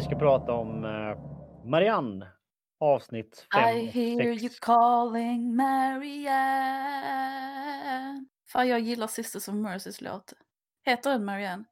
vi 0.00 0.04
ska 0.04 0.16
prata 0.16 0.52
om 0.52 0.84
eh, 0.84 1.18
Marianne. 1.64 2.26
Avsnitt 2.78 3.46
5 3.54 3.76
I 3.76 3.86
hear 3.86 4.22
you 4.22 4.50
calling 4.60 5.56
Marianne. 5.56 6.16
Fan, 8.52 8.68
jag 8.68 8.80
gillar 8.80 9.06
Sisters 9.06 9.48
of 9.48 9.54
Mercys 9.54 10.00
låt. 10.00 10.32
Heter 10.84 11.10
den 11.10 11.24
Marianne? 11.24 11.64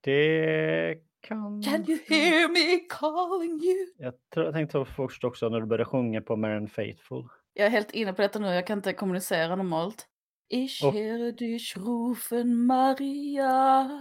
Det 0.00 0.96
kan... 1.20 1.62
Can 1.62 1.84
you 1.90 1.98
hear 2.08 2.48
me 2.48 2.78
calling 2.88 3.60
you? 3.62 3.86
Jag, 3.98 4.14
tror, 4.34 4.46
jag 4.46 4.54
tänkte 4.54 4.84
först 4.84 5.24
också 5.24 5.48
när 5.48 5.60
du 5.60 5.66
började 5.66 5.84
sjunga 5.84 6.20
på 6.20 6.36
Marianne 6.36 6.68
Faithful. 6.68 7.28
Jag 7.54 7.66
är 7.66 7.70
helt 7.70 7.90
inne 7.90 8.12
på 8.12 8.22
detta 8.22 8.38
nu, 8.38 8.48
jag 8.48 8.66
kan 8.66 8.78
inte 8.78 8.92
kommunicera 8.92 9.56
normalt. 9.56 10.06
Ich 10.52 10.84
Och- 10.84 10.92
höre 10.94 11.32
dich 11.32 11.76
rufen 11.76 12.66
Marianne. 12.66 13.94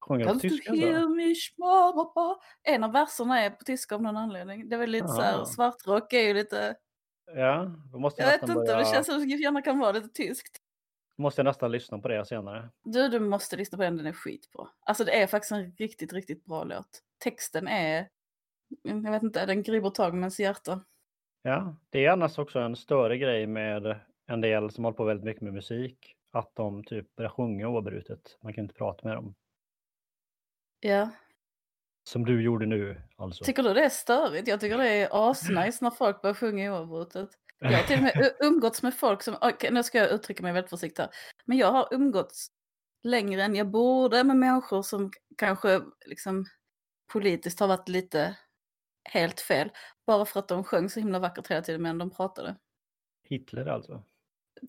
Sjunger 0.00 0.24
Kannst 0.26 0.42
du 0.42 0.48
tyska? 0.48 0.72
då? 0.72 0.78
hear 0.78 1.08
mama? 1.58 2.36
En 2.62 2.84
av 2.84 2.92
verserna 2.92 3.40
är 3.40 3.50
på 3.50 3.64
tyska 3.64 3.94
av 3.94 4.02
någon 4.02 4.16
anledning. 4.16 4.68
Det 4.68 4.74
är 4.76 4.80
väl 4.80 4.90
lite 4.90 5.08
så 5.08 5.20
här, 5.20 5.40
Ah. 5.40 5.44
svartrock 5.44 6.12
är 6.12 6.20
ju 6.20 6.34
lite, 6.34 6.76
Ja, 7.34 7.70
då 7.92 7.98
måste 7.98 8.22
jag 8.22 8.28
jag, 8.32 8.40
vet 8.40 8.42
inte, 8.42 8.54
börja... 8.54 8.78
det 8.78 8.84
känns 8.84 9.06
som 9.06 9.16
att 9.16 9.22
det 9.28 9.34
gärna 9.34 9.62
kan 9.62 9.78
vara 9.78 9.92
lite 9.92 10.08
tyskt. 10.08 10.56
måste 11.18 11.40
jag 11.40 11.44
nästan 11.44 11.72
lyssna 11.72 11.98
på 11.98 12.08
det 12.08 12.24
senare. 12.26 12.68
Du, 12.84 13.08
du 13.08 13.20
måste 13.20 13.56
lyssna 13.56 13.78
på 13.78 13.84
den, 13.84 13.96
den 13.96 14.06
är 14.06 14.12
skitbra. 14.12 14.68
Alltså 14.80 15.04
det 15.04 15.22
är 15.22 15.26
faktiskt 15.26 15.52
en 15.52 15.72
riktigt, 15.72 16.12
riktigt 16.12 16.44
bra 16.44 16.64
låt. 16.64 17.02
Texten 17.24 17.68
är, 17.68 18.08
jag 18.82 19.10
vet 19.10 19.22
inte, 19.22 19.46
den 19.46 19.62
griper 19.62 19.90
tag 19.90 20.14
med 20.14 20.20
ens 20.20 20.40
hjärta. 20.40 20.80
Ja, 21.42 21.76
det 21.90 22.04
är 22.04 22.10
annars 22.10 22.38
också 22.38 22.58
en 22.58 22.76
större 22.76 23.18
grej 23.18 23.46
med 23.46 24.00
en 24.28 24.40
del 24.40 24.70
som 24.70 24.84
håller 24.84 24.96
på 24.96 25.04
väldigt 25.04 25.24
mycket 25.24 25.42
med 25.42 25.52
musik. 25.52 26.14
Att 26.30 26.50
de 26.54 26.84
typ 26.84 27.16
börjar 27.16 27.30
sjunga 27.30 27.68
oavbrutet. 27.68 28.38
Man 28.42 28.54
kan 28.54 28.64
inte 28.64 28.74
prata 28.74 29.08
med 29.08 29.16
dem. 29.16 29.34
Ja. 30.80 31.10
Som 32.04 32.24
du 32.24 32.42
gjorde 32.42 32.66
nu 32.66 33.02
alltså. 33.16 33.44
Tycker 33.44 33.62
du 33.62 33.74
det 33.74 33.84
är 33.84 33.88
störigt? 33.88 34.48
Jag 34.48 34.60
tycker 34.60 34.78
det 34.78 34.88
är 34.88 35.30
asnice 35.30 35.78
när 35.84 35.90
folk 35.90 36.22
börjar 36.22 36.34
sjunga 36.34 36.72
oavbrutet. 36.72 37.28
Jag 37.58 37.72
har 37.72 37.82
till 37.82 37.96
och 37.96 38.02
med 38.02 38.32
umgåtts 38.40 38.82
med 38.82 38.94
folk 38.94 39.22
som, 39.22 39.36
okej 39.40 39.70
nu 39.70 39.82
ska 39.82 39.98
jag 39.98 40.10
uttrycka 40.10 40.42
mig 40.42 40.52
väldigt 40.52 40.70
försiktigt 40.70 40.98
här. 40.98 41.10
Men 41.44 41.58
jag 41.58 41.72
har 41.72 41.88
umgåtts 41.90 42.48
längre 43.02 43.42
än 43.42 43.54
jag 43.54 43.70
borde 43.70 44.24
med 44.24 44.36
människor 44.36 44.82
som 44.82 45.10
kanske 45.36 45.80
liksom 46.06 46.44
politiskt 47.12 47.60
har 47.60 47.68
varit 47.68 47.88
lite 47.88 48.36
helt 49.04 49.40
fel. 49.40 49.70
Bara 50.06 50.24
för 50.24 50.40
att 50.40 50.48
de 50.48 50.64
sjöng 50.64 50.88
så 50.88 51.00
himla 51.00 51.18
vackert 51.18 51.50
hela 51.50 51.62
tiden 51.62 51.82
medan 51.82 51.98
de 51.98 52.10
pratade. 52.10 52.56
Hitler 53.22 53.66
alltså. 53.66 54.04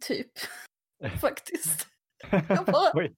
Typ. 0.02 0.32
Faktiskt. 1.22 1.88
Jag 2.32 2.66
bara-. 2.66 3.10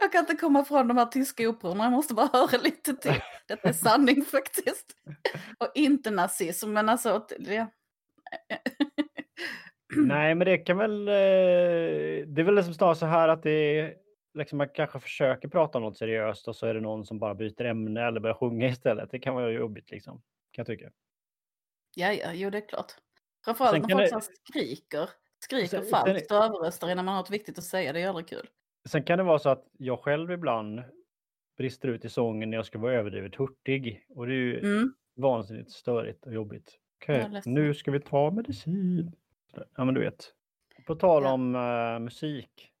Jag 0.00 0.12
kan 0.12 0.20
inte 0.20 0.36
komma 0.36 0.60
ifrån 0.60 0.88
de 0.88 0.96
här 0.96 1.06
tyska 1.06 1.48
operorna, 1.48 1.84
jag 1.84 1.92
måste 1.92 2.14
bara 2.14 2.26
höra 2.32 2.58
lite 2.62 2.94
till. 2.96 3.20
Detta 3.48 3.68
är 3.68 3.72
sanning 3.72 4.24
faktiskt. 4.24 4.94
Och 5.58 5.70
inte 5.74 6.10
nazism, 6.10 6.72
men 6.72 6.88
alltså... 6.88 7.26
Ja. 7.38 7.66
Nej, 9.96 10.34
men 10.34 10.44
det 10.44 10.58
kan 10.58 10.78
väl... 10.78 11.08
eh, 11.08 11.14
Det 12.26 12.40
är 12.40 12.42
väl 12.42 12.54
liksom 12.54 12.74
snarare 12.74 12.94
så 12.94 13.06
här 13.06 13.28
att 13.28 13.42
det 13.42 13.50
är... 13.50 13.94
Liksom 14.34 14.58
man 14.58 14.68
kanske 14.68 15.00
försöker 15.00 15.48
prata 15.48 15.78
om 15.78 15.84
något 15.84 15.96
seriöst 15.98 16.48
och 16.48 16.56
så 16.56 16.66
är 16.66 16.74
det 16.74 16.80
någon 16.80 17.06
som 17.06 17.18
bara 17.18 17.34
byter 17.34 17.62
ämne 17.64 18.06
eller 18.06 18.20
börjar 18.20 18.34
sjunga 18.34 18.68
istället. 18.68 19.10
Det 19.10 19.18
kan 19.18 19.34
vara 19.34 19.50
jobbigt 19.50 19.90
liksom. 19.90 20.14
Kan 20.52 20.62
jag 20.62 20.66
tycka. 20.66 20.90
Ja, 21.94 22.12
ja, 22.12 22.32
jo 22.32 22.50
det 22.50 22.58
är 22.58 22.68
klart. 22.68 22.92
Framförallt 23.44 23.88
när 23.88 24.08
folk 24.08 24.24
det- 24.24 24.36
skriker. 24.50 25.10
Skriker 25.40 25.82
falskt 25.82 26.30
och 26.30 26.36
överröstar 26.36 26.90
innan 26.90 27.04
man 27.04 27.14
har 27.14 27.22
något 27.22 27.30
viktigt 27.30 27.58
att 27.58 27.64
säga, 27.64 27.92
det 27.92 28.00
är 28.00 28.08
aldrig 28.08 28.28
kul. 28.28 28.48
Sen 28.88 29.02
kan 29.04 29.18
det 29.18 29.24
vara 29.24 29.38
så 29.38 29.48
att 29.48 29.64
jag 29.78 30.00
själv 30.00 30.30
ibland 30.30 30.82
brister 31.58 31.88
ut 31.88 32.04
i 32.04 32.08
sången 32.08 32.50
när 32.50 32.56
jag 32.58 32.66
ska 32.66 32.78
vara 32.78 32.94
överdrivet 32.94 33.36
hurtig. 33.36 34.06
Och 34.08 34.26
det 34.26 34.32
är 34.32 34.36
ju 34.36 34.58
Mm. 34.58 34.94
vansinnigt 35.16 35.70
störigt 35.70 36.26
och 36.26 36.32
jobbigt. 36.32 36.78
Okej, 37.02 37.28
ledsen. 37.30 37.54
nu 37.54 37.74
ska 37.74 37.90
vi 37.90 38.00
ta 38.00 38.30
medicin. 38.30 39.12
Ja, 39.76 39.84
men 39.84 39.94
du 39.94 40.00
vet. 40.00 40.32
På 40.86 40.94
tal 40.94 41.22
Ja. 41.22 41.32
om 41.32 41.54
eh, 41.54 41.98
musik 41.98 42.72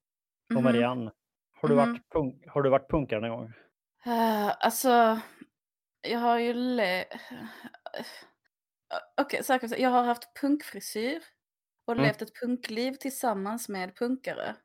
och 0.48 0.54
Mhm. 0.54 0.64
Marianne. 0.64 1.10
Har 1.52 1.68
du, 1.68 1.74
Mhm. 1.74 1.88
varit 1.92 2.02
punk- 2.14 2.48
har 2.48 2.62
du 2.62 2.70
varit 2.70 2.90
punkare 2.90 3.20
någon 3.20 3.30
gång? 3.30 3.52
Eh, 4.06 4.52
alltså, 4.60 5.20
jag 6.02 6.18
har 6.18 6.38
ju 6.38 6.54
le... 6.54 7.04
Okej, 9.20 9.42
kan 9.46 9.58
jag 9.60 9.70
säga. 9.70 9.82
Jag 9.82 9.90
har 9.90 10.04
haft 10.04 10.40
punkfrisyr 10.40 11.22
och 11.90 11.96
Mm. 11.96 12.06
levt 12.06 12.22
ett 12.22 12.40
punkliv 12.40 12.92
tillsammans 12.92 13.68
med 13.68 13.96
punkare. 13.96 14.56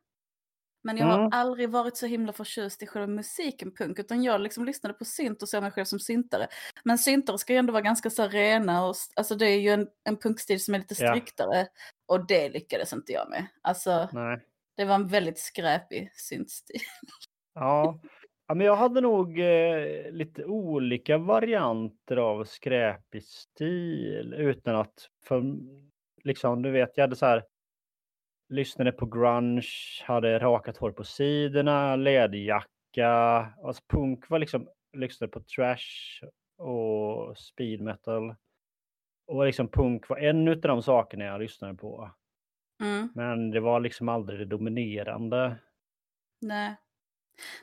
Men 0.84 0.96
jag 0.96 1.06
har 1.06 1.18
Mm. 1.18 1.30
aldrig 1.32 1.70
varit 1.70 1.96
så 1.96 2.06
himla 2.06 2.32
förtjust 2.32 2.82
i 2.82 2.86
själva 2.86 3.06
musiken 3.06 3.74
punk, 3.74 3.98
utan 3.98 4.22
jag 4.22 4.40
liksom 4.40 4.64
lyssnade 4.64 4.94
på 4.94 5.04
synt 5.04 5.42
och 5.42 5.48
såg 5.48 5.62
mig 5.62 5.70
själv 5.72 5.84
som 5.84 5.98
syntare. 5.98 6.46
Men 6.84 6.98
syntare 6.98 7.38
ska 7.38 7.52
ju 7.52 7.58
ändå 7.58 7.72
vara 7.72 7.82
ganska 7.82 8.10
så 8.10 8.28
rena 8.28 8.86
och 8.86 8.94
alltså 9.16 9.34
det 9.34 9.46
är 9.46 9.58
ju 9.60 9.70
en, 9.70 9.88
en 10.04 10.16
punkstil 10.16 10.60
som 10.64 10.74
är 10.74 10.78
lite 10.78 10.94
Ja. 10.98 11.10
striktare. 11.12 11.66
Och 12.06 12.26
det 12.26 12.48
lyckades 12.48 12.92
inte 12.92 13.12
jag 13.12 13.30
med. 13.30 13.46
Alltså, 13.62 14.08
Nej. 14.12 14.40
det 14.76 14.84
var 14.84 14.94
en 14.94 15.08
väldigt 15.08 15.38
skräpig 15.38 16.10
syntstil. 16.14 16.80
Ja. 17.54 18.00
ja, 18.48 18.54
men 18.54 18.66
jag 18.66 18.76
hade 18.76 19.00
nog 19.00 19.40
eh, 19.40 20.10
lite 20.12 20.44
olika 20.44 21.18
varianter 21.18 22.16
av 22.16 22.44
skräpig 22.44 23.24
stil 23.24 24.34
utan 24.38 24.76
att 24.76 25.08
för, 25.24 25.42
liksom, 26.26 26.62
du 26.62 26.70
vet, 26.70 26.96
jag 26.96 27.02
hade 27.02 27.16
så 27.16 27.26
här 27.26 27.44
lyssnade 28.48 28.92
på 28.92 29.06
grunge, 29.06 29.66
hade 30.04 30.38
rakat 30.38 30.76
hår 30.76 30.90
på 30.90 31.04
sidorna, 31.04 31.96
läderjacka. 31.96 33.08
Alltså 33.64 33.82
punk 33.88 34.30
var 34.30 34.38
liksom, 34.38 34.68
lyssnade 34.92 35.30
på 35.30 35.40
trash 35.40 36.22
och 36.58 37.38
speed 37.38 37.80
metal. 37.80 38.34
Och 39.26 39.46
liksom 39.46 39.68
punk 39.68 40.08
var 40.08 40.16
en 40.16 40.48
av 40.48 40.60
de 40.60 40.82
sakerna 40.82 41.24
jag 41.24 41.40
lyssnade 41.40 41.74
på. 41.74 42.10
Mm. 42.82 43.08
Men 43.14 43.50
det 43.50 43.60
var 43.60 43.80
liksom 43.80 44.08
aldrig 44.08 44.38
det 44.38 44.44
dominerande. 44.44 45.56
Nej. 46.40 46.76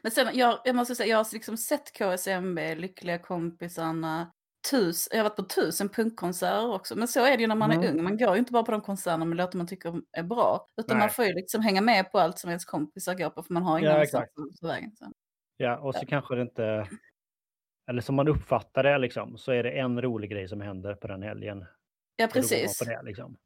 Men 0.02 0.12
sen, 0.12 0.38
jag, 0.38 0.60
jag 0.66 0.76
måste 0.76 0.96
säga, 0.96 1.10
jag 1.10 1.18
har 1.18 1.34
liksom 1.34 1.58
sett 1.58 1.94
KSMB, 1.94 2.76
Lyckliga 2.76 3.20
kompisarna, 3.20 4.34
tus, 4.70 5.08
jag 5.12 5.18
har 5.18 5.24
varit 5.24 5.36
på 5.36 5.44
tusen 5.44 5.90
punkkonserter 5.90 6.74
också. 6.74 6.96
Men 6.98 7.08
så 7.08 7.26
är 7.26 7.38
det 7.38 7.42
ju 7.42 7.48
när 7.48 7.56
man 7.56 7.72
Mm. 7.72 7.84
är 7.84 7.92
ung, 7.92 8.04
man 8.04 8.18
går 8.18 8.34
ju 8.34 8.40
inte 8.40 8.52
bara 8.52 8.64
på 8.64 8.72
de 8.72 8.82
konserterna 8.82 9.26
med 9.26 9.38
låtar 9.38 9.58
man 9.58 9.68
tycker 9.68 10.02
är 10.18 10.24
bra. 10.24 10.68
Utan 10.82 10.98
Nej. 10.98 11.06
man 11.06 11.10
får 11.10 11.26
ju 11.26 11.34
liksom 11.34 11.62
hänga 11.62 11.82
med 11.82 12.12
på 12.12 12.20
allt 12.20 12.40
som 12.40 12.50
ens 12.50 12.66
kompisar 12.66 13.16
går 13.16 13.30
på, 13.30 13.44
för 13.44 13.54
man 13.54 13.64
har 13.64 13.80
ingen 13.80 13.92
Ja, 13.92 14.04
exakt. 14.04 14.32
ta 14.62 14.68
vägen. 14.68 14.92
Så. 14.96 15.06
Ja, 15.58 15.78
och 15.78 15.96
så 15.96 16.06
kanske 16.06 16.36
det 16.36 16.42
inte... 16.42 16.88
Eller 17.90 18.02
som 18.02 18.16
man 18.16 18.28
uppfattar 18.28 18.84
det 18.84 18.98
liksom, 18.98 19.38
så 19.38 19.52
är 19.52 19.64
det 19.64 19.72
en 19.72 20.02
rolig 20.02 20.32
grej 20.32 20.48
som 20.48 20.62
händer 20.62 20.96
på 20.96 21.08
den 21.08 21.22
helgen. 21.24 21.66
Ja, 22.16 22.28
precis. 22.34 22.80
På 22.80 22.86
det, 22.86 23.02
liksom. 23.04 23.38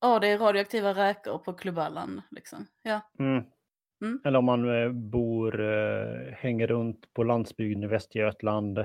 Ja, 0.00 0.18
det 0.18 0.28
är 0.28 0.38
radioaktiva 0.38 0.94
räkor 0.94 1.38
på 1.38 1.52
Klubballan. 1.52 2.22
Liksom. 2.30 2.66
Ja. 2.82 3.00
Mm. 3.18 3.44
Mm. 4.04 4.20
Eller 4.24 4.38
om 4.38 4.44
man 4.44 4.82
eh, 4.82 4.90
bor, 4.92 5.60
eh, 5.60 6.32
hänger 6.34 6.66
runt 6.66 7.14
på 7.14 7.22
landsbygden 7.22 7.82
i 7.82 7.86
Västergötland. 7.86 8.78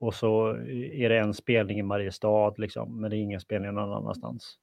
Och 0.00 0.14
så 0.14 0.48
är 0.92 1.08
det 1.08 1.18
en 1.18 1.34
spelning 1.34 1.78
i 1.78 1.82
Mariestad, 1.82 2.54
liksom, 2.56 3.00
men 3.00 3.10
det 3.10 3.16
är 3.16 3.18
ingen 3.20 3.40
spelning 3.40 3.74
någon 3.74 3.92
annanstans. 3.92 4.58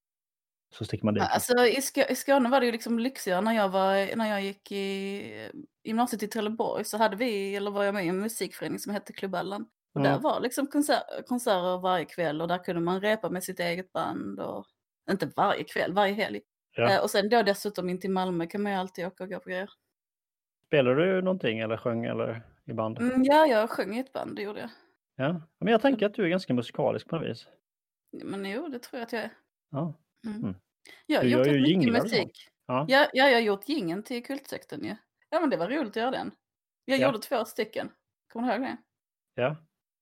Så 0.74 0.86
sticker 0.86 1.06
man 1.06 1.14
dit. 1.14 1.24
Alltså, 1.24 1.54
i, 1.66 1.76
Sk- 1.80 2.12
I 2.12 2.16
Skåne 2.16 2.50
var 2.50 2.60
det 2.60 2.66
ju 2.66 2.72
liksom 2.72 3.00
lyxigare 3.00 3.42
när 3.42 3.54
jag, 3.54 3.70
var, 3.70 4.16
när 4.16 4.30
jag 4.30 4.42
gick 4.42 4.72
i 4.72 5.50
gymnasiet 5.84 6.24
i 6.24 6.28
Trelleborg 6.28 6.84
så 6.86 6.98
hade 6.98 7.16
vi, 7.16 7.56
eller 7.56 7.72
var 7.72 7.84
jag 7.84 7.94
med 7.94 8.06
i 8.06 8.08
en 8.08 8.20
musikförening 8.20 8.80
som 8.80 8.94
hette 8.94 9.14
Klubballan. 9.14 9.66
Och 9.94 10.02
Mm. 10.02 10.12
där 10.14 10.20
var 10.20 10.40
liksom 10.40 10.68
konser- 10.68 11.24
konserter 11.28 11.82
varje 11.82 12.06
kväll 12.06 12.42
och 12.42 12.48
där 12.48 12.58
kunde 12.64 12.82
man 12.82 13.02
repa 13.02 13.30
med 13.30 13.44
sitt 13.44 13.60
eget 13.60 13.92
band. 13.94 14.40
Och, 14.40 14.66
inte 15.12 15.32
varje 15.36 15.64
kväll, 15.64 15.94
varje 15.94 16.14
helg. 16.14 16.42
Ja. 16.76 16.92
Eh, 16.92 17.02
och 17.02 17.10
sen 17.10 17.30
då 17.30 17.42
dessutom 17.44 17.90
in 17.90 18.00
till 18.00 18.12
Malmö 18.12 18.46
kan 18.46 18.62
man 18.62 18.72
ju 18.72 18.78
alltid 18.78 19.06
åka 19.06 19.24
och 19.24 19.30
gå 19.30 19.40
på 19.40 19.50
grejer. 19.50 19.70
Spelar 20.68 20.96
du 20.96 21.22
någonting 21.22 21.60
eller 21.60 21.78
sjöng 21.78 22.06
eller 22.06 22.42
i 22.66 22.74
band? 22.74 23.00
Mm, 23.02 23.24
ja, 23.24 23.46
jag 23.46 23.70
sjöng 23.70 23.96
i 23.96 24.00
ett 24.00 24.14
band, 24.14 24.36
det 24.36 24.42
gjorde 24.42 24.60
jag. 24.60 24.70
Ja. 25.16 25.42
Men 25.60 25.72
jag 25.72 25.82
tänker 25.82 26.06
att 26.06 26.14
du 26.14 26.24
är 26.26 26.30
ganska 26.30 26.54
musikalisk 26.54 27.08
på 27.08 27.16
något 27.16 27.30
vis. 27.30 27.48
Men 28.24 28.46
jo, 28.52 28.68
det 28.68 28.80
tror 28.80 29.00
jag 29.00 29.06
att 29.06 29.14
jag 29.14 29.22
är. 29.24 29.32
Ja. 29.72 29.94
Mm. 30.26 30.42
Mm. 30.44 30.56
Jag 31.06 31.18
har 31.18 31.24
Du 31.24 31.30
gjort 31.30 31.48
gör 31.48 31.54
ju 31.54 31.78
mycket 31.78 32.04
musik. 32.04 32.48
Ja. 32.66 32.86
Ja, 32.90 33.08
ja, 33.14 33.28
jag 33.28 33.34
har 33.36 33.42
gjort 33.42 33.70
jingeln 33.70 34.04
till 34.04 34.26
kultsekten 34.26 34.84
ju. 34.84 34.96
Ja, 35.30 35.40
men 35.40 35.50
det 35.50 35.58
var 35.58 35.70
roligt 35.70 35.90
att 35.90 35.96
göra 35.96 36.12
den. 36.12 36.32
Jag 36.86 37.00
Ja. 37.00 37.06
gjorde 37.08 37.20
två 37.20 37.46
stycken. 37.46 37.90
Kommer 38.34 38.48
du 38.48 38.54
ihåg 38.54 38.62
det? 38.62 38.78
Ja. 39.42 39.56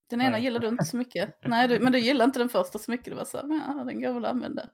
Den 0.10 0.22
ena 0.22 0.32
Nej. 0.32 0.44
gillade 0.44 0.66
du 0.66 0.70
inte 0.70 0.86
så 0.86 0.98
mycket. 0.98 1.38
Nej, 1.46 1.68
du, 1.68 1.80
men 1.80 1.92
du 1.92 2.00
gillade 2.00 2.26
inte 2.26 2.40
den 2.40 2.50
första 2.50 2.80
så 2.80 2.92
mycket. 2.92 3.06
Det 3.06 3.16
var 3.16 3.26
så 3.26 3.38
här, 3.38 3.62
ja, 3.78 3.84
den 3.84 4.02
går 4.02 4.14
väl 4.14 4.26
att 4.26 4.32
använda. 4.32 4.70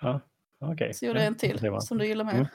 ja. 0.00 0.20
Okej. 0.58 0.94
Så 0.94 1.06
gjorde 1.06 1.18
Ja, 1.18 1.24
jag 1.24 1.28
en 1.32 1.38
till 1.38 1.80
som 1.80 1.98
du 1.98 2.06
gillar 2.06 2.24
mer. 2.24 2.48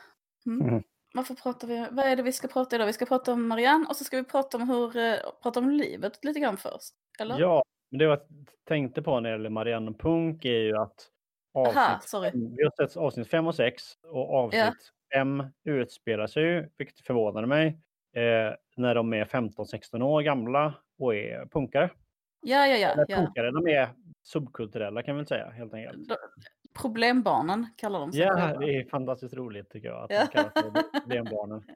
Mm. 0.45 0.83
Varför 1.15 1.35
pratar 1.35 1.67
vi? 1.67 1.87
Vad 1.91 2.05
är 2.05 2.15
det 2.15 2.23
vi 2.23 2.31
ska 2.31 2.47
prata 2.47 2.75
idag? 2.75 2.85
Vi 2.85 2.93
ska 2.93 3.05
prata 3.05 3.33
om 3.33 3.47
Marianne 3.47 3.85
och 3.89 3.95
så 3.95 4.03
ska 4.03 4.17
vi 4.17 4.23
prata 4.23 4.57
om 4.57 4.69
hur, 4.69 4.97
eh, 4.97 5.15
prata 5.43 5.59
om 5.59 5.69
livet 5.69 6.25
lite 6.25 6.39
grann 6.39 6.57
först. 6.57 6.93
Eller? 7.19 7.39
Ja, 7.39 7.63
men 7.91 7.99
det 7.99 8.05
jag 8.05 8.19
tänkte 8.67 9.01
på 9.01 9.19
när 9.19 9.29
det 9.29 9.35
gäller 9.35 9.49
Marianne 9.49 9.93
Punk 9.93 10.45
är 10.45 10.59
ju 10.59 10.77
att 10.77 11.09
avsnitt, 11.53 11.77
Aha, 11.77 11.99
sorry. 12.05 12.31
vi 12.33 12.63
har 12.63 12.87
sett 12.87 12.97
avsnitt 12.97 13.27
5 13.27 13.47
och 13.47 13.55
6 13.55 13.83
och 14.03 14.33
avsnitt 14.33 14.91
5 15.13 15.43
utspelar 15.63 16.27
sig 16.27 16.43
ju, 16.43 16.69
vilket 16.77 16.99
förvånade 16.99 17.47
mig, 17.47 17.67
eh, 18.15 18.53
när 18.75 18.95
de 18.95 19.13
är 19.13 19.25
15-16 19.25 20.01
år 20.01 20.21
gamla 20.21 20.73
och 20.99 21.15
är 21.15 21.45
punkare. 21.45 21.89
Ja, 22.41 22.67
ja, 22.67 22.77
ja. 22.77 22.89
Eller 22.89 23.05
ja. 23.07 23.17
punkare, 23.17 23.51
de 23.51 23.67
är 23.67 23.89
subkulturella 24.23 25.03
kan 25.03 25.17
vi 25.17 25.25
säga 25.25 25.49
helt 25.49 25.73
enkelt. 25.73 26.11
Problembarnen 26.81 27.67
kallar 27.77 27.99
de 27.99 28.11
sig 28.11 28.21
Ja, 28.21 28.57
det 28.59 28.75
är 28.77 28.89
fantastiskt 28.89 29.33
roligt 29.33 29.69
tycker 29.69 29.87
jag 29.87 30.03
att 30.03 30.09
de 30.09 30.27
kallas 30.27 30.53
för 30.53 30.99
problembarnen. 30.99 31.63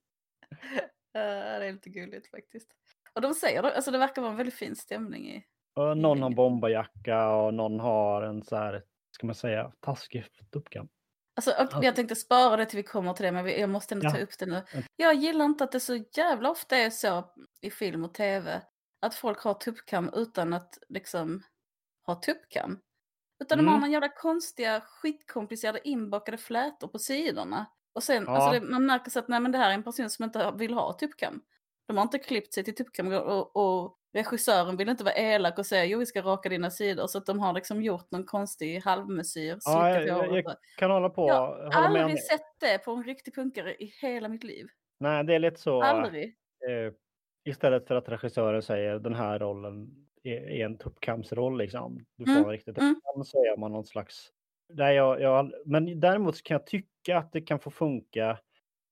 Ja, 1.11 1.19
det 1.59 1.65
är 1.65 1.71
lite 1.73 1.89
gulligt 1.89 2.31
faktiskt. 2.31 2.71
Och 3.13 3.21
de 3.21 3.33
säger 3.33 3.61
det, 3.61 3.75
alltså 3.75 3.91
det 3.91 3.97
verkar 3.97 4.21
vara 4.21 4.31
en 4.31 4.37
väldigt 4.37 4.55
fin 4.55 4.75
stämning 4.75 5.29
i. 5.29 5.43
Och 5.75 5.97
någon 5.97 6.17
har 6.21 6.25
gänget. 6.29 6.35
bomberjacka 6.37 7.29
och 7.29 7.53
någon 7.53 7.79
har 7.79 8.21
en 8.21 8.43
så 8.43 8.55
här, 8.55 8.83
ska 9.11 9.27
man 9.27 9.35
säga, 9.35 9.71
taskig 9.79 10.25
tuppkam. 10.51 10.89
Alltså, 11.35 11.77
och 11.77 11.83
jag 11.83 11.95
tänkte 11.95 12.15
spara 12.15 12.57
det 12.57 12.65
till 12.65 12.77
vi 12.77 12.83
kommer 12.83 13.13
till 13.13 13.25
det, 13.25 13.31
men 13.31 13.47
jag 13.59 13.69
måste 13.69 13.95
ändå 13.95 14.05
Ja. 14.07 14.11
ta 14.11 14.17
upp 14.17 14.39
det 14.39 14.45
nu. 14.45 14.63
Jag 14.95 15.13
gillar 15.15 15.45
inte 15.45 15.63
att 15.63 15.71
det 15.71 15.79
så 15.79 15.95
jävla 16.15 16.49
ofta 16.49 16.77
är 16.77 16.89
så 16.89 17.23
i 17.61 17.71
film 17.71 18.03
och 18.05 18.13
tv 18.13 18.61
att 19.01 19.15
folk 19.15 19.39
har 19.39 19.53
tuppkam 19.53 20.09
utan 20.13 20.53
att 20.53 20.77
liksom 20.89 21.43
ha 22.05 22.15
tuppkam. 22.15 22.79
Utan 23.43 23.57
de 23.57 23.67
har 23.67 23.73
Mm. 23.73 23.81
någon 23.81 23.91
jävla 23.91 24.09
konstiga, 24.09 24.81
skitkomplicerade 24.81 25.79
inbakade 25.87 26.37
flätor 26.37 26.87
på 26.87 26.99
sidorna. 26.99 27.65
Och 27.93 28.03
sen, 28.03 28.23
Ja. 28.27 28.31
alltså 28.35 28.59
det, 28.59 28.71
man 28.71 28.85
märker 28.85 29.11
så 29.11 29.19
att 29.19 29.27
nej, 29.27 29.39
men 29.39 29.51
det 29.51 29.57
här 29.57 29.69
är 29.69 29.73
en 29.73 29.83
person 29.83 30.09
som 30.09 30.25
inte 30.25 30.51
vill 30.57 30.73
ha 30.73 30.93
tuppkam. 30.93 31.41
De 31.87 31.97
har 31.97 32.03
inte 32.03 32.19
klippt 32.19 32.53
sig 32.53 32.63
till 32.63 32.75
tuppkam 32.75 33.07
och, 33.13 33.55
och 33.55 33.95
regissören 34.13 34.77
vill 34.77 34.89
inte 34.89 35.03
vara 35.03 35.13
elak 35.15 35.57
och 35.59 35.65
säga 35.65 35.85
jo 35.85 35.99
vi 35.99 36.05
ska 36.05 36.21
raka 36.21 36.49
dina 36.49 36.69
sidor. 36.71 37.07
Så 37.07 37.17
att 37.17 37.25
de 37.25 37.39
har 37.39 37.53
liksom 37.53 37.81
gjort 37.83 38.11
någon 38.11 38.25
konstig 38.25 38.79
halvmesyr, 38.79 39.57
Ja, 39.65 39.89
jag, 39.89 40.15
håret. 40.15 40.45
jag 40.45 40.55
kan 40.77 40.91
hålla 40.91 41.09
på. 41.09 41.27
Jag 41.27 41.71
har 41.71 41.89
med 41.93 42.01
aldrig 42.01 42.17
det. 42.17 42.21
sett 42.21 42.59
det 42.59 42.77
på 42.77 42.91
en 42.91 43.03
riktig 43.03 43.35
punkare 43.35 43.75
i 43.75 43.85
hela 44.01 44.27
mitt 44.27 44.43
liv. 44.43 44.67
Nej, 44.99 45.23
det 45.23 45.35
är 45.35 45.39
lite 45.39 45.59
så. 45.61 45.81
Aldrig. 45.81 46.23
Eh, 46.69 46.93
istället 47.45 47.87
för 47.87 47.95
att 47.95 48.09
regissören 48.09 48.61
säger 48.61 48.99
den 48.99 49.13
här 49.15 49.39
rollen 49.39 49.87
är 50.23 50.65
en 50.65 50.77
tuppkamsroll 50.77 51.57
liksom. 51.57 52.05
Du 52.15 52.25
får 52.25 52.31
Mm, 52.31 52.43
en 52.43 52.51
riktig 52.51 52.77
mm. 52.77 52.95
så 53.25 53.37
är 53.37 53.57
man 53.57 53.71
någon 53.71 53.85
slags... 53.85 54.31
Nej, 54.73 54.95
jag, 54.95 55.21
jag, 55.21 55.51
men 55.65 55.99
däremot 55.99 56.37
så 56.37 56.43
kan 56.43 56.55
jag 56.55 56.67
tycka 56.67 57.17
att 57.17 57.31
det 57.31 57.41
kan 57.41 57.59
få 57.59 57.71
funka 57.71 58.39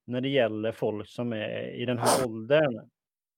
när 0.06 0.22
det 0.22 0.30
gäller 0.30 0.72
folk 0.72 1.08
som 1.08 1.34
är 1.34 1.76
i 1.76 1.86
den 1.86 1.98
här 1.98 2.26
åldern. 2.28 2.90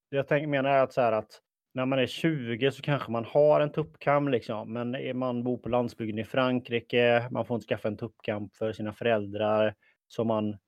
Jag 0.08 0.28
tänk, 0.28 0.48
menar 0.48 0.70
att 0.70 0.92
så 0.92 1.00
här 1.00 1.12
att 1.12 1.40
när 1.72 1.86
man 1.86 1.98
är 1.98 2.06
20 2.06 2.70
så 2.72 2.82
kanske 2.82 3.12
man 3.12 3.24
har 3.24 3.60
en 3.60 3.72
tuppkam 3.72 4.28
liksom. 4.28 4.72
Men 4.72 4.94
är 4.94 5.14
man 5.14 5.44
bor 5.44 5.58
på 5.58 5.68
landsbygden 5.68 6.18
i 6.18 6.24
Frankrike, 6.24 7.28
man 7.30 7.46
får 7.46 7.54
inte 7.54 7.66
skaffa 7.66 7.88
en 7.88 7.96
tuppkam 7.96 8.50
för 8.50 8.72
sina 8.72 8.92
föräldrar. 8.92 9.74
Så 10.08 10.24
man 10.24 10.58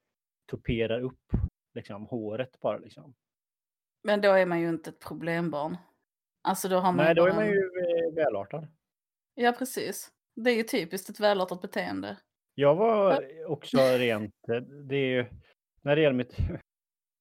tuperar 0.51 1.01
upp 1.01 1.31
liksom 1.75 2.07
håret 2.07 2.61
bara 2.61 2.79
liksom. 2.79 3.15
Men 4.03 4.21
då 4.21 4.33
är 4.33 4.47
man 4.47 4.61
ju 4.61 4.69
inte 4.69 4.91
ett 4.91 5.01
problembarn. 5.01 5.77
Alltså 6.43 6.69
då 6.69 6.77
har 6.77 6.93
man 6.93 6.97
Nej, 7.05 7.15
då 7.15 7.27
är 7.27 7.33
man 7.35 7.47
ju 7.47 7.59
eh, 7.59 8.15
välartad. 8.15 8.69
Ja, 9.35 9.53
precis. 9.59 10.11
Det 10.37 10.51
är 10.51 10.55
ju 10.55 10.63
typiskt 10.63 11.09
ett 11.11 11.21
välartat 11.21 11.63
beteende. 11.63 12.17
Jag 12.55 12.75
var 12.75 13.25
också 13.47 13.79
rent, 13.79 14.35
eh, 14.53 14.57
det 14.61 14.97
är 14.97 15.07
ju, 15.07 15.27
när 15.83 15.97
det 15.97 16.03
gäller 16.03 16.17
mitt, 16.17 16.37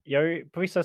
jag 0.04 0.24
är 0.24 0.28
ju 0.28 0.50
på 0.50 0.60
vissa 0.60 0.84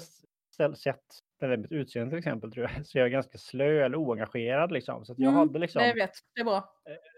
ställ, 0.54 0.76
sätt, 0.76 1.00
när 1.40 1.48
det 1.48 1.52
gäller 1.52 1.62
mitt 1.62 1.72
utseende 1.72 2.10
till 2.10 2.18
exempel, 2.18 2.52
tror 2.52 2.70
jag, 2.74 2.86
så 2.86 2.98
jag 2.98 3.04
är 3.06 3.10
ganska 3.10 3.38
slö 3.38 3.84
eller 3.84 3.96
oengagerad 3.96 4.72
liksom. 4.72 5.04
Så 5.04 5.12
jag 5.18 5.28
Mm, 5.28 5.34
hade 5.34 5.58
liksom 5.58 5.82
Det 5.82 5.94
vet, 5.94 6.10
det 6.34 6.40
är 6.40 6.44
bra. 6.44 6.68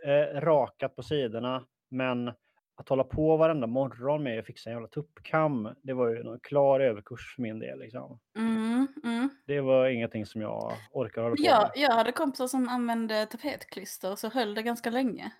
eh, 0.06 0.41
rakat 0.41 0.97
på 0.97 1.03
sidorna, 1.03 1.67
men 1.91 2.32
att 2.78 2.88
hålla 2.88 3.04
på 3.04 3.36
varenda 3.36 3.66
morgon 3.66 4.22
med 4.22 4.38
att 4.38 4.46
fixa 4.46 4.70
en 4.70 4.75
jävla 4.76 4.88
tuppkam, 4.88 5.69
det 5.82 5.92
var 5.92 6.08
ju 6.08 6.16
en 6.20 6.40
klar 6.40 6.80
överkurs 6.80 7.34
för 7.34 7.42
min 7.42 7.58
del. 7.58 7.78
Liksom. 7.78 8.19
Mm, 8.38 8.86
mm. 9.04 9.28
Det 9.46 9.60
var 9.60 9.86
ingenting 9.88 10.26
som 10.26 10.40
jag 10.40 10.72
orkar 10.92 11.22
hålla 11.22 11.36
på 11.36 11.42
Jag, 11.42 11.62
med. 11.62 11.70
jag 11.75 11.90
hade 11.94 12.12
kompisar 12.12 12.46
som 12.46 12.69
använde 12.69 13.26
tapetklister 13.26 14.10
och 14.12 14.19
så 14.19 14.28
höll 14.28 14.54
det 14.54 14.62
ganska 14.62 14.90
länge. 14.90 15.32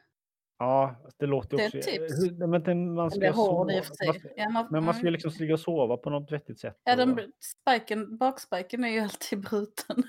Ja, 0.59 0.97
det 1.17 1.27
låter 1.27 1.57
Det 1.57 1.63
är 1.63 1.67
också... 1.67 1.79
ett 1.79 1.85
tips. 1.85 2.31
Men 2.39 2.63
det, 2.63 2.75
man 2.75 2.95
Men 2.95 3.11
ska 3.11 3.21
det 3.21 3.27
är 3.27 3.33
hård 3.33 3.71
i 3.71 3.75
sova- 3.75 3.81
och 3.81 3.85
för 3.87 4.07
man 4.07 4.13
sig. 4.15 4.21
ska- 4.21 4.29
Ja, 4.37 4.49
man, 4.51 4.67
Men 4.71 4.85
man 4.85 4.95
ska 4.95 5.01
ju 5.03 5.09
mm. 5.09 5.13
liksom 5.13 5.33
ligga 5.39 5.55
och 5.55 5.61
sova 5.61 5.97
på 5.97 6.11
något 6.11 6.33
vettigt 6.33 6.61
sätt. 6.61 6.81
Ja, 6.85 6.97
den, 6.97 7.33
spiken, 7.41 8.17
bakspiken 8.19 8.85
är 8.85 8.89
ju 8.89 9.01
alltid 9.01 9.41
bruten. 9.41 10.03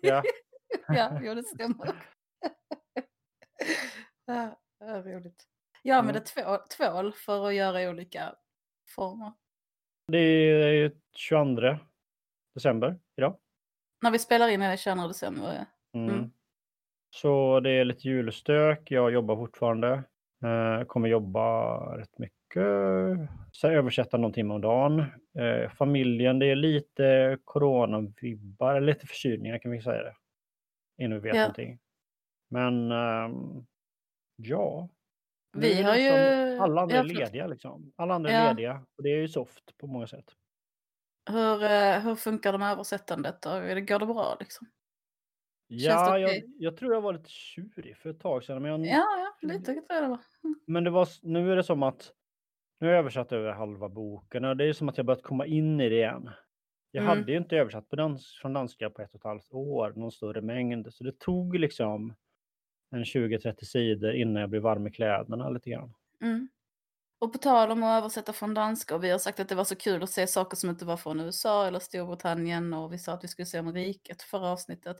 ja. 0.00 0.22
ja, 0.88 1.20
jo 1.22 1.34
det 1.34 1.42
stämmer. 1.42 1.92
ja, 4.26 4.58
ja, 4.80 5.02
roligt. 5.02 5.44
Jag 5.82 5.96
använder 5.98 6.20
två, 6.20 6.58
tvål 6.76 7.12
för 7.12 7.46
att 7.48 7.54
göra 7.54 7.90
olika 7.90 8.34
former. 8.96 9.32
Det 10.08 10.18
är 10.18 10.92
22 11.16 11.78
december 12.54 12.98
idag. 13.16 13.36
När 14.02 14.10
vi 14.10 14.18
spelar 14.18 14.48
in 14.48 14.62
är 14.62 14.70
det 14.70 14.76
22 14.76 15.06
december. 15.08 15.54
ja. 15.54 15.64
Mm. 16.00 16.14
Mm. 16.14 16.30
Så 17.10 17.60
det 17.60 17.70
är 17.70 17.84
lite 17.84 18.08
julstök. 18.08 18.90
Jag 18.90 19.10
jobbar 19.12 19.36
fortfarande. 19.36 20.02
Eh, 20.44 20.84
kommer 20.86 21.08
jobba 21.08 21.76
rätt 21.98 22.18
mycket. 22.18 22.64
Så 23.52 23.68
översätta 23.68 24.16
någon 24.16 24.32
timme 24.32 24.54
om 24.54 24.60
dagen. 24.60 25.00
Eh, 25.38 25.70
familjen, 25.70 26.38
det 26.38 26.46
är 26.46 26.56
lite 26.56 27.38
coronavibbar, 27.44 28.80
lite 28.80 29.06
förkylningar 29.06 29.58
kan 29.58 29.70
vi 29.70 29.80
säga 29.82 30.02
det. 30.02 30.14
Innan 31.04 31.20
vi 31.20 31.28
vet 31.28 31.36
Ja. 31.36 31.40
någonting. 31.42 31.78
Men 32.48 32.92
ehm, 32.92 33.66
ja. 34.36 34.88
Vi 35.52 35.82
har 35.82 35.96
ju- 35.96 36.08
som- 36.56 36.64
Alla 36.64 36.80
andra 36.82 36.96
är 36.96 37.04
lediga 37.04 37.46
liksom. 37.46 37.92
Alla 37.96 38.14
andra 38.14 38.30
är 38.30 38.44
Ja. 38.44 38.50
lediga. 38.52 38.86
Och 38.96 39.02
det 39.02 39.08
är 39.10 39.16
ju 39.16 39.28
soft 39.28 39.76
på 39.78 39.86
många 39.86 40.06
sätt. 40.06 40.24
Hur, 41.30 41.62
eh, 41.64 42.00
hur 42.00 42.14
funkar 42.14 42.52
det 42.52 42.58
med 42.58 42.72
översättandet 42.72 43.44
Går 43.44 43.98
det 43.98 44.06
bra 44.06 44.36
liksom? 44.40 44.66
Ja, 45.66 46.12
det 46.14 46.20
jag, 46.20 46.42
jag 46.58 46.76
tror 46.76 46.94
jag 46.94 47.00
var 47.00 47.12
lite 47.12 47.30
tjurig 47.30 47.96
för 47.96 48.10
ett 48.10 48.20
tag 48.20 48.44
sedan. 48.44 48.62
Men, 48.62 48.84
jag, 48.84 48.98
Ja, 49.00 49.06
ja, 49.40 49.48
lite 49.48 49.64
tror 49.64 49.84
jag 49.88 50.02
det 50.02 50.08
var. 50.08 50.18
men 50.66 50.84
det 50.84 50.90
var, 50.90 51.08
nu 51.22 51.52
är 51.52 51.56
det 51.56 51.62
som 51.64 51.82
att 51.82 52.12
nu 52.80 52.86
har 52.86 52.92
jag 52.94 52.98
översatt 53.00 53.32
över 53.32 53.52
halva 53.52 53.88
boken 53.88 54.44
och 54.44 54.56
det 54.56 54.64
är 54.64 54.72
som 54.72 54.88
att 54.88 54.96
jag 54.96 55.06
börjat 55.06 55.22
komma 55.22 55.46
in 55.46 55.80
i 55.80 55.88
det 55.88 55.94
igen. 55.96 56.30
Jag 56.90 57.04
Mm. 57.04 57.18
hade 57.18 57.32
ju 57.32 57.38
inte 57.38 57.56
översatt 57.56 57.88
på 57.88 57.96
dans, 57.96 58.38
från 58.42 58.52
danska 58.52 58.90
på 58.90 59.02
ett 59.02 59.10
och 59.14 59.20
ett 59.20 59.24
halvt 59.24 59.52
år, 59.52 59.92
någon 59.96 60.12
större 60.12 60.40
mängd. 60.42 60.94
Så 60.94 61.04
det 61.04 61.18
tog 61.18 61.58
liksom 61.58 62.14
en 62.90 63.04
20-30 63.04 63.64
sidor 63.64 64.12
innan 64.14 64.40
jag 64.40 64.50
blev 64.50 64.62
varm 64.62 64.86
i 64.86 64.90
kläderna 64.90 65.48
lite 65.50 65.70
grann. 65.70 65.94
Mm. 66.22 66.48
Och 67.20 67.32
på 67.32 67.38
tal 67.38 67.70
om 67.70 67.82
att 67.82 67.98
översätta 68.02 68.32
från 68.32 68.54
danska, 68.54 68.94
och 68.94 69.04
vi 69.04 69.10
har 69.10 69.18
sagt 69.18 69.40
att 69.40 69.48
det 69.48 69.54
var 69.54 69.64
så 69.64 69.76
kul 69.76 70.02
att 70.02 70.10
se 70.10 70.26
saker 70.26 70.56
som 70.56 70.70
inte 70.70 70.84
var 70.84 70.96
från 70.96 71.20
USA 71.20 71.66
eller 71.66 71.78
Storbritannien 71.78 72.74
och 72.74 72.92
vi 72.92 72.98
sa 72.98 73.12
att 73.12 73.24
vi 73.24 73.28
skulle 73.28 73.46
se 73.46 73.58
om 73.60 73.72
riket 73.72 74.22
förra 74.22 74.48
avsnittet. 74.48 74.96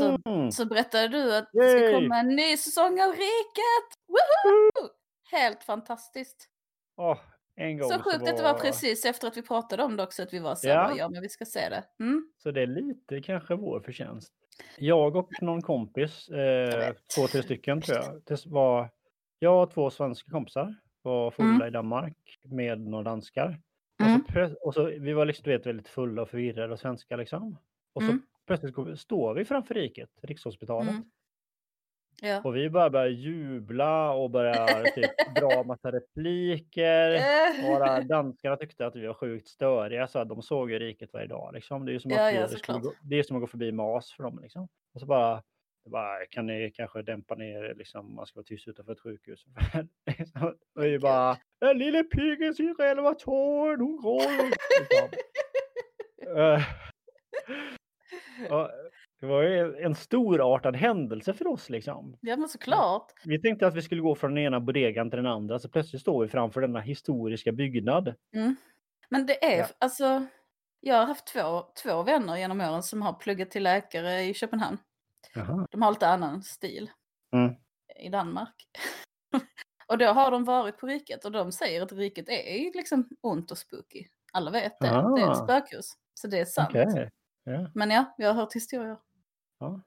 Så- 0.00 0.30
Mm. 0.30 0.52
Så 0.52 0.66
berättade 0.66 1.08
du 1.08 1.36
att 1.36 1.48
det 1.52 1.68
ska 1.70 1.78
Yay! 1.78 1.92
komma 1.94 2.16
en 2.18 2.28
ny 2.28 2.56
säsong 2.56 3.00
av 3.00 3.10
Riket! 3.10 3.98
Woho! 4.08 4.88
Helt 5.30 5.64
fantastiskt. 5.64 6.48
Åh, 6.96 7.18
en 7.56 7.78
gång 7.78 7.90
Så 7.90 7.98
sjukt 7.98 8.16
att 8.28 8.36
det 8.36 8.42
var 8.42 8.52
var- 8.52 8.60
precis 8.60 9.04
efter 9.04 9.28
att 9.28 9.36
vi 9.36 9.42
pratade 9.42 9.82
om 9.82 9.96
det 9.96 10.02
också, 10.02 10.22
att 10.22 10.32
vi 10.32 10.38
var 10.38 10.54
så 10.54 10.68
ja, 10.68 10.94
ja 10.96 11.08
men 11.08 11.22
vi 11.22 11.28
ska 11.28 11.44
se 11.44 11.68
det. 11.68 11.84
Mm. 12.00 12.32
Så 12.42 12.50
det 12.50 12.62
är 12.62 12.66
lite 12.66 13.20
kanske 13.20 13.54
vår 13.54 13.80
förtjänst. 13.80 14.32
Jag 14.78 15.16
och 15.16 15.30
någon 15.40 15.62
kompis, 15.62 16.28
eh, 16.28 16.94
två, 17.16 17.26
tre 17.26 17.42
stycken 17.42 17.80
tror 17.80 17.98
jag. 17.98 18.22
Det 18.24 18.46
var, 18.46 18.88
jag 19.38 19.62
och 19.62 19.70
två 19.70 19.90
svenska 19.90 20.30
kompisar 20.30 20.74
var 21.02 21.30
fulla 21.30 21.48
Mm. 21.54 21.66
i 21.68 21.70
Danmark 21.70 22.38
med 22.44 22.80
några 22.80 23.04
danskar. 23.04 23.60
Mm. 24.02 24.14
Och, 24.20 24.26
så, 24.26 24.32
plö- 24.32 24.54
och 24.54 24.74
så, 24.74 24.84
vi 24.84 25.12
var 25.12 25.24
liksom, 25.26 25.42
du 25.44 25.50
vet, 25.50 25.66
väldigt 25.66 25.88
fulla 25.88 26.22
och 26.22 26.28
förvirrade 26.28 26.72
och 26.72 26.78
svenska 26.80 27.16
liksom. 27.16 27.56
Och 27.92 28.02
så 28.02 28.08
Mm. 28.08 28.22
plötsligt 28.46 28.98
står 29.00 29.34
vi 29.34 29.44
framför 29.44 29.74
riket, 29.74 30.10
Rikshospitalet. 30.22 30.94
Ja. 32.24 32.40
Och 32.44 32.56
vi 32.56 32.70
bara 32.70 32.90
börjar 32.90 33.08
jubla 33.08 34.12
och 34.12 34.30
börjar 34.30 34.84
typ 34.94 35.34
dra 35.34 35.62
massa 35.62 35.92
repliker. 35.92 37.20
Våra 37.68 38.00
danskarna 38.00 38.56
tyckte 38.56 38.86
att 38.86 38.96
vi 38.96 39.06
var 39.06 39.14
sjukt 39.14 39.48
störiga 39.48 40.06
så 40.06 40.18
att 40.18 40.28
de 40.28 40.42
såg 40.42 40.70
ju 40.70 40.78
riket 40.78 41.12
varje 41.12 41.26
dag. 41.26 41.54
Liksom. 41.54 41.84
Det 41.84 41.90
är 41.90 41.92
ju 41.92 42.00
som 42.00 42.10
Ja, 42.10 42.28
att 42.28 42.52
ja, 42.52 42.58
skulle 42.58 42.78
gå, 42.78 42.92
det 43.02 43.18
är 43.18 43.22
som 43.22 43.36
att 43.36 43.40
gå 43.40 43.46
förbi 43.46 43.72
MAS 43.72 44.12
för 44.12 44.22
dem. 44.22 44.38
Liksom. 44.42 44.68
Och 44.94 45.00
så 45.00 45.06
bara, 45.06 45.42
bara, 45.90 46.26
kan 46.30 46.46
ni 46.46 46.72
kanske 46.74 47.02
dämpa 47.02 47.34
ner 47.34 47.74
liksom, 47.74 48.14
man 48.14 48.26
ska 48.26 48.38
vara 48.38 48.44
tyst 48.44 48.68
utanför 48.68 48.92
ett 48.92 49.00
sjukhus. 49.00 49.44
och 50.76 50.84
vi 50.84 50.98
bara, 50.98 51.36
den 51.60 51.78
lille 51.78 52.02
piggen 52.02 52.54
sin 52.54 52.74
själva 52.74 53.14
tåren, 53.14 53.80
hon 53.80 54.02
gråter. 54.02 54.50
Det 59.22 59.28
var 59.28 59.42
ju 59.42 59.76
en 59.76 59.94
storartad 59.94 60.76
händelse 60.76 61.32
för 61.34 61.46
oss 61.46 61.70
liksom. 61.70 62.16
ja 62.20 62.36
men 62.36 62.48
såklart. 62.48 63.12
Vi 63.24 63.42
tänkte 63.42 63.66
att 63.66 63.74
vi 63.74 63.82
skulle 63.82 64.00
gå 64.00 64.14
från 64.14 64.34
den 64.34 64.44
ena 64.44 64.60
bodegan 64.60 65.10
till 65.10 65.16
den 65.16 65.26
andra, 65.26 65.58
så 65.58 65.68
plötsligt 65.68 66.02
står 66.02 66.22
vi 66.22 66.28
framför 66.28 66.60
denna 66.60 66.80
historiska 66.80 67.52
byggnad. 67.52 68.14
Mm. 68.36 68.56
Men 69.08 69.26
det 69.26 69.44
är, 69.44 69.58
Ja. 69.58 69.66
alltså, 69.78 70.26
jag 70.80 70.96
har 70.96 71.06
haft 71.06 71.26
två, 71.26 71.62
två 71.82 72.02
vänner 72.02 72.36
genom 72.36 72.60
åren 72.60 72.82
som 72.82 73.02
har 73.02 73.12
pluggat 73.12 73.50
till 73.50 73.62
läkare 73.62 74.22
i 74.22 74.34
Köpenhamn. 74.34 74.78
Jaha. 75.34 75.66
De 75.70 75.82
har 75.82 75.90
lite 75.90 76.08
annan 76.08 76.42
stil 76.42 76.90
Mm. 77.34 77.54
i 78.00 78.08
Danmark. 78.08 78.54
och 79.86 79.98
då 79.98 80.06
har 80.06 80.30
de 80.30 80.44
varit 80.44 80.78
på 80.78 80.86
riket 80.86 81.24
och 81.24 81.32
de 81.32 81.52
säger 81.52 81.82
att 81.82 81.92
riket 81.92 82.28
är 82.28 82.76
liksom 82.76 83.08
ont 83.20 83.50
och 83.50 83.58
spooky. 83.58 84.04
Alla 84.32 84.50
vet 84.50 84.80
det. 84.80 84.86
Det 85.16 85.22
är 85.22 85.30
ett 85.32 85.38
spökhus. 85.38 85.86
Så 86.14 86.26
det 86.26 86.38
är 86.40 86.44
sant. 86.44 86.68
Okej. 86.70 87.10
Ja. 87.44 87.70
Men 87.74 87.90
ja, 87.90 88.14
jag 88.18 88.28
har 88.28 88.34
hört 88.34 88.54
historier. 88.54 88.96
Ja. 89.62 89.80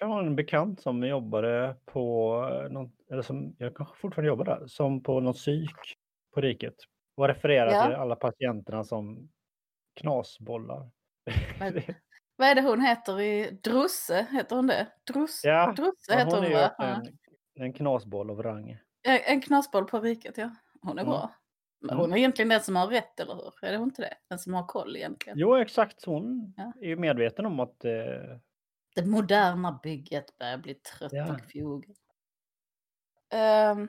Jag 0.00 0.06
har 0.06 0.22
en 0.22 0.36
bekant 0.36 0.80
som 0.80 1.02
jobbade 1.02 1.76
på, 1.84 2.34
någon, 2.70 2.92
eller 3.10 3.22
som, 3.22 3.54
jag 3.58 3.74
kanske 3.76 3.96
fortfarande 3.96 4.28
jobbar 4.28 4.44
där, 4.44 4.66
som 4.66 5.02
på 5.02 5.20
någon 5.20 5.32
psyk 5.34 5.96
på 6.34 6.40
riket. 6.40 6.74
Och 7.14 7.28
refererar 7.28 7.72
Ja. 7.72 7.86
till 7.86 7.94
alla 7.94 8.16
patienterna 8.16 8.84
som 8.84 9.28
knasbollar. 9.94 10.90
Men- 11.58 11.72
Vad 12.36 12.48
är 12.48 12.54
det 12.54 12.62
hon 12.62 12.80
heter 12.80 13.20
i 13.20 13.50
Drusse? 13.62 14.26
Heter 14.30 14.56
hon 14.56 14.66
det? 14.66 14.86
Druss, 15.12 15.40
ja, 15.44 15.72
Drusse 15.76 16.14
heter 16.18 16.36
hon 16.36 16.44
hon, 16.44 16.52
va? 16.52 16.68
en, 16.78 17.18
en 17.64 17.72
knasboll 17.72 18.30
av 18.30 18.42
rang. 18.42 18.78
En 19.02 19.40
knasboll 19.40 19.84
på 19.84 20.00
riket, 20.00 20.38
ja. 20.38 20.50
Hon 20.82 20.98
är 20.98 21.02
Mm. 21.02 21.10
bra. 21.10 21.30
Men 21.80 21.90
Mm. 21.90 22.00
hon 22.00 22.12
är 22.12 22.16
egentligen 22.16 22.48
den 22.48 22.60
som 22.60 22.76
har 22.76 22.86
rätt, 22.86 23.20
eller 23.20 23.34
hur? 23.34 23.52
Är 23.68 23.72
det 23.72 23.78
hon 23.78 23.88
inte 23.88 24.02
det? 24.02 24.14
Den 24.28 24.38
som 24.38 24.54
har 24.54 24.66
koll 24.66 24.96
egentligen. 24.96 25.38
Jo, 25.38 25.56
exakt. 25.56 26.04
Hon 26.04 26.54
Ja. 26.56 26.72
är 26.80 26.86
ju 26.88 26.96
medveten 26.96 27.46
om 27.46 27.60
att 27.60 27.84
eh, 27.84 27.92
Det 29.00 29.06
moderna 29.06 29.80
bygget 29.82 30.38
börjar 30.38 30.58
bli 30.58 30.74
trött 30.74 31.12
Ja. 31.12 31.32
och 31.34 31.40
fjog. 31.40 31.94
Ehm, 33.30 33.88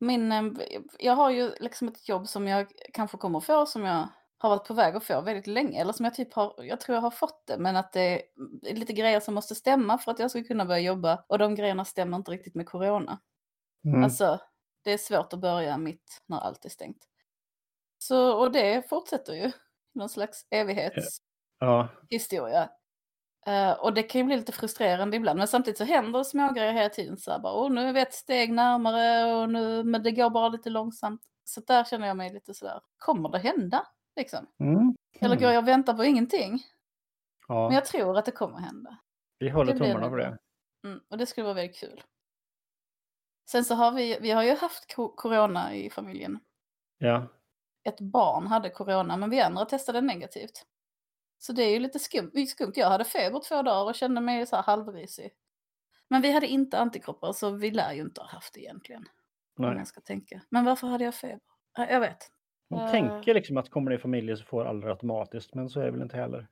min, 0.00 0.32
em, 0.32 0.60
jag 0.98 1.12
har 1.16 1.30
ju 1.30 1.52
liksom 1.60 1.88
ett 1.88 2.08
jobb 2.08 2.28
som 2.28 2.48
jag 2.48 2.72
kanske 2.92 3.16
kommer 3.16 3.40
få, 3.40 3.66
som 3.66 3.84
jag 3.84 4.08
har 4.38 4.50
varit 4.50 4.66
på 4.68 4.74
väg 4.74 4.96
att 4.96 5.04
få 5.04 5.20
väldigt 5.20 5.46
länge. 5.46 5.80
Eller 5.80 5.92
som 5.92 6.04
jag 6.04 6.14
typ 6.14 6.32
har, 6.34 6.54
jag 6.64 6.80
tror 6.80 6.94
jag 6.94 7.02
har 7.02 7.10
fått 7.10 7.46
det, 7.46 7.58
men 7.58 7.76
att 7.76 7.92
det 7.92 8.22
är 8.62 8.74
lite 8.74 8.92
grejer 8.92 9.20
som 9.20 9.34
måste 9.34 9.54
stämma 9.54 9.98
för 9.98 10.10
att 10.12 10.18
jag 10.18 10.30
ska 10.30 10.44
kunna 10.44 10.64
börja 10.64 10.80
jobba. 10.80 11.24
Och 11.28 11.38
de 11.38 11.54
grejerna 11.54 11.84
stämmer 11.84 12.16
inte 12.16 12.30
riktigt 12.30 12.54
med 12.54 12.68
corona. 12.68 13.18
mm, 13.84 14.04
Alltså, 14.04 14.40
det 14.84 14.92
är 14.92 14.98
svårt 14.98 15.32
att 15.32 15.40
börja 15.40 15.78
mitt 15.78 16.22
när 16.26 16.38
allt 16.38 16.64
är 16.64 16.68
stängt. 16.68 17.08
Så, 17.98 18.32
och 18.40 18.52
det 18.52 18.88
fortsätter 18.88 19.32
ju. 19.32 19.52
Någon 19.94 20.08
slags 20.08 20.46
evighetshistoria. 20.50 21.18
ja, 22.60 22.76
Eh, 23.46 23.72
och 23.72 23.94
det 23.94 24.02
kan 24.02 24.20
ju 24.20 24.24
bli 24.24 24.36
lite 24.36 24.52
frustrerande 24.52 25.16
ibland. 25.16 25.38
Men 25.38 25.48
samtidigt 25.48 25.78
så 25.78 25.84
händer 25.84 26.18
det 26.18 26.24
små 26.24 26.52
grejer 26.52 26.72
hela 26.72 26.88
tiden. 26.88 27.16
Så 27.16 27.30
här 27.30 27.38
bara, 27.38 27.54
oh, 27.62 27.70
nu 27.70 27.88
är 27.88 27.92
vi 27.92 28.00
ett 28.00 28.14
steg 28.14 28.52
närmare 28.52 29.34
och 29.34 29.50
nu, 29.50 29.84
men 29.84 30.02
det 30.02 30.10
går 30.12 30.30
bara 30.30 30.48
lite 30.48 30.70
långsamt. 30.70 31.22
Så 31.44 31.60
där 31.60 31.84
känner 31.84 32.06
jag 32.06 32.16
mig 32.16 32.32
lite 32.32 32.54
sådär, 32.54 32.80
kommer 32.98 33.28
det 33.28 33.38
hända? 33.38 33.86
Liksom? 34.16 34.46
mm, 34.60 34.94
Eller 35.20 35.36
går 35.36 35.50
jag 35.50 35.62
och 35.62 35.68
väntar 35.68 35.94
på 35.94 36.04
ingenting? 36.04 36.58
ja. 37.48 37.68
Men 37.68 37.74
jag 37.74 37.84
tror 37.84 38.18
att 38.18 38.24
det 38.24 38.30
kommer 38.32 38.58
hända. 38.58 38.96
vi 39.38 39.48
håller 39.48 39.78
tummarna 39.78 40.10
bra. 40.10 40.24
det. 40.24 40.38
Mm, 40.88 41.00
och 41.10 41.18
det 41.18 41.26
skulle 41.26 41.44
vara 41.44 41.54
väldigt 41.54 41.76
kul. 41.80 42.02
Sen 43.50 43.64
så 43.64 43.74
har 43.74 43.92
vi, 43.92 44.18
vi 44.20 44.30
har 44.30 44.42
ju 44.42 44.54
haft 44.56 44.94
co- 44.94 45.14
corona 45.16 45.74
i 45.74 45.90
familjen. 45.90 46.38
Ja, 46.98 47.26
Ett 47.84 48.00
barn 48.00 48.46
hade 48.46 48.70
corona 48.70 49.16
men 49.16 49.30
vi 49.30 49.40
andra 49.40 49.64
testade 49.64 50.00
negativt. 50.00 50.66
Så 51.38 51.52
det 51.52 51.62
är 51.62 51.70
ju 51.70 51.78
lite 51.78 51.98
skumt. 51.98 52.46
skumt. 52.48 52.72
Jag 52.74 52.88
hade 52.88 53.04
feber 53.04 53.40
två 53.48 53.62
dagar 53.62 53.84
och 53.84 53.94
kände 53.94 54.20
mig 54.20 54.46
så 54.46 54.56
här 54.56 54.62
halvrisig. 54.62 55.32
Men 56.08 56.22
vi 56.22 56.32
hade 56.32 56.46
inte 56.46 56.78
antikroppar 56.78 57.32
så 57.32 57.50
vi 57.50 57.70
lär 57.70 57.92
ju 57.92 58.00
inte 58.00 58.20
ha 58.20 58.28
haft 58.28 58.54
det 58.54 58.60
egentligen. 58.60 59.04
Om 59.58 59.64
nej. 59.64 59.76
jag 59.76 59.86
ska 59.86 60.00
tänka. 60.00 60.40
Men 60.48 60.64
varför 60.64 60.86
hade 60.86 61.04
jag 61.04 61.14
feber? 61.14 61.40
Ja, 61.76 61.90
Jag 61.90 62.00
vet. 62.00 62.30
Man 62.70 62.80
Eh. 62.84 62.90
tänker 62.90 63.34
liksom 63.34 63.56
att 63.56 63.70
kommer 63.70 63.90
det 63.90 63.96
i 63.96 64.00
familjer 64.00 64.36
så 64.36 64.44
får 64.44 64.64
alla 64.64 64.86
automatiskt, 64.86 65.54
men 65.54 65.68
så 65.70 65.80
är 65.80 65.84
det 65.84 65.90
väl 65.90 66.02
inte 66.02 66.16
heller. 66.16 66.48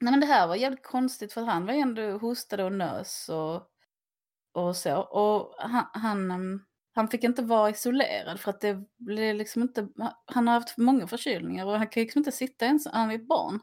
Nej 0.00 0.10
men 0.10 0.20
det 0.20 0.26
här 0.26 0.46
var 0.48 0.56
jävligt 0.56 0.82
konstigt 0.86 1.32
för 1.32 1.42
han 1.42 1.66
var 1.66 1.72
ändå 1.74 2.02
hostade 2.18 2.64
och 2.64 2.72
nös 2.72 3.28
och, 3.28 3.62
och 4.52 4.76
så. 4.76 5.00
Och 5.00 5.54
han, 5.58 5.84
han, 5.92 6.30
em, 6.30 6.64
han 6.94 7.08
fick 7.08 7.24
inte 7.24 7.42
vara 7.42 7.70
isolerad 7.70 8.40
för 8.40 8.50
att 8.50 8.60
det 8.60 8.84
blev 8.98 9.34
liksom 9.34 9.62
inte, 9.62 9.88
han 10.26 10.48
har 10.48 10.54
haft 10.54 10.78
många 10.78 11.06
förkylningar 11.06 11.66
och 11.66 11.78
han 11.78 11.88
kan 11.88 12.00
liksom 12.02 12.18
inte 12.18 12.32
sitta 12.32 12.66
ensam, 12.66 12.92
han 12.94 13.10
är 13.10 13.14
ett 13.14 13.28
barn. 13.28 13.60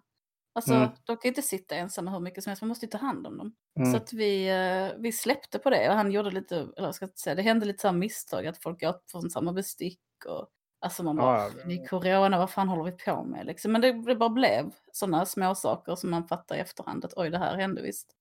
Alltså 0.55 0.73
Mm. 0.73 0.89
de 1.05 1.17
kan 1.17 1.29
inte 1.29 1.41
sitta 1.41 1.75
ensamma 1.75 2.11
hur 2.11 2.19
mycket 2.19 2.43
som 2.43 2.49
helst, 2.49 2.61
man 2.61 2.69
måste 2.69 2.85
ju 2.85 2.89
ta 2.89 2.97
hand 2.97 3.27
om 3.27 3.37
dem. 3.37 3.55
Mm. 3.79 3.91
Så 3.91 3.97
att 3.97 4.13
vi, 4.13 4.49
eh, 4.49 5.01
vi 5.01 5.11
släppte 5.11 5.59
på 5.59 5.69
det 5.69 5.89
och 5.89 5.95
han 5.95 6.11
gjorde 6.11 6.31
lite, 6.31 6.55
eller 6.55 6.71
jag 6.87 6.95
ska 6.95 7.05
inte 7.05 7.19
säga, 7.19 7.35
det 7.35 7.41
hände 7.41 7.65
lite 7.65 7.81
så 7.81 7.91
misstag 7.91 8.47
att 8.47 8.57
folk 8.63 8.83
åt 8.83 9.03
från 9.11 9.29
samma 9.29 9.53
bestick 9.53 9.99
och 10.27 10.47
alltså 10.79 11.03
man 11.03 11.15
bara, 11.15 11.37
Ja, 11.39 11.49
det 11.67 11.73
är 11.73 11.87
corona, 11.87 12.37
vad 12.37 12.49
fan 12.49 12.69
håller 12.69 12.83
vi 12.83 12.91
på 13.05 13.23
med 13.23 13.45
liksom? 13.45 13.71
Men 13.71 13.81
det, 13.81 13.91
det 14.05 14.15
bara 14.15 14.29
blev 14.29 14.71
sådana 14.91 15.25
små 15.25 15.55
saker 15.55 15.95
som 15.95 16.11
man 16.11 16.27
fattar 16.27 16.55
i 16.55 16.59
efterhand 16.59 17.05
att 17.05 17.13
oj 17.17 17.29
det 17.29 17.37
här 17.37 17.57
hände 17.57 17.81
visst. 17.81 18.11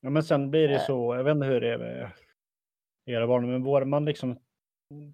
Ja, 0.00 0.10
men 0.10 0.22
sen 0.22 0.50
blir 0.50 0.68
det 0.68 0.74
Eh. 0.74 0.86
så, 0.86 1.14
jag 1.16 1.24
vet 1.24 1.32
inte 1.34 1.46
hur 1.46 1.60
det 1.60 1.72
är 1.72 1.78
med 1.78 2.10
era 3.06 3.26
barn, 3.26 3.50
men 3.50 3.62
vår 3.62 3.84
man 3.84 4.04
liksom, 4.04 4.38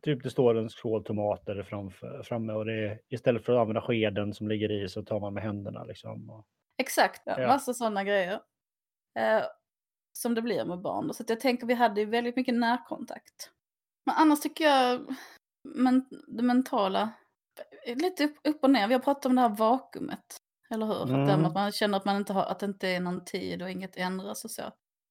typ 0.03 0.23
det 0.23 0.31
står 0.31 0.55
en 0.55 0.71
skål 0.71 1.05
tomater 1.05 1.63
framför, 1.63 2.23
framme 2.23 2.53
och 2.53 2.65
det 2.65 2.73
är, 2.89 3.01
istället 3.09 3.45
för 3.45 3.53
att 3.53 3.59
använda 3.61 3.81
skeden 3.81 4.35
som 4.35 4.49
ligger 4.49 4.73
i 4.73 4.89
så 4.89 5.03
tar 5.03 5.21
man 5.21 5.35
med 5.35 5.43
händerna 5.43 5.85
liksom. 5.85 6.31
Och, 6.31 6.47
Exakt, 6.79 7.23
ja. 7.25 7.47
Massa 7.47 7.75
sådana 7.75 8.05
grejer. 8.05 8.41
Eh, 9.19 9.43
som 10.13 10.35
det 10.35 10.43
blir 10.43 10.65
med 10.65 10.81
barn. 10.81 11.15
Så 11.15 11.23
att 11.23 11.31
jag 11.31 11.41
tänker 11.41 11.67
vi 11.67 11.75
hade 11.75 12.01
ju 12.01 12.07
väldigt 12.07 12.37
mycket 12.37 12.55
närkontakt. 12.55 13.51
Men 14.07 14.15
annars 14.19 14.41
tycker 14.41 14.65
jag 14.65 15.15
men, 15.65 16.07
det 16.27 16.43
mentala, 16.43 17.11
lite 17.87 18.29
upp, 18.45 18.63
och 18.65 18.71
ner. 18.71 18.89
Vi 18.89 18.95
har 18.95 19.01
pratat 19.01 19.27
om 19.27 19.35
det 19.35 19.41
här 19.43 19.49
vakuumet. 19.49 20.37
Eller 20.71 20.87
hur? 20.87 21.03
Att, 21.03 21.09
Mm. 21.09 21.45
att 21.45 21.55
man 21.55 21.73
känner 21.73 21.99
att, 21.99 22.05
man 22.05 22.17
inte 22.17 22.33
har, 22.33 22.45
att 22.45 22.59
det 22.59 22.67
inte 22.67 22.89
är 22.89 23.01
någon 23.01 23.25
tid 23.25 23.63
och 23.63 23.71
inget 23.71 23.97
ändras 23.97 24.45
och 24.45 24.51
så. 24.51 24.63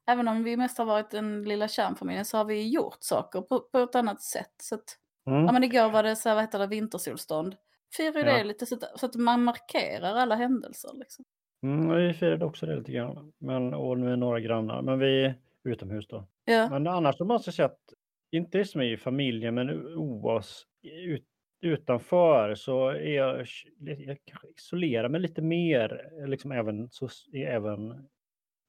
Även 0.10 0.28
om 0.28 0.44
vi 0.44 0.58
mest 0.58 0.78
har 0.78 0.86
varit 0.86 1.10
den 1.12 1.44
lilla 1.44 1.68
kärnfamiljen 1.68 2.26
så 2.26 2.38
har 2.38 2.46
vi 2.46 2.70
gjort 2.70 2.98
saker 3.00 3.42
på, 3.42 3.60
på 3.60 3.80
ett 3.80 3.96
annat 3.96 4.22
sätt. 4.22 4.54
Så 4.64 4.76
att, 4.76 4.98
mm. 5.28 5.46
ja 5.46 5.52
men 5.52 5.64
igår 5.64 5.90
var 5.90 6.04
det 6.04 6.16
så 6.16 6.30
här, 6.30 6.36
vad 6.36 6.44
heter 6.44 6.60
det, 6.60 6.68
vintersolstånd. 6.68 7.56
Firar 7.98 8.20
ju 8.20 8.26
Ja. 8.26 8.38
det 8.38 8.44
lite 8.44 8.66
så 8.66 8.76
att, 8.76 9.00
så 9.00 9.06
att 9.06 9.16
man 9.16 9.44
markerar 9.44 10.16
alla 10.16 10.36
händelser 10.36 10.92
liksom. 10.94 11.26
Mm, 11.64 11.96
vi 11.96 12.14
firade 12.14 12.46
också 12.46 12.66
det 12.66 12.76
lite 12.76 12.92
grann. 12.92 13.34
Men, 13.38 13.74
och 13.74 14.00
nu 14.00 14.12
är 14.12 14.18
några 14.18 14.40
grannar, 14.40 14.82
men 14.82 15.00
vi 15.00 15.26
är 15.26 15.36
utomhus 15.64 16.08
då. 16.08 16.28
Ja. 16.46 16.70
Men 16.70 16.88
annars 16.88 17.18
så 17.18 17.26
måste 17.26 17.48
jag 17.48 17.56
säga 17.56 17.66
att, 17.66 17.94
inte 18.32 18.66
som 18.66 18.82
i 18.82 18.98
familjen, 18.98 19.56
men 19.56 19.96
oavs, 19.96 20.68
ut, 20.84 21.26
utanför 21.62 22.56
så 22.56 22.90
är 22.90 23.16
jag, 23.16 23.46
jag 23.80 24.18
kanske 24.26 24.48
isolerar 24.48 25.10
mig 25.10 25.22
lite 25.22 25.42
mer, 25.42 26.12
liksom 26.28 26.52
även, 26.52 26.90
så, 26.90 27.10
även 27.34 28.08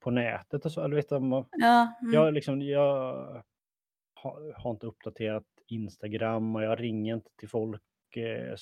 på 0.01 0.11
nätet 0.11 0.65
och 0.65 0.73
så. 0.73 0.85
Eller 0.85 0.97
vet 0.97 1.09
du, 1.09 1.15
Ja, 1.51 1.95
mm. 2.03 2.15
jag, 2.15 2.35
liksom, 2.35 2.63
jag 2.63 3.45
har, 4.15 4.53
har 4.57 4.71
inte 4.71 4.87
uppdaterat 4.87 5.45
Instagram 5.67 6.57
och 6.57 6.63
jag 6.63 6.81
ringer 6.81 7.15
inte 7.15 7.31
till 7.37 7.49
folk, 7.49 7.83
eh, 8.17 8.55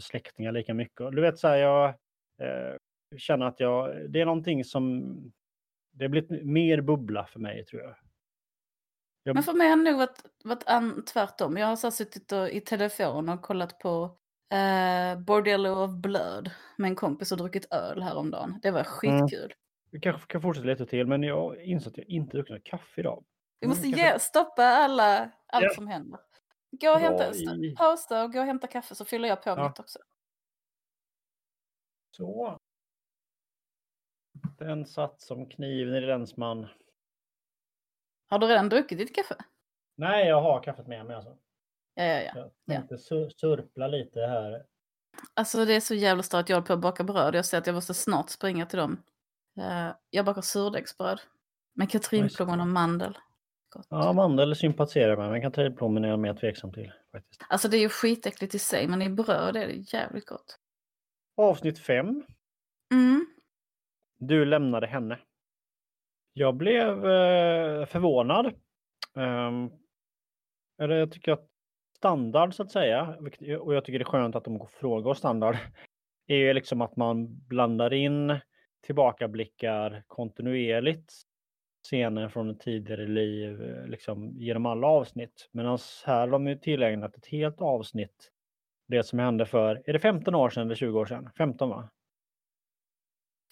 släktingar 0.00 0.52
lika 0.52 0.74
mycket. 0.74 1.12
Du 1.12 1.20
vet 1.20 1.38
så 1.38 1.48
här, 1.48 1.56
jag 1.56 1.88
eh, 2.38 2.76
känner 3.16 3.46
att 3.46 3.60
jag, 3.60 4.10
det 4.10 4.20
är 4.20 4.24
någonting 4.26 4.64
som, 4.64 5.02
det 5.90 6.04
har 6.04 6.08
blivit 6.08 6.44
mer 6.46 6.80
bubbla 6.80 7.26
för 7.26 7.40
mig 7.40 7.64
tror 7.64 7.82
jag. 7.82 7.94
jag 9.22 9.34
Men 9.34 9.42
för 9.42 9.52
mig 9.52 9.68
har 9.68 9.76
det 9.76 9.82
nog 9.82 9.96
varit, 9.98 10.22
varit 10.44 10.66
an, 10.66 11.04
tvärtom. 11.04 11.56
Jag 11.56 11.66
har 11.66 11.76
så 11.76 11.90
suttit 11.90 12.32
och, 12.32 12.48
i 12.48 12.60
telefon 12.60 13.28
och 13.28 13.42
kollat 13.42 13.78
på 13.78 14.18
eh, 14.54 15.18
Bordello 15.20 15.70
of 15.84 15.90
Blood 15.90 16.50
med 16.76 16.88
en 16.88 16.96
kompis 16.96 17.32
och 17.32 17.38
druckit 17.38 17.72
öl 17.72 18.02
häromdagen. 18.02 18.58
Det 18.62 18.70
var 18.70 18.84
skitkul. 18.84 19.54
vi 19.90 20.00
kanske 20.00 20.26
kan 20.26 20.42
fortsätta 20.42 20.66
lite 20.66 20.86
till, 20.86 21.06
men 21.06 21.22
jag 21.22 21.62
inser 21.62 21.90
att 21.90 21.96
jag 21.98 22.06
inte 22.08 22.36
druckit 22.36 22.64
kaffe 22.64 23.00
idag. 23.00 23.24
Vi 23.60 23.64
Mm, 23.64 23.76
måste 23.76 23.88
kanske- 23.88 24.12
ge, 24.12 24.18
stoppa 24.18 24.62
alla, 24.64 25.30
allt 25.46 25.64
Ja. 25.64 25.70
som 25.74 25.86
händer. 25.86 26.20
Gå 26.70 26.90
och 26.90 26.98
hämta, 27.00 27.24
pausa 27.76 28.24
och 28.24 28.32
gå 28.32 28.38
och 28.40 28.44
hämta 28.46 28.66
kaffe 28.66 28.94
så 28.94 29.04
fyller 29.04 29.28
jag 29.28 29.42
på 29.42 29.48
Ja. 29.50 29.68
mitt 29.68 29.78
också. 29.78 29.98
Så. 32.16 32.58
Den 34.58 34.86
satt 34.86 35.20
som 35.20 35.46
kniven 35.46 35.94
i 35.94 36.00
länsman. 36.00 36.66
Har 38.30 38.38
du 38.38 38.46
redan 38.46 38.68
druckit 38.68 38.98
ditt 38.98 39.14
kaffe? 39.14 39.36
Nej, 39.96 40.26
jag 40.28 40.40
har 40.40 40.62
kaffet 40.62 40.86
med 40.86 41.06
mig 41.06 41.16
alltså. 41.16 41.36
Ja, 41.94 42.04
ja, 42.04 42.20
ja. 42.34 42.50
Jag 42.64 42.76
tänkte 42.76 42.98
sur- 42.98 43.30
surpla 43.30 43.86
lite 43.88 44.20
här. 44.20 44.64
Alltså 45.34 45.64
det 45.64 45.74
är 45.74 45.80
så 45.80 45.94
jävla 45.94 46.22
stört. 46.22 46.48
Jag 46.48 46.56
håller 46.56 46.66
på 46.66 46.72
att 46.72 46.80
baka 46.80 47.04
bröd. 47.04 47.34
Jag 47.34 47.44
ser 47.46 47.58
att 47.58 47.66
jag 47.66 47.74
måste 47.74 47.94
snart 47.94 48.30
springa 48.30 48.66
till 48.66 48.78
dem. 48.78 49.02
Eh, 49.58 49.88
jag 50.10 50.24
bakar 50.24 50.42
surdegsbröd. 50.42 51.20
Med 51.74 51.90
katrinplommon 51.90 52.60
och 52.60 52.66
mandel. 52.66 53.18
Gott. 53.70 53.86
Ja, 53.90 54.12
mandel 54.12 54.56
sympatiserar 54.56 55.08
jag 55.08 55.18
med, 55.18 55.30
men 55.30 55.40
kantareplommen 55.42 56.04
är 56.04 56.08
jag 56.08 56.18
mer 56.18 56.34
tveksam 56.34 56.72
till. 56.72 56.92
faktiskt. 57.12 57.42
Alltså 57.48 57.68
det 57.68 57.76
är 57.76 57.80
ju 57.80 57.88
skitäckligt 57.88 58.54
i 58.54 58.58
sig, 58.58 58.88
men 58.88 59.02
i 59.02 59.08
bröd 59.08 59.56
är 59.56 59.66
det 59.66 59.92
jävligt 59.92 60.26
gott. 60.26 60.58
Avsnitt 61.36 61.78
fem. 61.78 62.24
Mm. 62.92 63.26
Du 64.18 64.44
lämnade 64.44 64.86
henne. 64.86 65.18
Jag 66.32 66.54
blev 66.54 66.88
eh, 67.06 67.86
förvånad. 67.86 68.46
Um, 69.14 69.70
eller 70.78 70.96
jag 70.96 71.12
tycker 71.12 71.32
att 71.32 71.48
standard 71.96 72.54
så 72.54 72.62
att 72.62 72.70
säga, 72.70 73.16
och 73.60 73.74
jag 73.74 73.84
tycker 73.84 73.98
det 73.98 74.02
är 74.02 74.04
skönt 74.04 74.36
att 74.36 74.44
de 74.44 74.66
frågar 74.80 75.14
standard, 75.14 75.56
är 76.26 76.36
ju 76.36 76.52
liksom 76.52 76.80
att 76.80 76.96
man 76.96 77.46
blandar 77.48 77.92
in 77.92 78.38
tillbakablickar 78.86 80.02
kontinuerligt 80.06 81.12
scener 81.84 82.28
från 82.28 82.50
ett 82.50 82.60
tidigare 82.60 83.06
liv 83.06 83.62
eh, 83.62 83.86
liksom 83.86 84.32
genom 84.38 84.66
alla 84.66 84.86
avsnitt. 84.86 85.48
Medan 85.52 85.78
här 86.04 86.20
har 86.20 86.28
de 86.28 86.46
ju 86.46 86.58
tillägnat 86.58 87.16
ett 87.16 87.26
helt 87.26 87.60
avsnitt 87.60 88.32
det 88.88 89.02
som 89.02 89.18
hände 89.18 89.46
för, 89.46 89.82
är 89.86 89.92
det 89.92 89.98
15 89.98 90.34
år 90.34 90.50
sedan 90.50 90.62
eller 90.62 90.74
20 90.74 90.98
år 90.98 91.06
sedan? 91.06 91.30
15 91.38 91.68
va? 91.68 91.88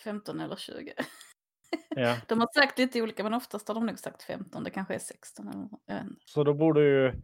15 0.04 0.40
eller 0.40 0.56
20. 0.56 0.92
Ja. 1.88 2.16
De 2.28 2.40
har 2.40 2.48
sagt 2.54 2.78
lite 2.78 3.02
olika, 3.02 3.22
men 3.24 3.34
oftast 3.34 3.68
har 3.68 3.74
de 3.74 3.86
nog 3.86 3.98
sagt 3.98 4.22
15. 4.22 4.64
Det 4.64 4.70
kanske 4.70 4.94
är 4.94 4.98
16 4.98 5.48
eller 5.48 5.60
något. 5.60 5.82
Så 6.24 6.44
då 6.44 6.54
borde 6.54 6.80
ju... 6.80 7.22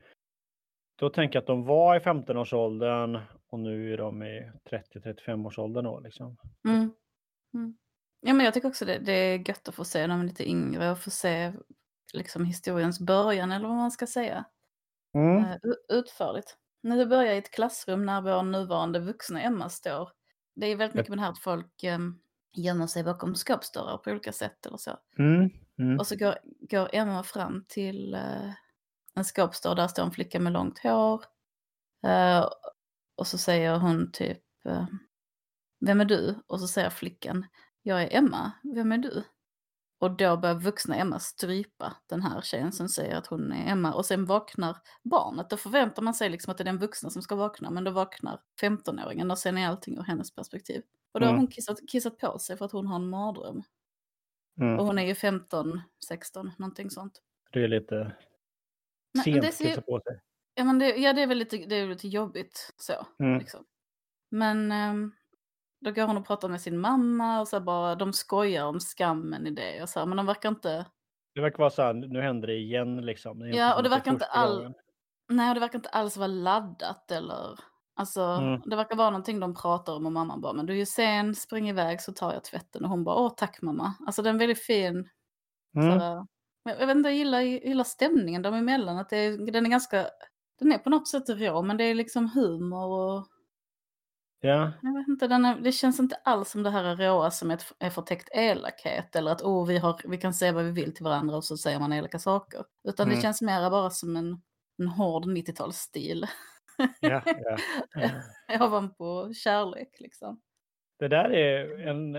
Då 0.97 1.11
tänker 1.11 1.37
jag 1.37 1.41
att 1.41 1.47
de 1.47 1.65
var 1.65 1.97
i 1.97 1.99
15-årsåldern 1.99 3.19
och 3.49 3.59
nu 3.61 3.93
är 3.93 3.99
de 3.99 4.23
i 4.23 4.51
30-35-årsåldern 4.71 5.85
då 5.85 6.01
liksom. 6.01 6.37
Mm. 6.69 6.91
Mm. 7.55 7.77
Ja, 8.21 8.33
men 8.35 8.45
jag 8.45 8.55
tycker 8.55 8.69
också 8.69 8.85
det, 8.85 8.99
det 8.99 9.13
är 9.13 9.49
gött 9.49 9.69
att 9.69 9.75
få 9.75 9.85
se 9.85 10.07
dem 10.07 10.23
lite 10.23 10.49
yngre 10.49 10.91
och 10.91 10.99
få 10.99 11.11
se 11.11 11.53
liksom 12.15 12.45
historiens 12.45 13.01
början 13.01 13.53
eller 13.53 13.69
vad 13.69 13.77
man 13.77 13.91
ska 13.91 14.07
säga. 14.07 14.45
Mm. 15.15 15.45
eh, 15.45 15.57
u- 15.63 15.85
utförligt. 15.99 16.57
När 16.83 16.97
du 16.97 17.07
börjar 17.07 17.35
i 17.35 17.39
ett 17.39 17.51
klassrum 17.51 18.07
när 18.07 18.21
vår 18.21 18.43
nuvarande 18.43 18.99
vuxna 19.01 19.43
Emma 19.43 19.69
står. 19.69 20.11
Det 20.55 20.67
är 20.67 20.77
väldigt 20.77 20.95
mycket 20.95 21.09
med 21.09 21.19
det 21.19 21.23
här 21.23 21.31
att 21.31 21.39
folk 21.43 21.83
eh, 21.83 21.99
gömmer 22.53 22.87
sig 22.87 23.05
bakom 23.05 23.35
skåpsdörrar 23.35 23.99
på 23.99 24.11
olika 24.11 24.33
sätt 24.33 24.67
eller 24.67 24.77
så. 24.77 24.99
Mm. 25.19 25.51
Mm. 25.79 25.99
Och 25.99 26.07
så 26.07 26.17
går, 26.17 26.35
går 26.61 26.89
Emma 26.93 27.23
fram 27.23 27.65
till 27.69 28.15
eh, 28.15 28.51
en 29.15 29.25
skåpsdörr, 29.25 29.75
där 29.75 29.89
står 29.89 30.03
en 30.03 30.11
flicka 30.11 30.41
med 30.41 30.53
långt 30.53 30.79
hår. 30.79 31.25
Eh, 32.07 32.49
och 33.17 33.27
så 33.27 33.39
säger 33.39 33.79
hon 33.79 34.13
typ, 34.13 34.43
eh, 34.65 34.87
vem 35.81 36.01
är 36.01 36.05
du? 36.05 36.35
Och 36.47 36.61
så 36.61 36.69
säger 36.69 36.91
flickan, 36.91 37.47
jag 37.83 38.03
är 38.03 38.17
Emma, 38.17 38.53
vem 38.75 38.93
är 38.93 38.99
du? 38.99 39.25
Och 40.03 40.11
då 40.17 40.37
börjar 40.37 40.55
vuxna 40.55 40.97
Emma 40.97 41.19
strypa 41.19 41.97
den 42.07 42.23
här 42.23 42.41
tjejen 42.41 42.73
som 42.73 42.89
säger 42.89 43.17
att 43.17 43.27
hon 43.27 43.53
är 43.53 43.73
Emma. 43.73 43.95
Och 43.95 44.07
sen 44.07 44.27
vaknar 44.27 44.77
barnet. 45.03 45.51
Då 45.51 45.57
förväntar 45.57 46.03
man 46.03 46.15
sig 46.15 46.31
liksom 46.31 46.51
att 46.51 46.59
det 46.59 46.63
är 46.63 46.65
den 46.65 46.79
vuxna 46.79 47.11
som 47.11 47.23
ska 47.23 47.35
vakna. 47.35 47.71
Men 47.71 47.85
då 47.85 47.91
vaknar 47.91 48.41
15-åringen 48.61 49.31
och 49.31 49.39
sen 49.39 49.59
är 49.59 49.69
allting 49.69 49.99
ur 49.99 50.03
hennes 50.03 50.35
perspektiv. 50.35 50.83
Och 51.13 51.21
då 51.21 51.27
har 51.27 51.31
Mm. 51.31 51.41
hon 51.41 51.47
kissat, 51.51 51.79
kissat 51.89 52.19
på 52.19 52.39
sig 52.39 52.57
för 52.57 52.65
att 52.65 52.73
hon 52.73 52.87
har 52.87 52.97
en 52.97 53.09
mardröm. 53.09 53.63
Mm. 54.61 54.79
Och 54.79 54.87
hon 54.87 54.99
är 54.99 55.07
ju 55.07 55.15
15, 55.15 55.81
16, 56.09 56.51
någonting 56.59 56.91
sånt. 56.91 57.23
Det 57.53 57.65
är 57.65 57.69
lite 57.69 57.95
Nej, 57.95 58.15
men 59.15 59.23
sent 59.25 59.43
det 59.43 59.49
att 59.49 59.59
kissa 59.59 59.83
på 59.83 60.01
sig. 60.01 60.21
Ja, 60.55 60.65
men 60.65 60.79
det, 60.79 60.97
ja, 60.97 61.13
det 61.13 61.23
är 61.23 61.27
väl 61.27 61.39
lite, 61.39 61.57
det 61.57 61.77
är 61.77 61.87
lite 61.87 62.09
jobbigt 62.09 62.75
så. 62.77 63.07
Mm. 63.19 63.39
Liksom. 63.39 63.65
Men 64.31 64.73
ehm, 64.73 65.13
då 65.85 65.91
går 65.91 66.07
hon 66.07 66.17
och 66.17 66.27
pratar 66.27 66.49
med 66.49 66.61
sin 66.61 66.79
mamma 66.79 67.41
och 67.41 67.49
så 67.49 67.61
bara, 67.61 67.95
de 67.95 68.13
skojar 68.13 68.65
om 68.67 68.81
skammen 68.81 69.47
i 69.47 69.51
det 69.51 69.83
och 69.83 69.89
så 69.89 69.99
här, 69.99 70.07
men 70.07 70.17
de 70.17 70.27
verkar 70.27 70.49
inte, 70.49 70.87
Det 71.35 71.41
verkar 71.41 71.59
vara 71.59 71.71
så 71.71 71.83
här, 71.83 71.95
nu 71.95 72.21
händer 72.21 72.49
det 72.49 72.55
igen 72.57 72.97
liksom. 73.07 73.39
Det 73.39 73.49
Ja, 73.49 73.77
och 73.77 73.83
det 73.83 73.89
verkar 73.89 74.11
inte 74.13 74.25
all- 74.25 74.75
nej 75.29 75.49
och 75.49 75.55
det 75.55 75.61
verkar 75.61 75.79
inte 75.79 75.89
alls 75.89 76.17
vara 76.17 76.27
laddat 76.27 77.11
eller, 77.11 77.59
alltså 77.97 78.21
Mm. 78.21 78.61
det 78.65 78.77
verkar 78.77 78.97
vara 78.97 79.11
någonting 79.11 79.41
de 79.41 79.55
pratar 79.55 79.93
om 79.97 80.07
och 80.07 80.13
mamman 80.13 80.41
bara, 80.41 80.53
men 80.53 80.67
du 80.67 80.73
är 80.73 80.77
ju 80.77 80.87
sen, 80.87 81.35
spring 81.35 81.69
iväg 81.69 82.01
så 82.01 82.13
tar 82.13 82.33
jag 82.33 82.45
tvätten 82.45 82.85
och 82.85 82.91
hon 82.91 83.05
bara, 83.05 83.17
åh 83.17 83.33
tack 83.37 83.63
mamma. 83.63 83.95
Alltså 84.07 84.23
det 84.23 84.29
är 84.31 84.35
väldigt 84.39 84.63
fin, 84.65 85.09
Mm. 85.77 85.99
såhär, 86.01 86.27
jag 86.65 86.87
vet 86.87 86.97
inte, 86.97 87.09
jag 87.09 87.17
gillar, 87.19 87.41
jag 87.41 87.65
gillar 87.65 87.85
stämningen 87.85 88.43
dem 88.43 88.55
emellan, 88.55 88.99
att 88.99 89.09
det 89.11 89.37
den 89.53 89.67
är 89.67 89.71
ganska, 89.71 90.07
den 90.59 90.73
är 90.73 90.79
på 90.79 90.91
något 90.91 91.09
sätt 91.09 91.29
rå, 91.29 91.63
men 91.63 91.77
det 91.77 91.85
är 91.85 91.95
liksom 91.95 92.31
humor 92.35 92.87
och 92.87 93.27
Ja, 94.45 94.73
Jag 94.83 94.95
vet 94.99 95.09
inte, 95.09 95.27
den 95.29 95.45
är, 95.45 95.61
det 95.61 95.73
känns 95.73 96.01
inte 96.01 96.17
alls 96.25 96.51
som 96.51 96.63
det 96.63 96.71
här 96.71 96.85
är 96.85 96.97
råa 96.97 97.31
som 97.31 97.51
ett, 97.51 97.65
är 97.79 97.91
förtäckt 97.91 98.29
elakhet 98.33 99.17
eller 99.17 99.33
att 99.33 99.43
oh, 99.43 99.67
vi, 99.67 99.79
har, 99.79 100.01
vi 100.05 100.19
kan 100.19 100.35
säga 100.35 100.53
vad 100.53 100.65
vi 100.65 100.71
vill 100.71 100.95
till 100.95 101.05
varandra 101.05 101.37
och 101.37 101.45
så 101.45 101.57
säger 101.57 101.79
man 101.81 101.93
elaka 101.93 102.19
saker. 102.19 102.65
Utan 102.89 103.07
det 103.09 103.13
Mm. 103.15 103.23
känns 103.23 103.43
mer 103.43 103.71
bara 103.71 103.91
som 103.91 104.17
en, 104.17 104.43
en 104.79 104.87
hård 104.89 105.25
90-talsstil 105.25 106.27
ja, 107.01 107.23
ja. 107.27 107.57
ja. 108.49 108.67
ovanpå 108.67 109.33
kärlek 109.35 109.97
liksom. 110.01 110.41
Det 110.99 111.09
där 111.09 111.31
är 111.33 111.89
en, 111.89 112.17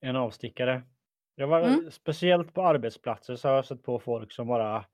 en 0.00 0.16
avstickare. 0.16 0.82
Jag 1.34 1.46
var, 1.48 1.60
Mm. 1.62 1.90
Speciellt 1.90 2.54
på 2.54 2.62
arbetsplatser 2.62 3.36
så 3.36 3.48
har 3.48 3.54
jag 3.54 3.66
sett 3.66 3.82
på 3.82 3.98
folk 3.98 4.32
som 4.32 4.46
bara 4.46 4.84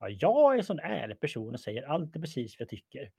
ja, 0.00 0.08
jag 0.08 0.54
är 0.54 0.58
en 0.58 0.64
sån 0.64 0.78
ärlig 0.80 1.20
person 1.20 1.54
och 1.54 1.60
säger 1.60 1.82
alltid 1.82 2.22
precis 2.22 2.56
vad 2.58 2.62
jag 2.62 2.68
tycker. 2.68 3.10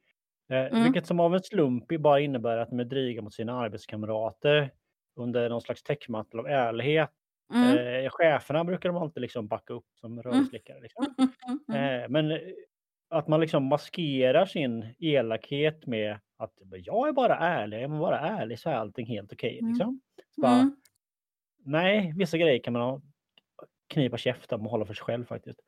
Eh, 0.51 0.65
Mm. 0.65 0.83
Vilket 0.83 1.05
som 1.07 1.19
av 1.19 1.33
en 1.35 1.43
slump 1.43 1.87
bara 1.99 2.19
innebär 2.19 2.57
att 2.57 2.69
de 2.69 2.79
är 2.79 2.83
dryga 2.85 3.21
mot 3.21 3.33
sina 3.33 3.53
arbetskamrater 3.59 4.71
under 5.15 5.49
någon 5.49 5.61
slags 5.61 5.83
täckmantel 5.83 6.39
av 6.39 6.47
ärlighet. 6.47 7.09
Mm. 7.53 8.03
Eh, 8.05 8.09
cheferna 8.11 8.63
brukar 8.63 8.89
de 8.89 8.97
alltid 8.97 9.21
liksom 9.21 9.47
backa 9.47 9.73
upp 9.73 9.85
som 10.01 10.21
rörslickare. 10.23 10.81
Liksom. 10.81 11.05
Mm, 11.19 11.29
mm, 11.47 11.59
mm. 11.69 12.03
Eh, 12.03 12.09
men 12.09 12.31
eh, 12.31 12.39
att 13.09 13.27
man 13.27 13.39
liksom 13.41 13.63
maskerar 13.65 14.45
sin 14.45 14.95
elakhet 14.99 15.85
med 15.87 16.19
att 16.37 16.53
jag 16.71 17.07
är 17.07 17.11
bara 17.13 17.35
ärlig, 17.37 17.83
är 17.83 17.87
man 17.87 17.99
bara 17.99 18.19
ärlig 18.19 18.59
så 18.59 18.69
är 18.69 18.73
allting 18.73 19.05
helt 19.07 19.33
okej. 19.33 19.59
Mm. 19.59 19.69
liksom. 19.71 20.01
Bara, 20.41 20.53
Mm. 20.59 20.75
Nej, 21.65 22.13
vissa 22.17 22.37
grejer 22.37 22.59
kan 22.63 22.73
man 22.73 22.81
ha, 22.81 23.01
knipa 23.89 24.17
käften 24.17 24.61
och 24.61 24.71
hålla 24.71 24.85
för 24.85 24.93
sig 24.93 25.03
själv 25.05 25.25
faktiskt. 25.25 25.59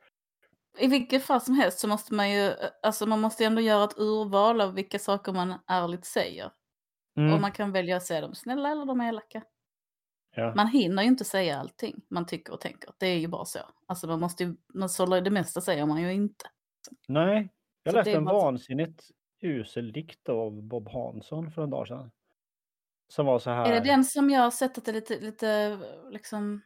I 0.78 0.88
vilket 0.88 1.24
fall 1.24 1.42
som 1.42 1.54
helst 1.54 1.80
så 1.80 1.88
måste 1.88 2.14
man 2.14 2.32
ju, 2.32 2.54
alltså 2.84 3.06
man 3.06 3.22
måste 3.22 3.46
ändå 3.46 3.62
göra 3.62 3.84
ett 3.84 3.98
urval 3.98 4.62
av 4.62 4.74
vilka 4.74 5.00
saker 5.00 5.34
man 5.34 5.54
ärligt 5.68 6.06
säger. 6.06 6.52
Mm. 7.18 7.34
Och 7.34 7.42
man 7.42 7.52
kan 7.52 7.72
välja 7.72 7.98
att 7.98 8.04
säga 8.04 8.22
dem 8.22 8.36
snälla 8.36 8.70
eller 8.72 8.86
de 8.86 9.02
elaka. 9.02 9.44
ja. 10.36 10.54
Man 10.56 10.68
hinner 10.68 11.04
ju 11.04 11.08
inte 11.10 11.26
säga 11.26 11.60
allting 11.60 12.02
man 12.10 12.26
tycker 12.26 12.54
och 12.54 12.62
tänker. 12.62 12.90
Det 12.98 13.08
är 13.08 13.18
ju 13.18 13.28
bara 13.28 13.46
så. 13.46 13.60
Alltså 13.88 14.08
man 14.08 14.20
måste 14.20 14.44
ju, 14.44 14.56
man 14.74 14.90
sållar 14.90 15.22
det 15.22 15.30
mesta 15.30 15.62
säger 15.62 15.86
man 15.86 16.02
ju 16.02 16.14
inte. 16.14 16.46
Nej, 17.08 17.50
jag 17.84 17.92
Så 17.92 17.98
läste 17.98 18.12
en 18.12 18.26
var- 18.26 18.34
vansinnigt 18.34 19.04
usel 19.42 19.92
dikt 19.92 20.30
av 20.30 20.64
Bob 20.64 20.90
Hansson 20.90 21.52
för 21.52 21.64
en 21.64 21.70
dag 21.70 21.88
sedan. 21.88 22.12
Som 23.08 23.26
var 23.26 23.40
så 23.40 23.50
här. 23.50 23.66
Är 23.66 23.74
det 23.74 23.88
den 23.92 24.04
som 24.04 24.30
jag 24.30 24.42
har 24.42 24.52
sett 24.52 24.78
att 24.78 24.86
det 24.86 24.92
är 24.92 24.94
lite, 24.94 25.20
lite 25.20 25.78
liksom, 26.12 26.62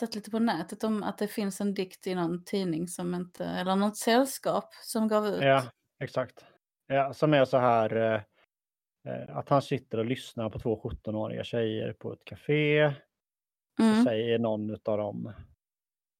har 0.00 0.06
sett 0.06 0.14
lite 0.14 0.30
på 0.30 0.38
nätet 0.38 0.84
om 0.84 1.02
att 1.02 1.18
det 1.18 1.28
finns 1.28 1.60
en 1.60 1.74
dikt 1.74 2.06
i 2.06 2.14
någon 2.14 2.44
tidning 2.44 2.88
som 2.88 3.14
inte, 3.14 3.44
eller 3.44 3.76
något 3.76 3.96
sällskap 3.96 4.74
som 4.74 5.08
gav 5.08 5.26
ut? 5.26 5.42
Ja, 5.42 5.62
exakt. 6.00 6.44
Ja, 6.86 7.12
som 7.14 7.34
är 7.34 7.44
så 7.44 7.58
här. 7.58 7.96
eh, 8.14 8.20
Eh, 9.08 9.36
att 9.36 9.48
han 9.48 9.62
sitter 9.62 9.98
och 9.98 10.04
lyssnar 10.04 10.50
på 10.50 10.58
två 10.58 10.80
17-åriga 10.84 11.44
tjejer 11.44 11.92
på 11.92 12.12
ett 12.12 12.24
café. 12.24 12.92
Så 13.76 13.82
Mm. 13.82 14.04
säger 14.04 14.38
någon 14.38 14.70
utav 14.70 14.98
dem. 14.98 15.32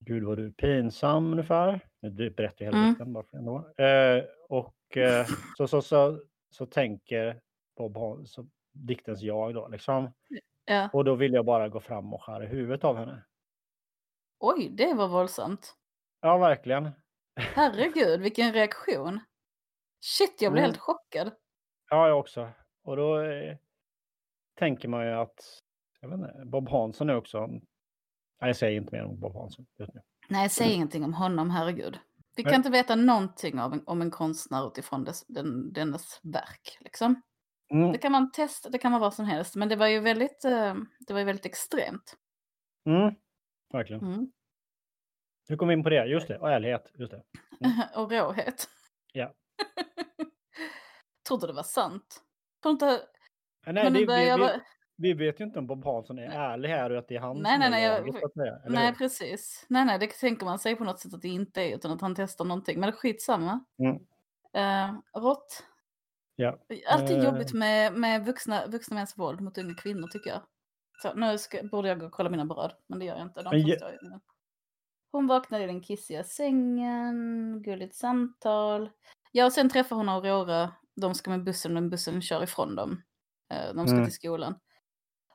Gud 0.01 0.25
vad 0.25 0.39
du 0.39 0.47
är 0.47 0.51
pinsam 0.51 1.33
ungefär. 1.33 1.81
Du 2.01 2.31
berättar 2.31 2.65
hela 2.65 2.77
Mm. 2.79 2.91
dikten 2.91 3.13
bara 3.13 3.25
för 3.25 3.37
ändå. 3.39 3.57
Eh, 3.85 4.25
och 4.49 4.97
eh, 4.97 5.27
så, 5.59 5.69
så, 5.69 5.83
så, 5.83 6.21
så 6.51 6.67
tänker 6.67 7.41
Bob 7.77 8.27
så, 8.29 8.47
diktens 8.73 9.23
jag 9.23 9.55
då 9.55 9.69
liksom. 9.69 10.13
Ja. 10.65 10.91
Och 10.93 11.05
då 11.05 11.15
vill 11.15 11.33
jag 11.33 11.45
bara 11.45 11.69
gå 11.69 11.81
fram 11.81 12.15
och 12.15 12.23
skära 12.23 12.45
huvudet 12.45 12.85
av 12.85 12.97
henne. 12.97 13.25
Oj, 14.47 14.69
det 14.71 14.95
var 14.95 15.09
våldsamt. 15.09 15.75
Ja, 16.21 16.39
verkligen. 16.39 16.91
Herregud, 17.37 18.21
vilken 18.21 18.53
reaktion. 18.53 19.21
Shit, 20.01 20.43
jag 20.43 20.53
blev 20.53 20.65
Mm. 20.65 20.69
helt 20.73 20.81
chockad. 20.81 21.33
Ja, 21.91 22.09
jag 22.09 22.19
också. 22.19 22.51
Och 22.85 22.97
då 22.97 23.21
eh, 23.21 23.57
tänker 24.59 24.89
man 24.89 25.07
ju 25.07 25.13
att 25.13 25.61
jag 26.01 26.09
vet 26.09 26.19
inte, 26.19 26.43
Bob 26.47 26.69
Hansson 26.69 27.11
är 27.11 27.17
också... 27.17 27.47
Nej, 27.47 28.49
jag 28.49 28.57
säger 28.57 28.77
inte 28.81 28.93
mer 28.97 29.05
om 29.05 29.21
Bob 29.21 29.35
Hansson 29.37 29.67
just 29.79 29.95
nu. 29.95 30.01
Nej, 30.29 30.49
säg 30.49 30.73
ingenting 30.73 31.05
om 31.05 31.15
honom, 31.15 31.51
herregud. 31.51 31.99
Vi 32.37 32.43
kan 32.43 32.51
Nej. 32.51 32.57
inte 32.57 32.71
veta 32.71 32.95
någonting 32.95 33.61
av 33.61 33.73
en, 33.73 33.83
om 33.87 34.01
en 34.03 34.11
konstnär 34.11 34.67
utifrån 34.67 35.05
dess, 35.05 35.25
den, 35.27 35.73
dennes 35.73 36.21
verk. 36.23 36.79
Liksom. 36.81 37.23
Mm, 37.71 37.93
Det 37.93 37.99
kan 37.99 38.13
man 38.13 38.31
testa, 38.33 38.69
det 38.71 38.79
kan 38.79 38.93
vara 38.93 39.01
vad 39.01 39.15
som 39.15 39.25
helst. 39.25 39.57
Men 39.57 39.69
det 39.69 39.77
var 39.77 39.87
ju 39.87 40.01
väldigt, 40.01 40.45
eh, 40.45 40.75
det 41.07 41.13
var 41.13 41.19
ju 41.19 41.25
väldigt 41.27 41.47
extremt. 41.47 42.17
mm, 42.87 43.15
verkligen. 43.75 44.03
Mm. 44.03 44.33
Hur 45.49 45.57
kom 45.57 45.69
vi 45.69 45.75
in 45.75 45.83
på 45.83 45.91
det? 45.91 46.05
Just 46.07 46.29
det, 46.29 46.39
och 46.39 46.51
ärlighet. 46.51 46.91
Just 46.95 47.11
det. 47.13 47.23
Och 47.97 48.11
råhet. 48.13 48.69
Ja. 49.13 49.33
Trodde 51.29 51.47
det 51.47 51.53
var 51.53 51.63
sant. 51.63 52.23
Tror 52.63 52.73
inte... 52.73 52.87
Eh, 53.67 53.73
Nej, 53.73 53.91
det, 53.91 54.07
vi, 54.07 54.27
jag 54.29 54.39
vi, 54.39 54.49
vi 54.97 55.13
vet 55.13 55.41
ju 55.41 55.45
inte 55.45 55.59
om 55.59 55.67
Bob 55.67 55.85
Hansson 55.85 56.19
är 56.19 56.31
ärlig 56.31 56.69
här 56.69 56.91
och 56.91 56.99
att 56.99 57.09
det 57.09 57.17
är 57.17 57.21
han 57.21 57.43
Nej, 57.43 57.53
som 57.53 57.71
nej, 57.71 57.85
är 57.85 58.03
nej, 58.03 58.11
jag- 58.15 58.25
att 58.25 58.33
säga, 58.33 58.57
eller 58.65 58.75
Nej, 58.77 58.87
hur? 58.87 58.95
precis. 58.95 59.67
Nej, 59.69 59.85
nej, 59.85 59.99
det 59.99 60.07
tänker 60.07 60.45
man 60.47 60.59
sig 60.59 60.77
på 60.77 60.85
något 60.85 61.01
sätt 61.01 61.15
att 61.15 61.23
det 61.23 61.29
inte 61.29 61.63
är, 61.63 61.75
utan 61.75 61.91
att 61.91 62.01
han 62.01 62.15
testar 62.15 62.45
någonting. 62.45 62.81
Men 62.81 62.93
skitsamma. 62.93 63.65
Mm. 63.79 63.97
Uh, 64.57 65.01
rått. 65.23 65.65
Ja. 66.37 66.59
Alltid 66.89 67.19
Eh. 67.19 67.25
jobbigt 67.25 67.53
med, 67.53 67.93
med 67.95 68.27
vuxna, 68.27 68.67
vuxna 68.67 68.95
mäns 68.95 69.19
våld 69.19 69.41
mot 69.41 69.59
unga 69.59 69.75
kvinnor 69.75 70.09
tycker 70.09 70.31
jag. 70.31 70.41
Så 71.03 71.15
nu 71.15 71.39
ska, 71.39 71.63
borde 71.63 71.89
jag 71.89 72.01
gå 72.01 72.07
och 72.07 72.13
kolla 72.13 72.31
mina 72.31 72.45
bröd, 72.45 72.73
men 72.87 72.99
det 72.99 73.05
gör 73.05 73.17
jag 73.17 73.27
inte. 73.27 73.43
De 73.43 73.51
Men 73.51 73.59
i- 73.69 73.79
Hon 75.13 75.27
vaknade 75.27 75.65
i 75.65 75.67
den 75.67 75.83
kissiga 75.83 76.25
sängen, 76.25 77.63
gulligt 77.63 77.95
samtal. 77.95 78.91
Ja, 79.33 79.45
och 79.47 79.53
sen 79.53 79.69
träffar 79.69 79.97
hon 79.97 80.09
Aurora. 80.09 80.73
De 80.97 81.15
ska 81.15 81.31
med 81.31 81.45
bussen, 81.45 81.75
men 81.75 81.91
bussen 81.91 82.23
kör 82.23 82.43
ifrån 82.43 82.75
dem. 82.75 83.03
Eh, 83.51 83.75
De 83.75 83.87
ska 83.87 83.95
Mm. 83.97 84.05
till 84.07 84.15
skolan. 84.15 84.55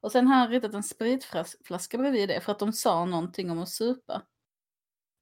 Och 0.01 0.11
sen 0.11 0.27
har 0.27 0.35
han 0.35 0.49
ritat 0.49 0.73
en 0.73 0.83
spritflaska 0.83 1.97
bredvid 1.97 2.29
det 2.29 2.41
för 2.41 2.51
att 2.51 2.59
de 2.59 2.73
sa 2.73 3.05
någonting 3.05 3.51
om 3.51 3.59
att 3.59 3.69
supa. 3.69 4.21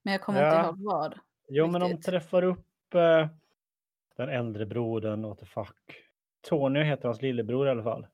Men 0.04 0.12
jag 0.12 0.22
kommer 0.22 0.42
Ja. 0.42 0.58
inte 0.60 0.68
ihåg 0.68 0.84
vad. 0.84 1.20
Jo, 1.50 1.68
men 1.68 1.82
de 1.82 1.88
Riktigt. 1.90 2.06
träffar 2.06 2.44
upp 2.44 2.94
eh, 2.96 3.28
den 4.18 4.30
äldre 4.30 4.66
brodern, 4.66 5.22
what 5.24 5.40
the 5.40 5.46
fuck. 5.46 6.04
Tony 6.42 6.84
heter 6.84 7.08
hans 7.08 7.22
lillebror 7.22 7.68
i 7.68 7.70
alla 7.72 7.84
fall. 7.84 8.08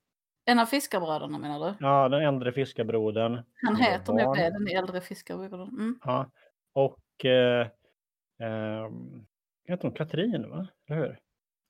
En 0.45 0.60
av 0.60 0.65
fiskarbröderna 0.65 1.38
menar 1.38 1.60
du? 1.60 1.75
Ja, 1.86 2.10
den 2.10 2.21
äldre 2.21 2.51
fiskarbrodern. 2.51 3.41
Han 3.62 3.75
heter 3.75 4.13
nog 4.13 4.38
det, 4.38 4.49
den 4.49 4.67
äldre 4.77 5.01
fiskarbrodern. 5.01 5.69
Mm. 5.69 5.99
Ja. 6.03 6.32
Och 6.73 7.25
eh, 7.25 7.62
eh, 8.41 8.89
heter 9.67 9.82
hon 9.88 9.91
Katrin, 9.91 10.49
va? 10.49 10.67
Eller 10.89 10.99
hur? 11.01 11.19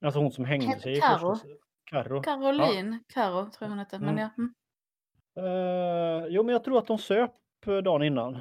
Alltså 0.06 0.20
hon 0.20 0.32
som 0.32 0.46
hängde 0.46 0.80
sig 0.80 0.98
i 0.98 1.02
Karo. 1.02 1.36
första... 1.36 1.48
Karo. 1.86 2.22
Caroline, 2.22 3.00
Karo 3.14 3.42
tror 3.44 3.52
jag 3.60 3.70
hon 3.70 3.80
hette. 3.80 4.00
Men 4.00 4.10
Mm. 4.10 4.22
ja. 4.22 4.30
Mm. 4.38 4.54
Eh, 5.38 6.26
jo, 6.30 6.44
men 6.44 6.54
jag 6.54 6.64
tror 6.64 6.78
att 6.78 6.88
de 6.88 6.98
söp 6.98 7.32
eh, 7.68 7.78
dagen 7.78 8.04
innan. 8.04 8.40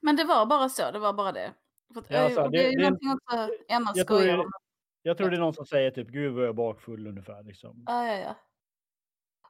Men 0.00 0.16
det 0.16 0.24
var 0.24 0.46
bara 0.46 0.68
så, 0.68 0.90
det 0.90 0.98
var 0.98 1.12
bara 1.12 1.32
det. 1.32 1.52
För 1.94 2.04
Ja, 2.08 2.18
alltså, 2.24 2.42
det, 2.42 2.48
det- 2.50 2.66
är 2.66 2.70
ju 2.70 2.76
det- 2.76 2.82
någonting 2.82 3.10
också 3.12 3.36
Emma 3.68 3.92
jag 3.94 4.06
skojar 4.06 4.38
om. 4.38 4.50
Jag 5.02 5.18
tror 5.18 5.30
det 5.30 5.36
är 5.36 5.40
någon 5.40 5.54
som 5.54 5.66
säger 5.66 5.90
typ 5.90 6.08
gud 6.08 6.32
vad 6.34 6.42
jag 6.42 6.48
är 6.48 6.52
bakfull 6.52 7.06
ungefär. 7.06 7.42
Liksom. 7.42 7.82
Ja, 7.86 8.06
ja, 8.06 8.14
ja. 8.18 8.36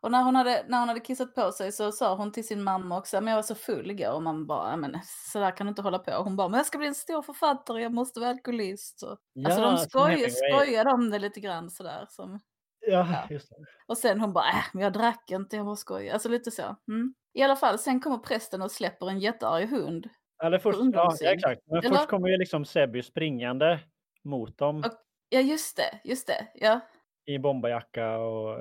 Och 0.02 0.10
när 0.10 0.22
hon, 0.22 0.36
hade, 0.36 0.64
när 0.68 0.78
hon 0.78 0.88
hade 0.88 1.00
kissat 1.00 1.34
på 1.34 1.52
sig 1.52 1.72
så 1.72 1.92
sa 1.92 2.14
hon 2.16 2.32
till 2.32 2.46
sin 2.46 2.62
mamma 2.62 2.98
också, 2.98 3.16
men 3.20 3.26
jag 3.28 3.36
var 3.36 3.42
så 3.42 3.54
full 3.54 3.90
igår. 3.90 4.12
Och 4.12 4.22
man 4.22 4.46
bara, 4.46 4.70
"Ja, 4.70 4.76
men 4.76 4.96
så 5.32 5.38
där 5.40 5.56
kan 5.56 5.66
du 5.66 5.68
inte 5.68 5.82
hålla 5.82 5.98
på. 5.98 6.10
Hon 6.12 6.36
bara, 6.36 6.48
men 6.48 6.58
jag 6.58 6.66
ska 6.66 6.78
bli 6.78 6.86
en 6.86 6.94
stor 6.94 7.22
författare, 7.22 7.82
jag 7.82 7.92
måste 7.92 8.20
vara 8.20 8.30
alkoholist. 8.30 9.02
Och, 9.02 9.18
alltså 9.46 9.60
de 9.62 9.76
skoj, 9.78 10.30
skojade 10.30 10.90
om 10.90 11.10
det 11.10 11.18
lite 11.18 11.40
grann 11.40 11.70
sådär. 11.70 12.06
Som, 12.08 12.40
Ja, 12.86 13.06
Ja. 13.12 13.26
just 13.34 13.48
det. 13.50 13.56
och 13.86 13.98
sen 13.98 14.20
hon 14.20 14.32
bara, 14.32 14.48
äh, 14.48 14.64
men 14.72 14.82
jag 14.82 14.92
drack 14.92 15.30
inte, 15.30 15.56
jag 15.56 15.66
bara 15.66 15.76
skojar. 15.76 16.12
Alltså 16.14 16.28
lite 16.28 16.50
så. 16.50 16.76
Mm. 16.88 17.14
I 17.34 17.42
alla 17.42 17.56
fall, 17.56 17.78
sen 17.78 18.00
kommer 18.00 18.18
prästen 18.18 18.62
och 18.62 18.70
släpper 18.70 19.08
en 19.08 19.18
jättearg 19.20 19.66
hund. 19.70 20.08
Eller 20.44 20.58
först, 20.58 20.78
ja, 20.92 21.14
ja, 21.20 21.30
exakt. 21.32 21.60
Men 21.66 21.78
Eller? 21.78 21.90
först 21.96 22.08
kommer 22.08 22.28
ju 22.28 22.36
liksom 22.36 22.64
Sebby 22.64 23.02
springande 23.02 23.80
mot 24.24 24.58
dem 24.58 24.76
Och- 24.86 24.92
Ja, 25.28 25.40
just 25.40 25.76
det, 25.76 26.00
just 26.04 26.26
det. 26.26 26.46
Ja, 26.54 26.80
i 27.26 27.38
bomberjacka 27.38 28.16
och, 28.16 28.58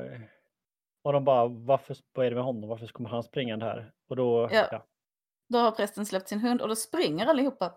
och 1.03 1.13
de 1.13 1.23
bara 1.23 1.47
varför, 1.47 1.97
vad 2.13 2.25
är 2.25 2.29
det 2.29 2.35
med 2.35 2.45
honom? 2.45 2.69
Varför 2.69 2.87
kommer 2.87 3.09
han 3.09 3.23
springande 3.23 3.65
här? 3.65 3.91
Och 4.09 4.15
då, 4.15 4.49
Ja. 4.51 4.67
ja. 4.71 4.85
Då 5.49 5.57
har 5.59 5.71
prästen 5.71 6.05
släppt 6.05 6.27
sin 6.27 6.39
hund 6.39 6.61
och 6.61 6.67
då 6.67 6.75
springer 6.75 7.25
allihopa. 7.27 7.73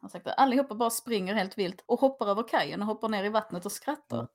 Han 0.00 0.10
sagt 0.10 0.24
det, 0.24 0.32
allihopa 0.32 0.74
bara 0.74 0.90
springer 0.90 1.34
helt 1.34 1.58
vilt 1.58 1.84
och 1.86 2.00
hoppar 2.00 2.26
över 2.26 2.48
kajen 2.48 2.80
och 2.80 2.86
hoppar 2.86 3.08
ner 3.08 3.24
i 3.24 3.28
vattnet 3.28 3.66
och 3.66 3.72
skrattar. 3.72 4.16
Ja. 4.16 4.26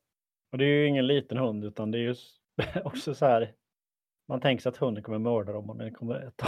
Och 0.52 0.58
det 0.58 0.64
är 0.66 0.68
ju 0.68 0.88
ingen 0.88 1.08
liten 1.08 1.38
hund 1.38 1.64
utan 1.66 1.92
det 1.92 1.98
är 1.98 2.02
ju 2.02 2.16
också 2.86 3.14
så 3.14 3.26
här. 3.26 3.54
Man 4.28 4.42
tänker 4.42 4.62
sig 4.62 4.70
att 4.70 4.78
hunden 4.78 5.04
kommer 5.04 5.20
mörda 5.20 5.54
dem 5.54 5.70
om 5.70 5.78
den 5.78 5.94
kommer 5.94 6.32
ta 6.36 6.48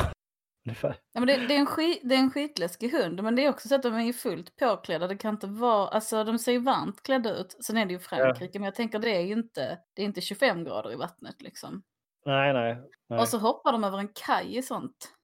ungefär. 0.69 0.95
Ja, 1.13 1.19
men 1.19 1.27
det, 1.27 1.47
det, 1.47 1.55
är 1.55 1.59
en 1.59 1.65
skit, 1.65 2.01
det 2.03 2.15
är 2.15 2.19
en 2.19 2.31
skitläskig 2.31 2.89
hund, 2.91 3.23
men 3.23 3.35
det 3.35 3.45
är 3.45 3.49
också 3.49 3.67
så 3.67 3.75
att 3.75 3.83
de 3.83 3.93
är 3.95 4.13
fullt 4.13 4.55
påklädda. 4.55 5.07
Det 5.07 5.17
kan 5.17 5.33
inte 5.33 5.47
vara, 5.47 5.87
alltså 5.87 6.23
de 6.23 6.39
ser 6.39 6.51
ju 6.51 6.59
varmt 6.59 7.03
klädda 7.03 7.35
ut. 7.35 7.57
Sen 7.63 7.77
är 7.77 7.85
det 7.85 7.93
ju 7.93 7.99
Frankrike, 7.99 8.59
men 8.59 8.65
jag 8.65 8.75
tänker 8.75 8.99
det 8.99 9.15
är 9.15 9.21
ju 9.21 9.33
inte, 9.33 9.79
det 9.93 10.01
är 10.01 10.05
inte 10.05 10.21
25 10.21 10.63
grader 10.63 10.91
i 10.91 10.95
vattnet 10.95 11.41
liksom. 11.41 11.83
Nej, 12.25 12.53
nej. 12.53 12.77
nej. 13.09 13.19
Och 13.19 13.27
så 13.27 13.37
hoppar 13.37 13.71
de 13.71 13.83
över 13.83 13.97
en 13.97 14.07
kaj 14.07 14.57
i 14.57 14.61
sånt. 14.61 15.15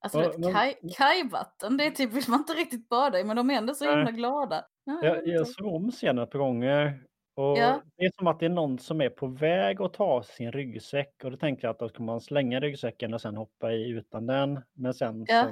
Alltså 0.00 0.22
Ja, 0.22 0.32
men- 0.38 0.52
kaj, 0.54 0.78
kajvatten, 0.96 1.76
det 1.76 1.86
är 1.86 1.90
typ, 1.90 2.12
vill 2.12 2.24
man 2.28 2.40
inte 2.40 2.52
riktigt 2.52 2.88
bada 2.88 3.20
i, 3.20 3.24
men 3.24 3.36
de 3.36 3.50
är 3.50 3.54
ändå 3.54 3.74
så 3.74 3.84
Nej. 3.84 3.96
himla 3.96 4.10
glada. 4.10 4.64
Ja, 4.84 5.00
Jag, 5.02 5.26
jag 5.26 5.48
såg 5.48 5.74
om 5.74 5.90
scenen 5.90 6.24
ett 6.24 6.30
par 6.30 6.38
gånger. 6.38 7.02
Och 7.36 7.58
Ja. 7.58 7.82
Det 7.96 8.04
är 8.04 8.10
som 8.18 8.26
att 8.26 8.40
det 8.40 8.46
är 8.46 8.50
någon 8.50 8.78
som 8.78 9.00
är 9.00 9.08
på 9.10 9.26
väg 9.26 9.82
att 9.82 9.94
ta 9.94 10.22
sin 10.22 10.52
ryggsäck. 10.52 11.24
Och 11.24 11.30
då 11.30 11.36
tänkte 11.36 11.66
jag 11.66 11.72
att 11.72 11.78
då 11.78 11.88
ska 11.88 12.02
man 12.02 12.20
slänga 12.20 12.60
ryggsäcken 12.60 13.14
och 13.14 13.20
sen 13.20 13.36
hoppa 13.36 13.72
i 13.72 13.88
utan 13.88 14.26
den. 14.26 14.60
Men 14.72 14.94
sen 14.94 15.24
Ja. 15.28 15.44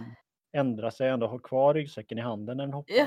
ändra 0.56 0.90
sig 0.90 1.08
ändå 1.08 1.26
ha 1.26 1.38
kvar 1.38 1.74
ryggsäcken 1.74 2.18
i 2.18 2.20
handen 2.20 2.56
när 2.56 2.64
den 2.64 2.74
hoppar. 2.74 2.94
Ja, 2.94 3.06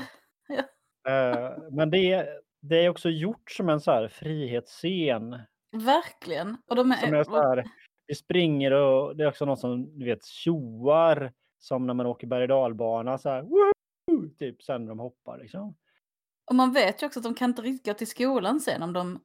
Eh, 1.08 1.58
men 1.70 1.90
det 1.90 2.12
är, 2.12 2.28
det 2.62 2.76
är 2.84 2.88
också 2.88 3.08
gjort 3.08 3.50
som 3.50 3.68
en 3.68 3.80
så 3.80 3.90
här 3.90 4.08
frihetsscen. 4.08 5.38
verkligen. 5.72 6.56
Och 6.66 6.76
de 6.76 6.90
är, 6.92 6.96
Som 6.96 7.14
är 7.14 7.24
så 7.24 7.42
här, 7.42 7.64
vi 8.06 8.14
springer 8.14 8.72
och 8.72 9.16
det 9.16 9.24
är 9.24 9.28
också 9.28 9.44
någon 9.44 9.56
som 9.56 9.98
du 9.98 10.04
vet 10.04 10.24
tjoar. 10.24 11.32
Som 11.58 11.86
när 11.86 11.94
man 11.94 12.06
åker 12.06 12.26
berg 12.26 12.42
och 12.42 12.48
dalbana 12.48 13.18
så 13.18 13.28
här. 13.30 13.42
Woo! 13.42 14.28
Typ 14.38 14.62
sen 14.62 14.82
när 14.84 14.88
de 14.88 14.98
hoppar 14.98 15.38
liksom. 15.38 15.76
Och 16.48 16.54
man 16.54 16.72
vet 16.72 17.02
ju 17.02 17.06
också 17.06 17.20
att 17.20 17.24
de 17.24 17.34
kan 17.34 17.50
inte 17.50 17.62
riktigt 17.62 17.86
gå 17.86 17.94
till 17.94 18.06
skolan 18.06 18.60
sen 18.60 18.82
om 18.82 18.92
de... 18.92 19.20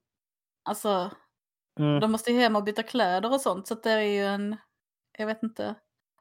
Alltså, 0.70 1.12
Mm. 1.80 2.00
de 2.00 2.12
måste 2.12 2.32
ju 2.32 2.40
hem 2.40 2.56
och 2.56 2.64
byta 2.64 2.84
kläder 2.84 3.34
och 3.34 3.42
sånt. 3.42 3.68
Så 3.68 3.74
att 3.74 3.84
det 3.84 3.92
är 3.92 4.02
ju 4.02 4.26
en... 4.26 4.58
Jag 5.18 5.28
vet 5.28 5.44
inte. 5.44 5.76